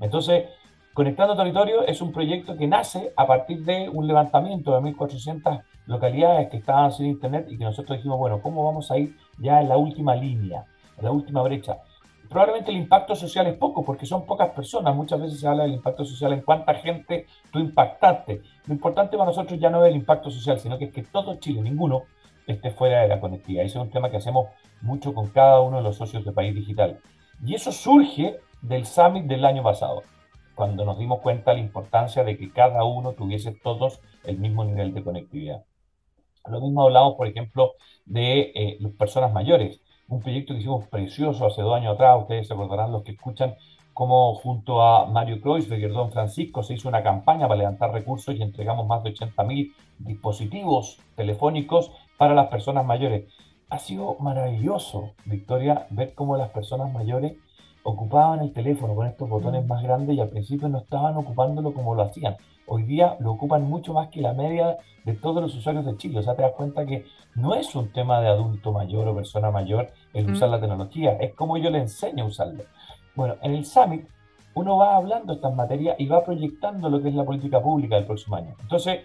Entonces, 0.00 0.46
Conectando 0.94 1.34
Territorio 1.34 1.86
es 1.86 2.02
un 2.02 2.12
proyecto 2.12 2.54
que 2.54 2.66
nace 2.66 3.14
a 3.16 3.26
partir 3.26 3.64
de 3.64 3.88
un 3.88 4.06
levantamiento 4.06 4.74
de 4.74 4.92
1.400 4.92 5.62
localidades 5.86 6.50
que 6.50 6.58
estaban 6.58 6.92
sin 6.92 7.06
internet 7.06 7.46
y 7.48 7.56
que 7.56 7.64
nosotros 7.64 7.96
dijimos, 7.96 8.18
bueno, 8.18 8.42
¿cómo 8.42 8.62
vamos 8.62 8.90
a 8.90 8.98
ir 8.98 9.16
ya 9.38 9.62
en 9.62 9.70
la 9.70 9.78
última 9.78 10.14
línea, 10.14 10.66
en 10.98 11.04
la 11.06 11.10
última 11.10 11.40
brecha? 11.40 11.78
Probablemente 12.28 12.70
el 12.70 12.76
impacto 12.76 13.16
social 13.16 13.46
es 13.46 13.56
poco 13.56 13.82
porque 13.82 14.04
son 14.04 14.26
pocas 14.26 14.50
personas. 14.50 14.94
Muchas 14.94 15.18
veces 15.18 15.40
se 15.40 15.48
habla 15.48 15.62
del 15.62 15.72
impacto 15.72 16.04
social 16.04 16.34
en 16.34 16.42
cuánta 16.42 16.74
gente 16.74 17.24
tú 17.50 17.58
impactaste. 17.58 18.42
Lo 18.66 18.74
importante 18.74 19.16
para 19.16 19.30
nosotros 19.30 19.58
ya 19.58 19.70
no 19.70 19.82
es 19.86 19.90
el 19.90 19.96
impacto 19.96 20.30
social, 20.30 20.58
sino 20.60 20.76
que 20.76 20.86
es 20.86 20.92
que 20.92 21.04
todo 21.04 21.36
Chile, 21.36 21.62
ninguno, 21.62 22.02
esté 22.46 22.70
fuera 22.70 23.00
de 23.00 23.08
la 23.08 23.18
conectividad. 23.18 23.64
Ese 23.64 23.78
es 23.78 23.82
un 23.82 23.90
tema 23.90 24.10
que 24.10 24.18
hacemos 24.18 24.48
mucho 24.82 25.14
con 25.14 25.28
cada 25.28 25.58
uno 25.62 25.78
de 25.78 25.84
los 25.84 25.96
socios 25.96 26.22
de 26.22 26.32
País 26.32 26.54
Digital. 26.54 26.98
Y 27.42 27.54
eso 27.54 27.72
surge 27.72 28.36
del 28.60 28.84
summit 28.84 29.24
del 29.24 29.46
año 29.46 29.62
pasado 29.62 30.02
cuando 30.54 30.84
nos 30.84 30.98
dimos 30.98 31.20
cuenta 31.20 31.50
de 31.50 31.58
la 31.58 31.62
importancia 31.62 32.24
de 32.24 32.36
que 32.36 32.52
cada 32.52 32.84
uno 32.84 33.12
tuviese 33.12 33.52
todos 33.52 34.00
el 34.24 34.38
mismo 34.38 34.64
nivel 34.64 34.94
de 34.94 35.02
conectividad. 35.02 35.64
Lo 36.48 36.60
mismo 36.60 36.82
hablamos, 36.82 37.14
por 37.14 37.26
ejemplo, 37.26 37.72
de 38.04 38.52
eh, 38.54 38.76
las 38.80 38.92
personas 38.92 39.32
mayores, 39.32 39.80
un 40.08 40.20
proyecto 40.20 40.52
que 40.52 40.60
hicimos 40.60 40.88
precioso 40.88 41.46
hace 41.46 41.62
dos 41.62 41.74
años 41.74 41.94
atrás, 41.94 42.20
ustedes 42.20 42.48
se 42.48 42.54
acordarán 42.54 42.92
los 42.92 43.02
que 43.02 43.12
escuchan, 43.12 43.54
cómo 43.94 44.34
junto 44.34 44.82
a 44.82 45.06
Mario 45.06 45.40
Kreuzberger 45.40 45.90
y 45.90 45.94
Don 45.94 46.12
Francisco 46.12 46.62
se 46.62 46.74
hizo 46.74 46.88
una 46.88 47.02
campaña 47.02 47.46
para 47.46 47.58
levantar 47.58 47.92
recursos 47.92 48.34
y 48.34 48.42
entregamos 48.42 48.86
más 48.86 49.02
de 49.02 49.14
80.000 49.14 49.72
dispositivos 49.98 50.98
telefónicos 51.14 51.92
para 52.16 52.34
las 52.34 52.48
personas 52.48 52.84
mayores. 52.84 53.32
Ha 53.68 53.78
sido 53.78 54.16
maravilloso, 54.18 55.12
Victoria, 55.24 55.86
ver 55.90 56.14
cómo 56.14 56.36
las 56.36 56.50
personas 56.50 56.92
mayores 56.92 57.34
ocupaban 57.82 58.40
el 58.40 58.52
teléfono 58.52 58.94
con 58.94 59.06
estos 59.06 59.28
botones 59.28 59.64
mm. 59.64 59.68
más 59.68 59.82
grandes 59.82 60.16
y 60.16 60.20
al 60.20 60.28
principio 60.28 60.68
no 60.68 60.78
estaban 60.78 61.16
ocupándolo 61.16 61.72
como 61.72 61.94
lo 61.94 62.02
hacían. 62.02 62.36
Hoy 62.66 62.84
día 62.84 63.16
lo 63.20 63.32
ocupan 63.32 63.68
mucho 63.68 63.92
más 63.92 64.08
que 64.08 64.20
la 64.20 64.32
media 64.32 64.78
de 65.04 65.14
todos 65.14 65.42
los 65.42 65.54
usuarios 65.54 65.84
de 65.84 65.96
Chile. 65.96 66.20
O 66.20 66.22
sea, 66.22 66.34
te 66.34 66.42
das 66.42 66.52
cuenta 66.52 66.86
que 66.86 67.04
no 67.34 67.54
es 67.54 67.74
un 67.74 67.92
tema 67.92 68.20
de 68.20 68.28
adulto 68.28 68.72
mayor 68.72 69.08
o 69.08 69.14
persona 69.14 69.50
mayor 69.50 69.90
el 70.14 70.28
mm. 70.28 70.32
usar 70.32 70.48
la 70.48 70.60
tecnología, 70.60 71.16
es 71.16 71.34
como 71.34 71.56
yo 71.58 71.70
le 71.70 71.78
enseño 71.78 72.24
a 72.24 72.28
usarlo. 72.28 72.64
Bueno, 73.14 73.36
en 73.42 73.54
el 73.54 73.64
Summit 73.64 74.06
uno 74.54 74.76
va 74.76 74.96
hablando 74.96 75.32
estas 75.32 75.54
materias 75.54 75.96
y 75.98 76.06
va 76.06 76.24
proyectando 76.24 76.88
lo 76.90 77.00
que 77.02 77.08
es 77.08 77.14
la 77.14 77.24
política 77.24 77.60
pública 77.60 77.96
del 77.96 78.04
próximo 78.04 78.36
año. 78.36 78.54
Entonces, 78.60 79.00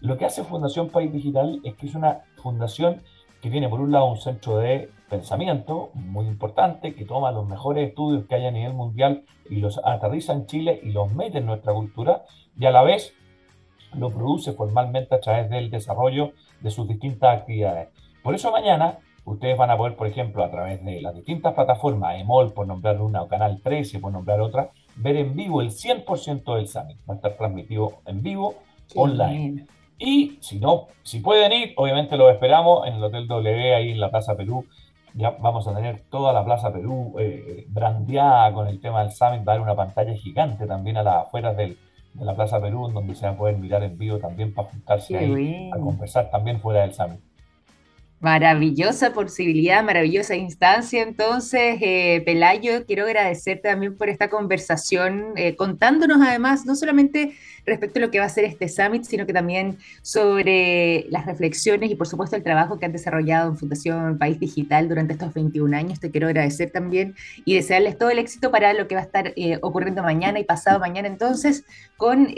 lo 0.00 0.16
que 0.16 0.24
hace 0.24 0.44
Fundación 0.44 0.88
País 0.88 1.12
Digital 1.12 1.60
es 1.64 1.74
que 1.74 1.86
es 1.86 1.94
una 1.94 2.20
fundación 2.36 3.02
que 3.42 3.50
tiene 3.50 3.68
por 3.68 3.80
un 3.80 3.90
lado 3.90 4.06
un 4.06 4.16
centro 4.16 4.58
de 4.58 4.88
pensamiento 5.10 5.90
muy 5.94 6.26
importante 6.26 6.94
que 6.94 7.04
toma 7.04 7.32
los 7.32 7.46
mejores 7.46 7.88
estudios 7.88 8.24
que 8.26 8.36
hay 8.36 8.46
a 8.46 8.52
nivel 8.52 8.72
mundial 8.72 9.24
y 9.50 9.56
los 9.56 9.80
aterriza 9.84 10.32
en 10.32 10.46
Chile 10.46 10.80
y 10.82 10.92
los 10.92 11.12
mete 11.12 11.38
en 11.38 11.46
nuestra 11.46 11.74
cultura 11.74 12.22
y 12.58 12.64
a 12.66 12.70
la 12.70 12.84
vez 12.84 13.12
lo 13.94 14.10
produce 14.10 14.52
formalmente 14.52 15.16
a 15.16 15.20
través 15.20 15.50
del 15.50 15.70
desarrollo 15.70 16.32
de 16.60 16.70
sus 16.70 16.86
distintas 16.86 17.40
actividades. 17.40 17.88
Por 18.22 18.36
eso 18.36 18.52
mañana 18.52 18.98
ustedes 19.24 19.58
van 19.58 19.70
a 19.70 19.76
poder, 19.76 19.96
por 19.96 20.06
ejemplo, 20.06 20.44
a 20.44 20.50
través 20.50 20.82
de 20.84 21.02
las 21.02 21.14
distintas 21.14 21.52
plataformas, 21.52 22.20
EMOL 22.20 22.52
por 22.52 22.68
nombrar 22.68 23.00
una 23.02 23.22
o 23.22 23.28
Canal 23.28 23.60
13 23.60 23.98
por 23.98 24.12
nombrar 24.12 24.40
otra, 24.40 24.70
ver 24.96 25.16
en 25.16 25.34
vivo 25.34 25.60
el 25.60 25.70
100% 25.70 26.54
del 26.54 26.68
Summit. 26.68 26.98
Va 27.08 27.14
a 27.14 27.16
estar 27.16 27.36
transmitido 27.36 28.02
en 28.06 28.22
vivo, 28.22 28.54
online. 28.94 29.66
Y 30.04 30.38
si 30.40 30.58
no, 30.58 30.88
si 31.02 31.20
pueden 31.20 31.52
ir, 31.52 31.72
obviamente 31.76 32.16
los 32.16 32.32
esperamos 32.32 32.86
en 32.86 32.94
el 32.94 33.04
Hotel 33.04 33.26
W 33.28 33.74
ahí 33.74 33.90
en 33.92 34.00
la 34.00 34.10
Plaza 34.10 34.36
Perú 34.36 34.64
ya 35.14 35.30
vamos 35.40 35.66
a 35.68 35.74
tener 35.74 36.02
toda 36.10 36.32
la 36.32 36.44
Plaza 36.44 36.72
Perú 36.72 37.14
eh, 37.18 37.66
brandeada 37.68 38.52
con 38.52 38.66
el 38.66 38.80
tema 38.80 39.02
del 39.02 39.12
Summit. 39.12 39.46
Va 39.46 39.52
a 39.52 39.56
haber 39.56 39.60
una 39.60 39.76
pantalla 39.76 40.14
gigante 40.14 40.66
también 40.66 40.96
a 40.96 41.02
las 41.02 41.26
afueras 41.26 41.56
de 41.56 41.76
la 42.18 42.34
Plaza 42.34 42.60
Perú, 42.60 42.90
donde 42.92 43.14
se 43.14 43.26
va 43.26 43.32
a 43.32 43.36
poder 43.36 43.56
mirar 43.58 43.82
en 43.82 43.96
vivo 43.98 44.18
también 44.18 44.54
para 44.54 44.68
juntarse 44.68 45.16
ahí 45.16 45.70
a 45.72 45.78
conversar 45.78 46.30
también 46.30 46.60
fuera 46.60 46.82
del 46.82 46.94
Summit. 46.94 47.20
Maravillosa 48.22 49.12
posibilidad, 49.12 49.82
maravillosa 49.82 50.36
instancia. 50.36 51.02
Entonces, 51.02 51.78
eh, 51.80 52.22
Pelayo, 52.24 52.86
quiero 52.86 53.04
agradecerte 53.04 53.70
también 53.70 53.96
por 53.96 54.08
esta 54.08 54.30
conversación, 54.30 55.32
eh, 55.34 55.56
contándonos 55.56 56.18
además 56.24 56.64
no 56.64 56.76
solamente 56.76 57.34
respecto 57.66 57.98
a 57.98 58.02
lo 58.02 58.12
que 58.12 58.20
va 58.20 58.26
a 58.26 58.28
ser 58.28 58.44
este 58.44 58.68
summit, 58.68 59.02
sino 59.02 59.26
que 59.26 59.32
también 59.32 59.76
sobre 60.02 61.06
las 61.10 61.26
reflexiones 61.26 61.90
y 61.90 61.96
por 61.96 62.06
supuesto 62.06 62.36
el 62.36 62.44
trabajo 62.44 62.78
que 62.78 62.86
han 62.86 62.92
desarrollado 62.92 63.50
en 63.50 63.58
Fundación 63.58 64.18
País 64.18 64.38
Digital 64.38 64.88
durante 64.88 65.14
estos 65.14 65.34
21 65.34 65.76
años. 65.76 65.98
Te 65.98 66.12
quiero 66.12 66.28
agradecer 66.28 66.70
también 66.70 67.16
y 67.44 67.56
desearles 67.56 67.98
todo 67.98 68.10
el 68.10 68.20
éxito 68.20 68.52
para 68.52 68.72
lo 68.72 68.86
que 68.86 68.94
va 68.94 69.00
a 69.00 69.04
estar 69.04 69.32
eh, 69.34 69.58
ocurriendo 69.62 70.00
mañana 70.04 70.38
y 70.38 70.44
pasado 70.44 70.78
mañana 70.78 71.08
entonces 71.08 71.64
con 71.96 72.28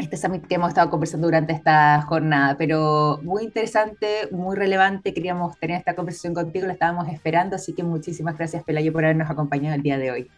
este 0.00 0.16
summit 0.16 0.46
que 0.46 0.54
hemos 0.56 0.68
estado 0.68 0.90
conversando 0.90 1.26
durante 1.26 1.52
esta 1.52 2.02
jornada, 2.02 2.56
pero 2.58 3.20
muy 3.22 3.44
interesante, 3.44 4.28
muy 4.30 4.56
relevante, 4.56 5.14
queríamos 5.14 5.58
tener 5.58 5.78
esta 5.78 5.94
conversación 5.94 6.34
contigo, 6.34 6.66
la 6.66 6.72
estábamos 6.72 7.08
esperando, 7.08 7.56
así 7.56 7.74
que 7.74 7.82
muchísimas 7.82 8.36
gracias 8.36 8.64
Pelayo 8.64 8.92
por 8.92 9.04
habernos 9.04 9.30
acompañado 9.30 9.76
el 9.76 9.82
día 9.82 9.98
de 9.98 10.10
hoy. 10.10 10.30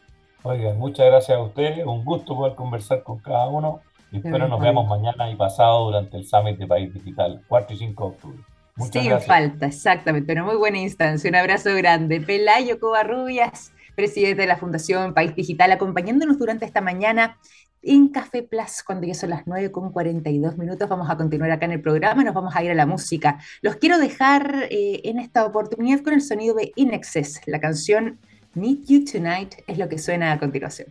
Oigan, 0.42 0.78
muchas 0.78 1.06
gracias 1.06 1.38
a 1.38 1.40
ustedes, 1.40 1.86
un 1.86 2.04
gusto 2.04 2.36
poder 2.36 2.54
conversar 2.54 3.02
con 3.02 3.18
cada 3.18 3.46
uno 3.48 3.80
y 4.10 4.16
espero 4.18 4.46
nos 4.48 4.60
veamos 4.60 4.86
mañana 4.86 5.30
y 5.30 5.36
pasado 5.36 5.86
durante 5.86 6.16
el 6.16 6.26
Summit 6.26 6.58
de 6.58 6.66
País 6.66 6.92
Digital, 6.92 7.42
4 7.48 7.74
y 7.74 7.78
5 7.78 8.04
de 8.04 8.10
octubre. 8.10 8.38
Muchas 8.76 9.02
Sin 9.02 9.20
falta, 9.20 9.66
exactamente, 9.66 10.26
pero 10.26 10.44
muy 10.44 10.56
buena 10.56 10.78
instancia, 10.78 11.28
un 11.30 11.36
abrazo 11.36 11.74
grande. 11.76 12.20
Pelayo 12.20 12.80
Covarrubias, 12.80 13.72
presidente 13.94 14.42
de 14.42 14.48
la 14.48 14.56
Fundación 14.56 15.14
País 15.14 15.34
Digital, 15.34 15.72
acompañándonos 15.72 16.38
durante 16.38 16.64
esta 16.64 16.80
mañana 16.80 17.38
en 17.82 18.08
Café 18.08 18.42
Plus, 18.42 18.82
cuando 18.84 19.06
ya 19.06 19.14
son 19.14 19.30
las 19.30 19.46
9 19.46 19.72
con 19.72 19.92
42 19.92 20.56
minutos. 20.56 20.88
Vamos 20.88 21.10
a 21.10 21.16
continuar 21.16 21.50
acá 21.50 21.66
en 21.66 21.72
el 21.72 21.80
programa 21.80 22.22
nos 22.24 22.34
vamos 22.34 22.54
a 22.54 22.62
ir 22.62 22.70
a 22.70 22.74
la 22.74 22.86
música. 22.86 23.38
Los 23.60 23.76
quiero 23.76 23.98
dejar 23.98 24.68
eh, 24.70 25.00
en 25.04 25.18
esta 25.18 25.44
oportunidad 25.44 26.00
con 26.02 26.14
el 26.14 26.22
sonido 26.22 26.54
de 26.54 26.72
Inexcess. 26.76 27.40
La 27.46 27.60
canción 27.60 28.18
Need 28.54 28.84
You 28.86 29.04
Tonight 29.04 29.54
es 29.66 29.78
lo 29.78 29.88
que 29.88 29.98
suena 29.98 30.32
a 30.32 30.38
continuación. 30.38 30.88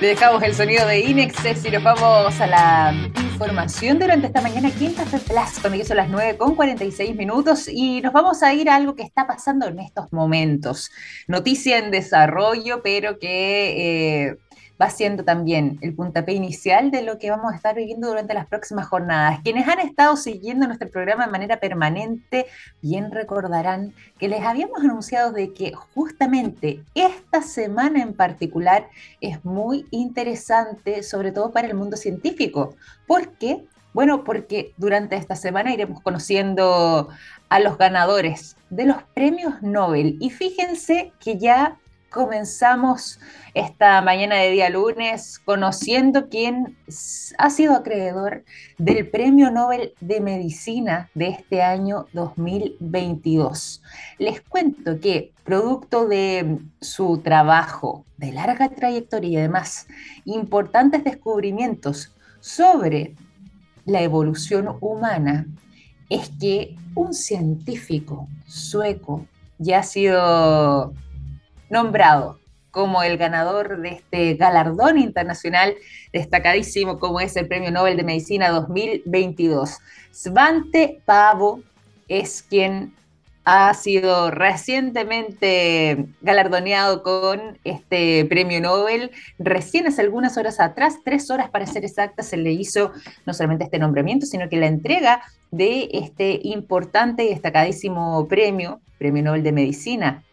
Le 0.00 0.06
dejamos 0.06 0.42
el 0.42 0.54
sonido 0.54 0.86
de 0.86 1.00
Inexcess 1.00 1.64
y 1.64 1.70
nos 1.70 1.82
vamos 1.82 2.40
a 2.40 2.46
la 2.46 2.94
información 3.38 4.00
durante 4.00 4.26
esta 4.26 4.40
mañana 4.40 4.66
aquí 4.66 4.86
en 4.86 4.94
Plus, 4.94 5.60
cuando 5.62 5.84
son 5.84 5.96
las 5.96 6.10
9 6.10 6.36
con 6.38 6.56
46 6.56 7.14
minutos 7.14 7.68
y 7.68 8.00
nos 8.00 8.12
vamos 8.12 8.42
a 8.42 8.52
ir 8.52 8.68
a 8.68 8.74
algo 8.74 8.96
que 8.96 9.04
está 9.04 9.28
pasando 9.28 9.68
en 9.68 9.78
estos 9.78 10.12
momentos. 10.12 10.90
Noticia 11.28 11.78
en 11.78 11.92
desarrollo, 11.92 12.82
pero 12.82 13.20
que... 13.20 14.30
Eh, 14.30 14.38
va 14.80 14.90
siendo 14.90 15.24
también 15.24 15.78
el 15.80 15.94
puntapié 15.94 16.34
inicial 16.34 16.90
de 16.90 17.02
lo 17.02 17.18
que 17.18 17.30
vamos 17.30 17.52
a 17.52 17.56
estar 17.56 17.74
viviendo 17.74 18.08
durante 18.08 18.34
las 18.34 18.46
próximas 18.46 18.86
jornadas. 18.86 19.40
Quienes 19.42 19.66
han 19.66 19.80
estado 19.80 20.16
siguiendo 20.16 20.66
nuestro 20.66 20.88
programa 20.88 21.26
de 21.26 21.32
manera 21.32 21.58
permanente, 21.58 22.46
bien 22.80 23.10
recordarán 23.10 23.92
que 24.18 24.28
les 24.28 24.44
habíamos 24.44 24.80
anunciado 24.80 25.32
de 25.32 25.52
que 25.52 25.72
justamente 25.94 26.82
esta 26.94 27.42
semana 27.42 28.02
en 28.02 28.14
particular 28.14 28.88
es 29.20 29.44
muy 29.44 29.86
interesante, 29.90 31.02
sobre 31.02 31.32
todo 31.32 31.50
para 31.50 31.66
el 31.68 31.74
mundo 31.74 31.96
científico. 31.96 32.76
¿Por 33.06 33.32
qué? 33.32 33.64
Bueno, 33.94 34.22
porque 34.22 34.74
durante 34.76 35.16
esta 35.16 35.34
semana 35.34 35.72
iremos 35.72 36.00
conociendo 36.02 37.08
a 37.48 37.58
los 37.60 37.78
ganadores 37.78 38.56
de 38.70 38.86
los 38.86 39.02
premios 39.14 39.60
Nobel. 39.62 40.16
Y 40.20 40.30
fíjense 40.30 41.12
que 41.18 41.38
ya 41.38 41.78
comenzamos 42.10 43.20
esta 43.54 44.00
mañana 44.02 44.36
de 44.36 44.50
día 44.50 44.70
lunes 44.70 45.38
conociendo 45.44 46.28
quién 46.28 46.76
ha 47.38 47.50
sido 47.50 47.74
acreedor 47.74 48.44
del 48.78 49.08
Premio 49.08 49.50
Nobel 49.50 49.92
de 50.00 50.20
Medicina 50.20 51.10
de 51.14 51.28
este 51.28 51.62
año 51.62 52.06
2022. 52.12 53.82
Les 54.18 54.40
cuento 54.40 55.00
que 55.00 55.32
producto 55.44 56.08
de 56.08 56.58
su 56.80 57.18
trabajo 57.18 58.04
de 58.16 58.32
larga 58.32 58.68
trayectoria 58.68 59.30
y 59.30 59.36
además 59.36 59.86
importantes 60.24 61.04
descubrimientos 61.04 62.14
sobre 62.40 63.14
la 63.84 64.02
evolución 64.02 64.76
humana, 64.80 65.46
es 66.10 66.30
que 66.40 66.76
un 66.94 67.12
científico 67.12 68.28
sueco 68.46 69.26
ya 69.58 69.80
ha 69.80 69.82
sido 69.82 70.94
nombrado 71.70 72.38
como 72.70 73.02
el 73.02 73.16
ganador 73.16 73.80
de 73.80 73.88
este 73.88 74.34
galardón 74.34 74.98
internacional 74.98 75.74
destacadísimo 76.12 76.98
como 76.98 77.20
es 77.20 77.36
el 77.36 77.48
Premio 77.48 77.70
Nobel 77.70 77.96
de 77.96 78.04
Medicina 78.04 78.50
2022. 78.50 79.78
Svante 80.12 81.00
Pavo 81.04 81.60
es 82.08 82.42
quien 82.42 82.94
ha 83.44 83.72
sido 83.72 84.30
recientemente 84.30 86.06
galardoneado 86.20 87.02
con 87.02 87.58
este 87.64 88.26
premio 88.26 88.60
Nobel. 88.60 89.10
Recién 89.38 89.86
hace 89.86 90.02
algunas 90.02 90.36
horas 90.36 90.60
atrás, 90.60 90.98
tres 91.02 91.30
horas 91.30 91.48
para 91.48 91.66
ser 91.66 91.82
exacta, 91.82 92.22
se 92.22 92.36
le 92.36 92.52
hizo 92.52 92.92
no 93.24 93.32
solamente 93.32 93.64
este 93.64 93.78
nombramiento, 93.78 94.26
sino 94.26 94.50
que 94.50 94.58
la 94.58 94.66
entrega 94.66 95.22
de 95.50 95.88
este 95.94 96.40
importante 96.42 97.24
y 97.24 97.30
destacadísimo 97.30 98.28
premio, 98.28 98.80
Premio 98.98 99.22
Nobel 99.22 99.42
de 99.42 99.52
Medicina 99.52 100.24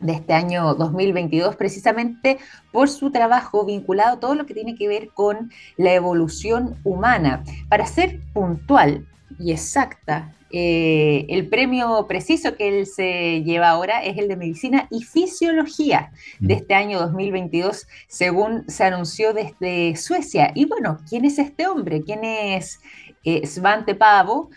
de 0.00 0.12
este 0.12 0.32
año 0.34 0.74
2022, 0.74 1.56
precisamente 1.56 2.38
por 2.72 2.88
su 2.88 3.10
trabajo 3.10 3.64
vinculado 3.64 4.16
a 4.16 4.20
todo 4.20 4.34
lo 4.34 4.46
que 4.46 4.54
tiene 4.54 4.74
que 4.74 4.88
ver 4.88 5.08
con 5.08 5.50
la 5.76 5.94
evolución 5.94 6.76
humana. 6.84 7.42
Para 7.68 7.86
ser 7.86 8.20
puntual 8.32 9.06
y 9.38 9.52
exacta, 9.52 10.34
eh, 10.56 11.26
el 11.30 11.48
premio 11.48 12.06
preciso 12.06 12.54
que 12.54 12.68
él 12.68 12.86
se 12.86 13.42
lleva 13.42 13.70
ahora 13.70 14.04
es 14.04 14.18
el 14.18 14.28
de 14.28 14.36
Medicina 14.36 14.86
y 14.88 15.02
Fisiología 15.02 16.12
de 16.38 16.54
mm. 16.54 16.58
este 16.58 16.74
año 16.74 17.00
2022, 17.00 17.88
según 18.06 18.64
se 18.68 18.84
anunció 18.84 19.32
desde 19.32 19.96
Suecia. 19.96 20.52
Y 20.54 20.66
bueno, 20.66 20.98
¿quién 21.08 21.24
es 21.24 21.40
este 21.40 21.66
hombre? 21.66 22.02
¿Quién 22.02 22.22
es 22.22 22.78
eh, 23.24 23.44
Svante 23.46 23.96
Pavo? 23.96 24.50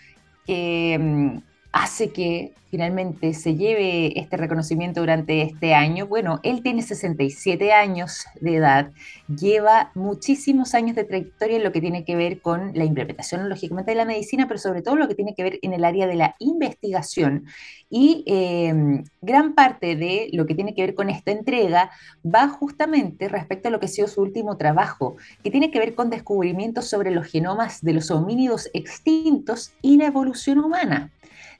Que 0.45 1.41
hace 1.71 2.11
que 2.11 2.53
finalmente 2.69 3.33
se 3.33 3.55
lleve 3.55 4.19
este 4.19 4.37
reconocimiento 4.37 4.99
durante 4.99 5.41
este 5.41 5.73
año? 5.73 6.07
Bueno, 6.07 6.39
él 6.43 6.61
tiene 6.61 6.81
67 6.81 7.71
años 7.71 8.25
de 8.39 8.55
edad, 8.55 8.91
lleva 9.27 9.91
muchísimos 9.95 10.73
años 10.73 10.95
de 10.95 11.03
trayectoria 11.03 11.57
en 11.57 11.63
lo 11.63 11.71
que 11.71 11.81
tiene 11.81 12.03
que 12.03 12.15
ver 12.15 12.41
con 12.41 12.71
la 12.73 12.83
implementación, 12.83 13.49
lógicamente, 13.49 13.91
de 13.91 13.97
la 13.97 14.05
medicina, 14.05 14.47
pero 14.47 14.59
sobre 14.59 14.81
todo 14.81 14.95
lo 14.95 15.07
que 15.07 15.15
tiene 15.15 15.33
que 15.35 15.43
ver 15.43 15.59
en 15.61 15.73
el 15.73 15.85
área 15.85 16.07
de 16.07 16.15
la 16.15 16.35
investigación. 16.39 17.45
Y 17.89 18.23
em, 18.27 19.05
gran 19.21 19.53
parte 19.53 19.95
de 19.95 20.29
lo 20.33 20.45
que 20.45 20.55
tiene 20.55 20.75
que 20.75 20.81
ver 20.81 20.95
con 20.95 21.09
esta 21.09 21.31
entrega 21.31 21.89
va 22.25 22.49
justamente 22.49 23.29
respecto 23.29 23.69
a 23.69 23.71
lo 23.71 23.79
que 23.79 23.85
ha 23.85 23.89
sido 23.89 24.07
su 24.07 24.21
último 24.21 24.57
trabajo, 24.57 25.15
que 25.41 25.51
tiene 25.51 25.71
que 25.71 25.79
ver 25.79 25.95
con 25.95 26.09
descubrimientos 26.09 26.89
sobre 26.89 27.11
los 27.11 27.27
genomas 27.27 27.81
de 27.81 27.93
los 27.93 28.11
homínidos 28.11 28.69
extintos 28.73 29.71
y 29.81 29.97
la 29.97 30.07
evolución 30.07 30.59
humana 30.59 31.11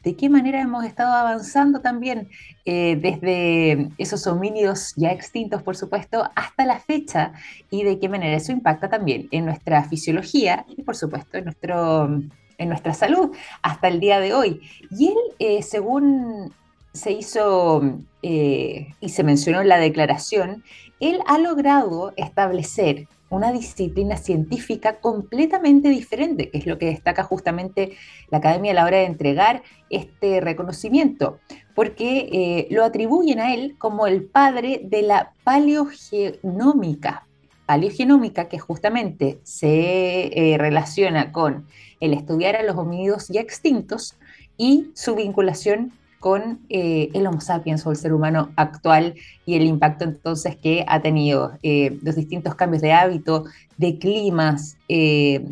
de 0.04 0.16
qué 0.16 0.30
manera 0.30 0.62
hemos 0.62 0.86
estado 0.86 1.14
avanzando 1.14 1.82
también 1.82 2.30
eh, 2.66 2.98
desde 3.02 3.90
esos 3.98 4.26
homínidos 4.28 4.94
ya 4.96 5.12
extintos, 5.12 5.64
por 5.64 5.76
supuesto, 5.76 6.30
hasta 6.36 6.66
la 6.66 6.80
fecha 6.80 7.34
y 7.70 7.84
de 7.84 8.00
qué 8.00 8.10
manera 8.10 8.36
eso 8.36 8.52
impacta 8.52 8.90
también 8.90 9.28
en 9.32 9.46
nuestra 9.46 9.84
fisiología 9.84 10.66
y, 10.68 10.84
por 10.84 10.96
supuesto, 10.96 11.38
en 11.38 11.46
nuestro 11.46 12.10
en 12.58 12.70
nuestra 12.70 12.94
salud 12.94 13.36
hasta 13.62 13.88
el 13.88 14.00
día 14.00 14.20
de 14.20 14.34
hoy. 14.34 14.62
Y 14.90 15.10
él, 15.10 15.18
eh, 15.40 15.62
según 15.62 16.54
se 16.94 17.12
hizo 17.12 18.00
eh, 18.24 18.88
y 19.00 19.10
se 19.10 19.24
mencionó 19.24 19.62
en 19.62 19.70
la 19.70 19.78
declaración, 19.78 20.64
él 21.00 21.20
ha 21.28 21.38
logrado 21.38 22.14
establecer 22.18 23.08
una 23.30 23.52
disciplina 23.52 24.18
científica 24.18 25.00
completamente 25.00 25.90
diferente, 25.90 26.50
que 26.50 26.58
es 26.60 26.66
lo 26.66 26.78
que 26.78 26.88
destaca 26.88 27.24
justamente 27.24 27.94
la 28.30 28.38
academia 28.38 28.72
a 28.72 28.76
la 28.76 28.86
hora 28.86 28.98
de 28.98 29.06
entregar 29.06 29.64
este 29.90 30.40
reconocimiento, 30.42 31.40
porque 31.76 32.30
eh, 32.32 32.68
lo 32.72 32.84
atribuyen 32.84 33.40
a 33.40 33.54
él 33.54 33.76
como 33.78 34.08
el 34.08 34.24
padre 34.24 34.82
de 34.84 35.02
la 35.02 35.34
paleogenómica. 35.44 37.28
Paleogenómica 37.66 38.48
que 38.48 38.60
justamente 38.60 39.40
se 39.44 40.54
eh, 40.54 40.58
relaciona 40.58 41.34
con 41.34 41.68
el 42.00 42.14
estudiar 42.14 42.56
a 42.56 42.64
los 42.64 42.78
homínidos 42.78 43.28
ya 43.28 43.42
extintos 43.42 44.16
y 44.58 44.92
su 44.94 45.16
vinculación 45.16 45.92
con 46.20 46.60
eh, 46.70 47.10
el 47.14 47.28
Homo 47.28 47.42
sapiens 47.42 47.86
o 47.86 47.92
el 47.92 47.98
ser 47.98 48.14
humano 48.14 48.52
actual 48.56 49.16
y 49.46 49.56
el 49.56 49.64
impacto 49.64 50.04
entonces 50.04 50.56
que 50.56 50.84
ha 50.88 51.02
tenido 51.02 51.54
eh, 51.64 51.98
los 52.02 52.16
distintos 52.16 52.56
cambios 52.56 52.82
de 52.82 52.94
hábito, 52.94 53.46
de 53.78 54.00
climas, 54.00 54.78
eh, 54.90 55.46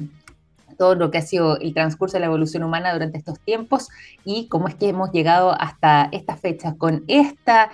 todo 0.77 0.95
lo 0.95 1.11
que 1.11 1.19
ha 1.19 1.21
sido 1.21 1.57
el 1.59 1.73
transcurso 1.73 2.17
de 2.17 2.21
la 2.21 2.25
evolución 2.25 2.63
humana 2.63 2.91
durante 2.93 3.17
estos 3.17 3.39
tiempos 3.39 3.89
y 4.25 4.47
cómo 4.47 4.67
es 4.67 4.75
que 4.75 4.89
hemos 4.89 5.11
llegado 5.11 5.55
hasta 5.59 6.09
estas 6.11 6.39
fechas 6.39 6.75
con 6.75 7.03
esta 7.07 7.69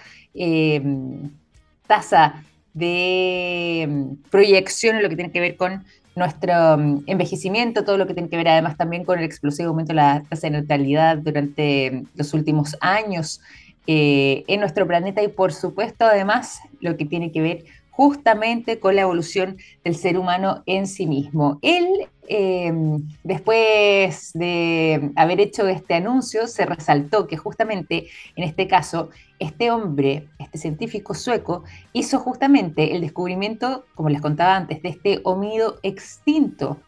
tasa 1.88 2.44
de 2.74 4.16
proyección 4.30 4.96
en 4.98 5.04
lo 5.04 5.10
que 5.10 5.16
tiene 5.16 5.32
que 5.32 5.40
ver 5.40 5.58
con 5.58 5.84
nuestro 6.16 6.78
mm, 6.78 7.04
envejecimiento, 7.08 7.84
todo 7.84 7.98
lo 7.98 8.08
que 8.08 8.14
tiene 8.14 8.30
que 8.30 8.38
ver 8.38 8.48
además 8.48 8.78
también 8.78 9.04
con 9.04 9.20
el 9.20 9.26
explosivo 9.26 9.70
aumento 9.70 9.92
de 9.92 9.96
la 9.96 10.24
tasa 10.30 10.48
de 10.48 10.62
natalidad 10.62 11.18
durante 11.18 12.04
los 12.16 12.34
últimos 12.34 12.76
años 12.82 13.42
eh, 13.88 14.44
en 14.48 14.60
nuestro 14.60 14.86
planeta 14.86 15.24
y 15.24 15.28
por 15.28 15.54
supuesto 15.54 16.06
además 16.06 16.60
lo 16.82 16.98
que 16.98 17.06
tiene 17.06 17.32
que 17.32 17.42
ver 17.42 17.64
justamente 18.02 18.80
con 18.80 18.96
la 18.96 19.04
evolución 19.04 19.58
del 19.84 19.96
ser 19.96 20.18
humano 20.18 20.64
en 20.66 20.88
sí 20.88 21.06
mismo. 21.06 21.60
Él, 21.62 21.86
em, 22.28 23.08
después 23.24 24.32
de 24.34 25.12
haber 25.16 25.40
hecho 25.40 25.68
este 25.68 25.94
anuncio, 25.94 26.48
se 26.48 26.66
resaltó 26.66 27.28
que 27.28 27.38
justamente 27.38 28.08
en 28.36 28.44
este 28.44 28.68
caso, 28.68 29.12
este 29.38 29.70
hombre, 29.70 30.28
este 30.40 30.58
científico 30.58 31.14
sueco, 31.14 31.64
hizo 31.94 32.18
justamente 32.18 32.96
el 32.96 33.02
descubrimiento, 33.02 33.86
como 33.94 34.10
les 34.10 34.20
contaba 34.20 34.56
antes, 34.56 34.82
de 34.82 34.90
este 34.90 35.20
homínido 35.24 35.78
extinto, 35.84 36.80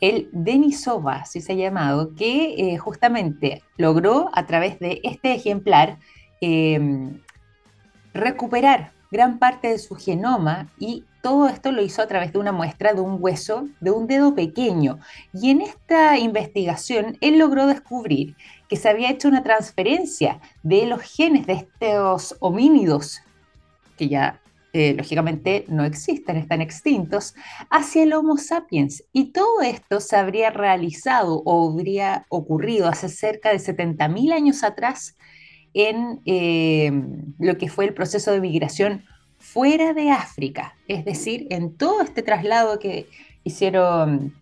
el 0.00 0.28
Denisova, 0.30 1.22
así 1.22 1.40
se 1.40 1.54
ha 1.54 1.56
llamado, 1.56 2.14
que 2.14 2.54
eh, 2.56 2.78
justamente 2.78 3.64
logró 3.78 4.30
a 4.32 4.46
través 4.46 4.78
de 4.78 5.00
este 5.02 5.34
ejemplar 5.34 5.98
em, 6.40 7.20
recuperar 8.14 8.92
gran 9.12 9.38
parte 9.38 9.68
de 9.68 9.78
su 9.78 9.94
genoma 9.94 10.68
y 10.78 11.04
todo 11.20 11.46
esto 11.46 11.70
lo 11.70 11.82
hizo 11.82 12.02
a 12.02 12.08
través 12.08 12.32
de 12.32 12.38
una 12.38 12.50
muestra 12.50 12.94
de 12.94 13.02
un 13.02 13.18
hueso 13.20 13.68
de 13.80 13.92
un 13.92 14.08
dedo 14.08 14.34
pequeño. 14.34 14.98
Y 15.32 15.50
en 15.50 15.60
esta 15.60 16.18
investigación 16.18 17.18
él 17.20 17.38
logró 17.38 17.66
descubrir 17.66 18.34
que 18.68 18.76
se 18.76 18.88
había 18.88 19.10
hecho 19.10 19.28
una 19.28 19.42
transferencia 19.42 20.40
de 20.62 20.86
los 20.86 21.02
genes 21.02 21.46
de 21.46 21.52
estos 21.52 22.36
homínidos, 22.40 23.20
que 23.96 24.08
ya 24.08 24.40
eh, 24.72 24.94
lógicamente 24.94 25.66
no 25.68 25.84
existen, 25.84 26.38
están 26.38 26.62
extintos, 26.62 27.34
hacia 27.68 28.04
el 28.04 28.14
Homo 28.14 28.38
sapiens. 28.38 29.04
Y 29.12 29.26
todo 29.26 29.60
esto 29.60 30.00
se 30.00 30.16
habría 30.16 30.50
realizado 30.50 31.42
o 31.44 31.70
habría 31.70 32.24
ocurrido 32.30 32.88
hace 32.88 33.10
cerca 33.10 33.50
de 33.50 33.58
70.000 33.58 34.32
años 34.32 34.64
atrás 34.64 35.16
en 35.74 36.20
eh, 36.26 36.92
lo 37.38 37.56
que 37.58 37.68
fue 37.68 37.86
el 37.86 37.94
proceso 37.94 38.32
de 38.32 38.40
migración 38.40 39.04
fuera 39.38 39.92
de 39.92 40.10
África, 40.10 40.76
es 40.86 41.04
decir, 41.04 41.46
en 41.50 41.76
todo 41.76 42.02
este 42.02 42.22
traslado 42.22 42.78
que 42.78 43.08
hicieron 43.44 44.34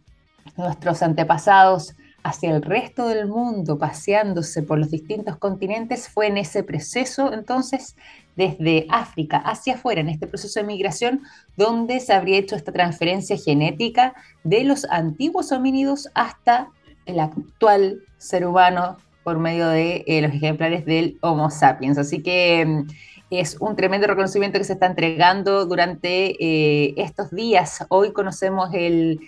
nuestros 0.57 1.03
antepasados 1.03 1.95
hacia 2.22 2.51
el 2.55 2.62
resto 2.62 3.09
del 3.09 3.26
mundo, 3.26 3.78
paseándose 3.78 4.62
por 4.62 4.78
los 4.78 4.91
distintos 4.91 5.37
continentes, 5.39 6.09
fue 6.09 6.26
en 6.26 6.37
ese 6.37 6.62
proceso 6.62 7.33
entonces 7.33 7.97
desde 8.37 8.87
África 8.91 9.39
hacia 9.39 9.74
afuera, 9.74 10.01
en 10.01 10.11
este 10.11 10.26
proceso 10.26 10.61
de 10.61 10.66
migración, 10.66 11.22
donde 11.57 11.99
se 12.01 12.12
habría 12.12 12.39
hecho 12.39 12.57
esta 12.57 12.72
transferencia 12.72 13.37
genética 13.37 14.14
de 14.45 14.64
los 14.64 14.85
antiguos 14.87 15.51
homínidos 15.53 16.09
hasta 16.14 16.68
el 17.07 17.20
actual 17.20 18.03
ser 18.18 18.47
humano 18.47 18.99
por 19.31 19.39
medio 19.39 19.68
de 19.68 20.03
eh, 20.09 20.22
los 20.22 20.33
ejemplares 20.35 20.85
del 20.85 21.16
Homo 21.20 21.51
sapiens. 21.51 21.99
Así 21.99 22.20
que 22.20 22.66
mm, 22.66 22.87
es 23.31 23.57
un 23.61 23.76
tremendo 23.76 24.09
reconocimiento 24.09 24.59
que 24.59 24.64
se 24.64 24.72
está 24.72 24.87
entregando 24.87 25.66
durante 25.66 26.35
eh, 26.45 26.95
estos 26.97 27.31
días. 27.31 27.87
Hoy 27.91 28.12
conocemos 28.12 28.70
el 28.74 29.20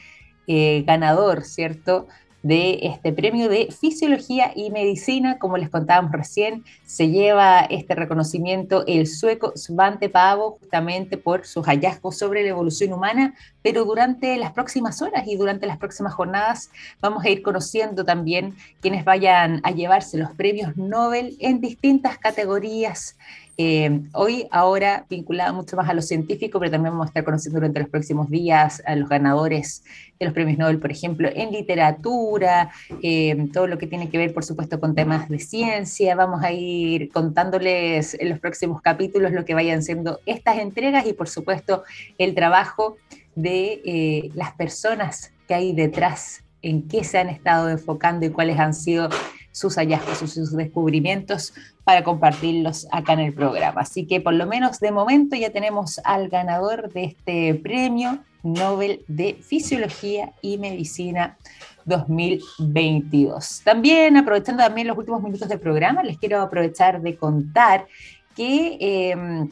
eh, 0.48 0.82
ganador, 0.84 1.44
¿cierto? 1.44 2.08
De 2.42 2.80
este 2.82 3.12
premio 3.12 3.48
de 3.48 3.68
Fisiología 3.70 4.52
y 4.54 4.70
Medicina. 4.70 5.38
Como 5.38 5.56
les 5.56 5.70
contábamos 5.70 6.12
recién, 6.12 6.64
se 6.84 7.08
lleva 7.08 7.60
este 7.60 7.94
reconocimiento 7.94 8.84
el 8.86 9.06
sueco 9.06 9.52
Svante 9.56 10.08
Pavo 10.08 10.58
justamente 10.60 11.16
por 11.16 11.46
sus 11.46 11.66
hallazgos 11.66 12.18
sobre 12.18 12.42
la 12.42 12.50
evolución 12.50 12.92
humana, 12.92 13.34
pero 13.62 13.84
durante 13.84 14.36
las 14.36 14.52
próximas 14.52 15.00
horas 15.02 15.26
y 15.26 15.36
durante 15.36 15.66
las 15.66 15.78
próximas 15.78 16.14
jornadas 16.14 16.70
vamos 17.00 17.24
a 17.24 17.30
ir 17.30 17.42
conociendo 17.42 18.04
también 18.04 18.56
quienes 18.80 19.04
vayan 19.04 19.60
a 19.62 19.70
llevarse 19.70 20.18
los 20.18 20.32
premios 20.32 20.76
Nobel 20.76 21.36
en 21.40 21.60
distintas 21.60 22.18
categorías 22.18 23.16
eh, 23.58 24.00
hoy, 24.12 24.46
ahora, 24.50 25.04
vinculada 25.08 25.52
mucho 25.52 25.76
más 25.76 25.88
a 25.88 25.94
lo 25.94 26.02
científico, 26.02 26.58
pero 26.58 26.70
también 26.70 26.92
vamos 26.92 27.06
a 27.06 27.08
estar 27.08 27.24
conociendo 27.24 27.58
durante 27.60 27.80
los 27.80 27.88
próximos 27.88 28.30
días 28.30 28.82
a 28.86 28.96
los 28.96 29.08
ganadores 29.08 29.84
de 30.18 30.26
los 30.26 30.34
premios 30.34 30.58
Nobel, 30.58 30.78
por 30.78 30.90
ejemplo, 30.90 31.28
en 31.34 31.52
literatura, 31.52 32.70
eh, 33.02 33.48
todo 33.52 33.66
lo 33.66 33.78
que 33.78 33.86
tiene 33.86 34.08
que 34.08 34.18
ver, 34.18 34.32
por 34.32 34.44
supuesto, 34.44 34.80
con 34.80 34.94
temas 34.94 35.28
de 35.28 35.38
ciencia. 35.38 36.14
Vamos 36.14 36.42
a 36.42 36.52
ir 36.52 37.10
contándoles 37.10 38.14
en 38.14 38.30
los 38.30 38.38
próximos 38.38 38.80
capítulos 38.80 39.32
lo 39.32 39.44
que 39.44 39.54
vayan 39.54 39.82
siendo 39.82 40.20
estas 40.24 40.58
entregas 40.58 41.06
y, 41.06 41.12
por 41.12 41.28
supuesto, 41.28 41.84
el 42.18 42.34
trabajo 42.34 42.96
de 43.34 43.82
eh, 43.84 44.30
las 44.34 44.52
personas 44.52 45.32
que 45.46 45.54
hay 45.54 45.72
detrás, 45.72 46.44
en 46.62 46.88
qué 46.88 47.04
se 47.04 47.18
han 47.18 47.28
estado 47.28 47.68
enfocando 47.68 48.24
y 48.24 48.30
cuáles 48.30 48.58
han 48.58 48.72
sido 48.72 49.08
sus 49.52 49.76
hallazgos, 49.76 50.18
sus 50.18 50.56
descubrimientos 50.56 51.54
para 51.84 52.02
compartirlos 52.02 52.88
acá 52.90 53.12
en 53.12 53.20
el 53.20 53.34
programa. 53.34 53.82
Así 53.82 54.06
que 54.06 54.20
por 54.20 54.34
lo 54.34 54.46
menos 54.46 54.80
de 54.80 54.90
momento 54.90 55.36
ya 55.36 55.50
tenemos 55.50 56.00
al 56.04 56.28
ganador 56.28 56.92
de 56.92 57.04
este 57.04 57.54
premio 57.54 58.18
Nobel 58.42 59.04
de 59.06 59.34
Fisiología 59.34 60.32
y 60.42 60.58
Medicina 60.58 61.36
2022. 61.84 63.62
También 63.64 64.16
aprovechando 64.16 64.62
también 64.62 64.88
los 64.88 64.98
últimos 64.98 65.22
minutos 65.22 65.48
del 65.48 65.60
programa, 65.60 66.02
les 66.02 66.18
quiero 66.18 66.40
aprovechar 66.40 67.00
de 67.00 67.16
contar 67.16 67.86
que... 68.34 68.78
Eh, 68.80 69.48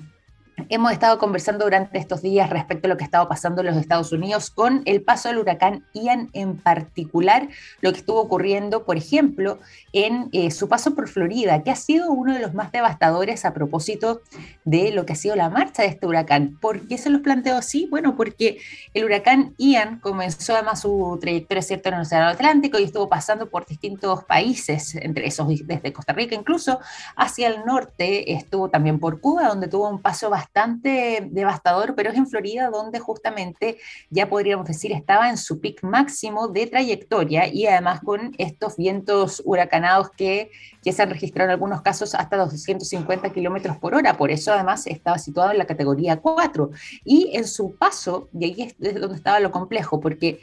Hemos 0.68 0.92
estado 0.92 1.18
conversando 1.18 1.64
durante 1.64 1.98
estos 1.98 2.22
días 2.22 2.50
respecto 2.50 2.86
a 2.86 2.90
lo 2.90 2.96
que 2.96 3.04
ha 3.04 3.06
estado 3.06 3.28
pasando 3.28 3.60
en 3.60 3.68
los 3.68 3.76
Estados 3.76 4.12
Unidos 4.12 4.50
con 4.50 4.82
el 4.84 5.02
paso 5.02 5.28
del 5.28 5.38
huracán 5.38 5.86
Ian 5.94 6.28
en 6.32 6.56
particular, 6.56 7.48
lo 7.80 7.92
que 7.92 7.98
estuvo 7.98 8.20
ocurriendo, 8.20 8.84
por 8.84 8.96
ejemplo, 8.96 9.58
en 9.92 10.28
eh, 10.32 10.50
su 10.50 10.68
paso 10.68 10.94
por 10.94 11.08
Florida, 11.08 11.62
que 11.62 11.70
ha 11.70 11.76
sido 11.76 12.10
uno 12.10 12.34
de 12.34 12.40
los 12.40 12.54
más 12.54 12.72
devastadores 12.72 13.44
a 13.44 13.54
propósito 13.54 14.20
de 14.64 14.92
lo 14.92 15.06
que 15.06 15.14
ha 15.14 15.16
sido 15.16 15.36
la 15.36 15.48
marcha 15.48 15.82
de 15.82 15.88
este 15.88 16.06
huracán. 16.06 16.58
¿Por 16.60 16.86
qué 16.86 16.98
se 16.98 17.10
los 17.10 17.22
planteo 17.22 17.56
así? 17.56 17.86
Bueno, 17.90 18.16
porque 18.16 18.58
el 18.92 19.04
huracán 19.04 19.54
Ian 19.58 20.00
comenzó 20.00 20.54
además 20.54 20.80
su 20.80 21.18
trayectoria 21.20 21.62
cierto 21.62 21.88
en 21.88 21.96
el 21.96 22.00
Océano 22.02 22.26
Atlántico 22.26 22.78
y 22.78 22.84
estuvo 22.84 23.08
pasando 23.08 23.48
por 23.48 23.66
distintos 23.66 24.24
países, 24.24 24.94
entre 24.96 25.26
esos 25.26 25.48
desde 25.64 25.92
Costa 25.92 26.12
Rica 26.12 26.34
incluso, 26.34 26.80
hacia 27.16 27.48
el 27.48 27.64
norte, 27.64 28.32
estuvo 28.32 28.68
también 28.68 28.98
por 28.98 29.20
Cuba, 29.20 29.48
donde 29.48 29.68
tuvo 29.68 29.88
un 29.88 30.00
paso 30.00 30.28
bastante 30.28 30.49
bastante 30.52 31.28
devastador, 31.30 31.94
pero 31.94 32.10
es 32.10 32.16
en 32.16 32.26
Florida 32.26 32.70
donde 32.70 32.98
justamente 32.98 33.78
ya 34.10 34.28
podríamos 34.28 34.66
decir 34.66 34.90
estaba 34.90 35.30
en 35.30 35.36
su 35.36 35.60
pic 35.60 35.82
máximo 35.84 36.48
de 36.48 36.66
trayectoria 36.66 37.46
y 37.46 37.66
además 37.66 38.00
con 38.00 38.34
estos 38.36 38.76
vientos 38.76 39.42
huracanados 39.44 40.10
que 40.10 40.50
ya 40.82 40.92
se 40.92 41.02
han 41.02 41.10
registrado 41.10 41.50
en 41.50 41.52
algunos 41.52 41.82
casos 41.82 42.16
hasta 42.16 42.36
250 42.36 43.30
kilómetros 43.30 43.76
por 43.76 43.94
hora. 43.94 44.16
Por 44.16 44.32
eso 44.32 44.52
además 44.52 44.86
estaba 44.88 45.18
situado 45.18 45.52
en 45.52 45.58
la 45.58 45.66
categoría 45.66 46.16
4 46.16 46.70
y 47.04 47.30
en 47.36 47.46
su 47.46 47.76
paso, 47.76 48.28
y 48.32 48.44
ahí 48.44 48.62
es 48.62 49.00
donde 49.00 49.16
estaba 49.16 49.38
lo 49.38 49.52
complejo, 49.52 50.00
porque 50.00 50.40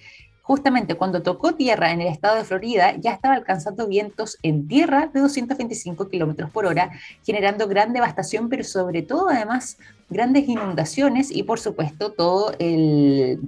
justamente 0.47 0.95
cuando 0.95 1.21
tocó 1.23 1.55
tierra 1.55 1.91
en 1.91 1.99
el 1.99 2.07
estado 2.07 2.37
de 2.37 2.45
Florida, 2.45 2.95
ya 2.95 3.11
estaba 3.11 3.35
alcanzando 3.35 3.85
vientos 3.85 4.37
en 4.43 4.65
tierra 4.65 5.11
de 5.13 5.19
225 5.19 6.07
kilómetros 6.07 6.49
por 6.51 6.65
hora, 6.65 6.89
generando 7.25 7.67
gran 7.67 7.91
devastación, 7.91 8.47
pero 8.47 8.63
sobre 8.63 9.01
todo, 9.01 9.27
además, 9.27 9.77
grandes 10.09 10.47
inundaciones 10.47 11.31
y, 11.31 11.43
por 11.43 11.59
supuesto, 11.59 12.13
todo 12.13 12.53
el. 12.59 13.41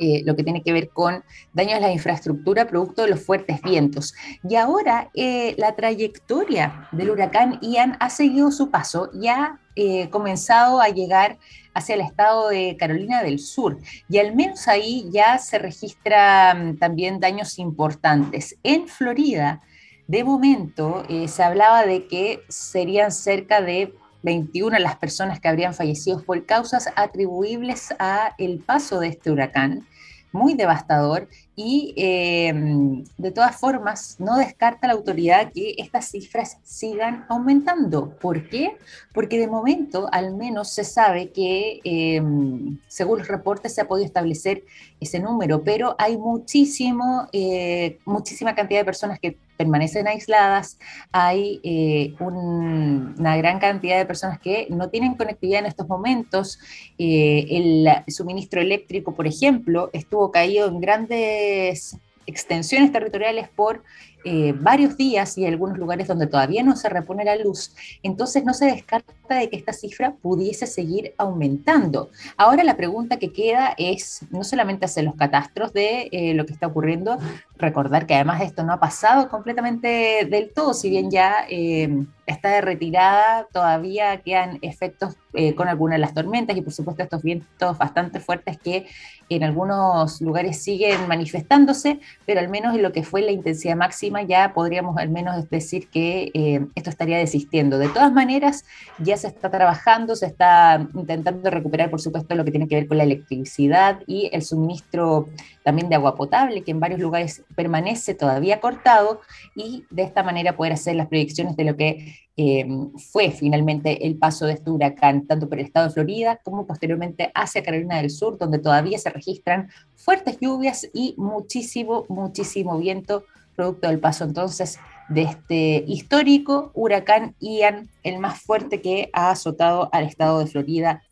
Eh, 0.00 0.22
lo 0.24 0.36
que 0.36 0.44
tiene 0.44 0.62
que 0.62 0.72
ver 0.72 0.90
con 0.90 1.24
daños 1.52 1.74
a 1.74 1.80
la 1.80 1.90
infraestructura 1.90 2.68
producto 2.68 3.02
de 3.02 3.08
los 3.08 3.20
fuertes 3.20 3.60
vientos. 3.62 4.14
Y 4.48 4.54
ahora 4.54 5.10
eh, 5.14 5.56
la 5.58 5.74
trayectoria 5.74 6.88
del 6.92 7.10
huracán 7.10 7.58
Ian 7.60 7.96
ha 7.98 8.08
seguido 8.08 8.52
su 8.52 8.70
paso, 8.70 9.10
ya 9.12 9.58
eh, 9.80 10.10
comenzado 10.10 10.80
a 10.80 10.88
llegar 10.88 11.38
hacia 11.72 11.94
el 11.94 12.00
estado 12.00 12.48
de 12.48 12.76
Carolina 12.76 13.22
del 13.22 13.38
Sur. 13.38 13.78
Y 14.08 14.18
al 14.18 14.34
menos 14.34 14.66
ahí 14.66 15.08
ya 15.12 15.38
se 15.38 15.56
registran 15.60 16.78
también 16.78 17.20
daños 17.20 17.60
importantes. 17.60 18.56
En 18.64 18.88
Florida, 18.88 19.62
de 20.08 20.24
momento, 20.24 21.04
eh, 21.08 21.28
se 21.28 21.44
hablaba 21.44 21.86
de 21.86 22.08
que 22.08 22.40
serían 22.48 23.12
cerca 23.12 23.60
de 23.60 23.94
21 24.24 24.80
las 24.80 24.96
personas 24.96 25.38
que 25.38 25.46
habrían 25.46 25.74
fallecido 25.74 26.24
por 26.24 26.44
causas 26.44 26.88
atribuibles 26.96 27.94
a 28.00 28.34
el 28.36 28.58
paso 28.58 28.98
de 28.98 29.06
este 29.06 29.30
huracán 29.30 29.86
muy 30.32 30.54
devastador 30.54 31.28
y 31.60 31.92
em, 31.96 33.02
de 33.16 33.32
todas 33.32 33.56
formas 33.56 34.14
no 34.20 34.36
descarta 34.36 34.86
la 34.86 34.92
autoridad 34.92 35.50
que 35.52 35.74
estas 35.76 36.04
cifras 36.06 36.56
sigan 36.62 37.26
aumentando. 37.28 38.10
¿Por 38.10 38.48
qué? 38.48 38.76
Porque 39.12 39.40
de 39.40 39.48
momento 39.48 40.08
al 40.12 40.36
menos 40.36 40.70
se 40.70 40.84
sabe 40.84 41.32
que 41.32 41.80
em, 41.82 42.78
según 42.86 43.18
los 43.18 43.26
reportes 43.26 43.74
se 43.74 43.80
ha 43.80 43.88
podido 43.88 44.06
establecer 44.06 44.62
ese 45.00 45.18
número, 45.18 45.64
pero 45.64 45.96
hay 45.98 46.16
muchísimo, 46.16 47.26
eh, 47.32 47.98
muchísima 48.04 48.54
cantidad 48.54 48.78
de 48.78 48.84
personas 48.84 49.18
que 49.18 49.36
permanecen 49.58 50.06
aisladas, 50.06 50.78
hay 51.12 51.60
eh, 51.64 52.14
una 52.20 53.36
gran 53.36 53.58
cantidad 53.58 53.98
de 53.98 54.06
personas 54.06 54.38
que 54.38 54.68
no 54.70 54.88
tienen 54.88 55.16
conectividad 55.16 55.60
en 55.60 55.66
estos 55.66 55.88
momentos. 55.88 56.58
Eh, 56.96 57.44
el 57.50 57.88
suministro 58.06 58.60
eléctrico, 58.60 59.14
por 59.14 59.26
ejemplo, 59.26 59.90
estuvo 59.92 60.30
caído 60.30 60.68
en 60.68 60.80
grandes 60.80 61.98
extensiones 62.26 62.92
territoriales 62.92 63.48
por 63.48 63.82
eh, 64.24 64.52
varios 64.58 64.96
días 64.96 65.38
y 65.38 65.46
algunos 65.46 65.78
lugares 65.78 66.08
donde 66.08 66.26
todavía 66.26 66.64
no 66.64 66.74
se 66.74 66.88
repone 66.88 67.24
la 67.24 67.36
luz, 67.36 67.74
entonces 68.02 68.44
no 68.44 68.52
se 68.52 68.66
descarta 68.66 69.36
de 69.36 69.48
que 69.48 69.56
esta 69.56 69.72
cifra 69.72 70.14
pudiese 70.20 70.66
seguir 70.66 71.14
aumentando. 71.18 72.10
Ahora 72.36 72.64
la 72.64 72.76
pregunta 72.76 73.18
que 73.18 73.32
queda 73.32 73.74
es 73.78 74.22
no 74.30 74.42
solamente 74.42 74.86
hacer 74.86 75.04
los 75.04 75.14
catastros 75.14 75.72
de 75.72 76.08
eh, 76.10 76.34
lo 76.34 76.46
que 76.46 76.52
está 76.52 76.66
ocurriendo, 76.66 77.18
recordar 77.58 78.06
que 78.06 78.16
además 78.16 78.42
esto 78.42 78.64
no 78.64 78.72
ha 78.72 78.80
pasado 78.80 79.28
completamente 79.28 80.26
del 80.28 80.50
todo, 80.52 80.74
si 80.74 80.90
bien 80.90 81.10
ya 81.10 81.46
eh, 81.48 82.04
está 82.26 82.50
de 82.50 82.60
retirada, 82.60 83.46
todavía 83.52 84.20
quedan 84.20 84.58
efectos 84.62 85.16
con 85.56 85.68
algunas 85.68 85.96
de 85.96 86.00
las 86.00 86.14
tormentas 86.14 86.56
y 86.56 86.62
por 86.62 86.72
supuesto 86.72 87.02
estos 87.02 87.22
vientos 87.22 87.78
bastante 87.78 88.18
fuertes 88.18 88.58
que 88.58 88.86
en 89.28 89.44
algunos 89.44 90.20
lugares 90.20 90.60
siguen 90.62 91.06
manifestándose, 91.06 92.00
pero 92.26 92.40
al 92.40 92.48
menos 92.48 92.74
en 92.74 92.82
lo 92.82 92.92
que 92.92 93.04
fue 93.04 93.22
la 93.22 93.30
intensidad 93.30 93.76
máxima 93.76 94.07
ya 94.26 94.52
podríamos 94.54 94.96
al 94.98 95.10
menos 95.10 95.48
decir 95.50 95.88
que 95.88 96.30
eh, 96.34 96.66
esto 96.74 96.90
estaría 96.90 97.18
desistiendo. 97.18 97.78
De 97.78 97.88
todas 97.88 98.12
maneras, 98.12 98.64
ya 98.98 99.16
se 99.16 99.28
está 99.28 99.50
trabajando, 99.50 100.16
se 100.16 100.26
está 100.26 100.86
intentando 100.94 101.50
recuperar, 101.50 101.90
por 101.90 102.00
supuesto, 102.00 102.34
lo 102.34 102.44
que 102.44 102.50
tiene 102.50 102.68
que 102.68 102.76
ver 102.76 102.88
con 102.88 102.98
la 102.98 103.04
electricidad 103.04 104.00
y 104.06 104.30
el 104.32 104.42
suministro 104.42 105.28
también 105.62 105.88
de 105.88 105.96
agua 105.96 106.14
potable, 106.14 106.62
que 106.62 106.70
en 106.70 106.80
varios 106.80 107.00
lugares 107.00 107.42
permanece 107.54 108.14
todavía 108.14 108.60
cortado, 108.60 109.20
y 109.54 109.84
de 109.90 110.02
esta 110.02 110.22
manera 110.22 110.56
poder 110.56 110.72
hacer 110.72 110.96
las 110.96 111.08
proyecciones 111.08 111.56
de 111.56 111.64
lo 111.64 111.76
que 111.76 112.14
eh, 112.40 112.64
fue 113.10 113.32
finalmente 113.32 114.06
el 114.06 114.16
paso 114.16 114.46
de 114.46 114.52
este 114.52 114.70
huracán, 114.70 115.26
tanto 115.26 115.48
por 115.48 115.58
el 115.58 115.64
estado 115.64 115.88
de 115.88 115.92
Florida 115.92 116.40
como 116.44 116.66
posteriormente 116.66 117.32
hacia 117.34 117.64
Carolina 117.64 117.96
del 117.96 118.10
Sur, 118.10 118.38
donde 118.38 118.60
todavía 118.60 118.96
se 118.96 119.10
registran 119.10 119.70
fuertes 119.96 120.38
lluvias 120.40 120.88
y 120.94 121.14
muchísimo, 121.18 122.06
muchísimo 122.08 122.78
viento 122.78 123.24
producto 123.58 123.88
del 123.88 123.98
paso 123.98 124.22
entonces 124.22 124.78
de 125.08 125.22
este 125.22 125.84
histórico 125.88 126.70
huracán 126.74 127.34
Ian, 127.40 127.88
el 128.04 128.20
más 128.20 128.40
fuerte 128.40 128.80
que 128.80 129.10
ha 129.12 129.32
azotado 129.32 129.88
al 129.92 130.04
estado 130.04 130.38
de 130.38 130.46
Florida 130.46 131.02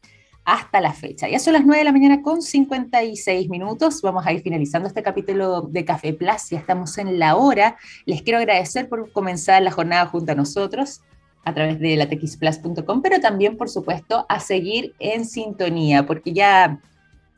hasta 0.45 0.81
la 0.81 0.93
fecha. 0.93 1.29
Ya 1.29 1.41
son 1.41 1.55
las 1.55 1.65
9 1.67 1.79
de 1.79 1.85
la 1.85 1.91
mañana 1.91 2.23
con 2.23 2.41
56 2.41 3.49
minutos. 3.49 4.01
Vamos 4.01 4.25
a 4.25 4.33
ir 4.33 4.43
finalizando 4.43 4.87
este 4.87 5.03
capítulo 5.03 5.63
de 5.63 5.85
Café 5.85 6.13
Plus. 6.13 6.51
Ya 6.51 6.59
estamos 6.61 6.97
en 6.99 7.19
la 7.19 7.35
hora. 7.35 7.79
Les 8.05 8.23
quiero 8.23 8.39
agradecer 8.39 8.89
por 8.89 9.11
comenzar 9.11 9.61
la 9.63 9.73
jornada 9.73 10.07
junto 10.07 10.31
a 10.31 10.37
nosotros 10.37 11.01
a 11.43 11.53
través 11.53 11.81
de 11.81 11.97
latexplus.com, 11.97 13.03
pero 13.03 13.19
también, 13.19 13.57
por 13.57 13.69
supuesto, 13.69 14.25
a 14.29 14.39
seguir 14.39 14.95
en 15.01 15.25
sintonía, 15.25 16.07
porque 16.07 16.33
ya 16.33 16.79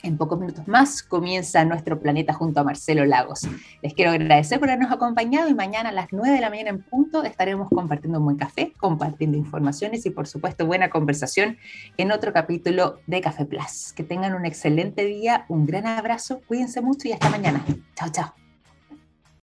en 0.03 0.17
pocos 0.17 0.39
minutos 0.39 0.69
más 0.69 1.03
comienza 1.03 1.65
nuestro 1.65 2.01
planeta 2.01 2.33
junto 2.33 2.61
a 2.61 2.65
Marcelo 2.65 3.05
Lagos. 3.05 3.49
Les 3.83 3.95
quiero 3.95 4.13
agradecer 4.13 4.61
por 4.61 4.69
habernos 4.69 4.93
acompañado 4.93 5.49
y 5.49 5.55
mañana 5.55 5.89
a 5.91 5.93
las 5.93 6.09
9 6.13 6.35
de 6.35 6.41
la 6.41 6.51
mañana 6.51 6.71
en 6.71 6.83
punto 6.83 7.23
estaremos 7.25 7.69
compartiendo 7.69 8.19
un 8.19 8.25
buen 8.25 8.37
café, 8.37 8.73
compartiendo 8.79 9.37
informaciones 9.37 10.07
y 10.07 10.11
por 10.11 10.27
supuesto 10.27 10.67
buena 10.67 10.91
conversación 10.91 11.59
en 11.97 12.13
otro 12.13 12.33
capítulo 12.33 13.01
de 13.07 13.21
Café 13.21 13.45
Plus. 13.45 13.93
Que 13.95 14.05
tengan 14.05 14.35
un 14.35 14.47
excelente 14.47 15.05
día, 15.05 15.45
un 15.49 15.67
gran 15.67 15.87
abrazo, 15.87 16.41
cuídense 16.47 16.81
mucho 16.81 17.09
y 17.09 17.13
hasta 17.13 17.31
mañana. 17.31 17.65
Chao, 17.95 18.09
chao. 18.11 18.38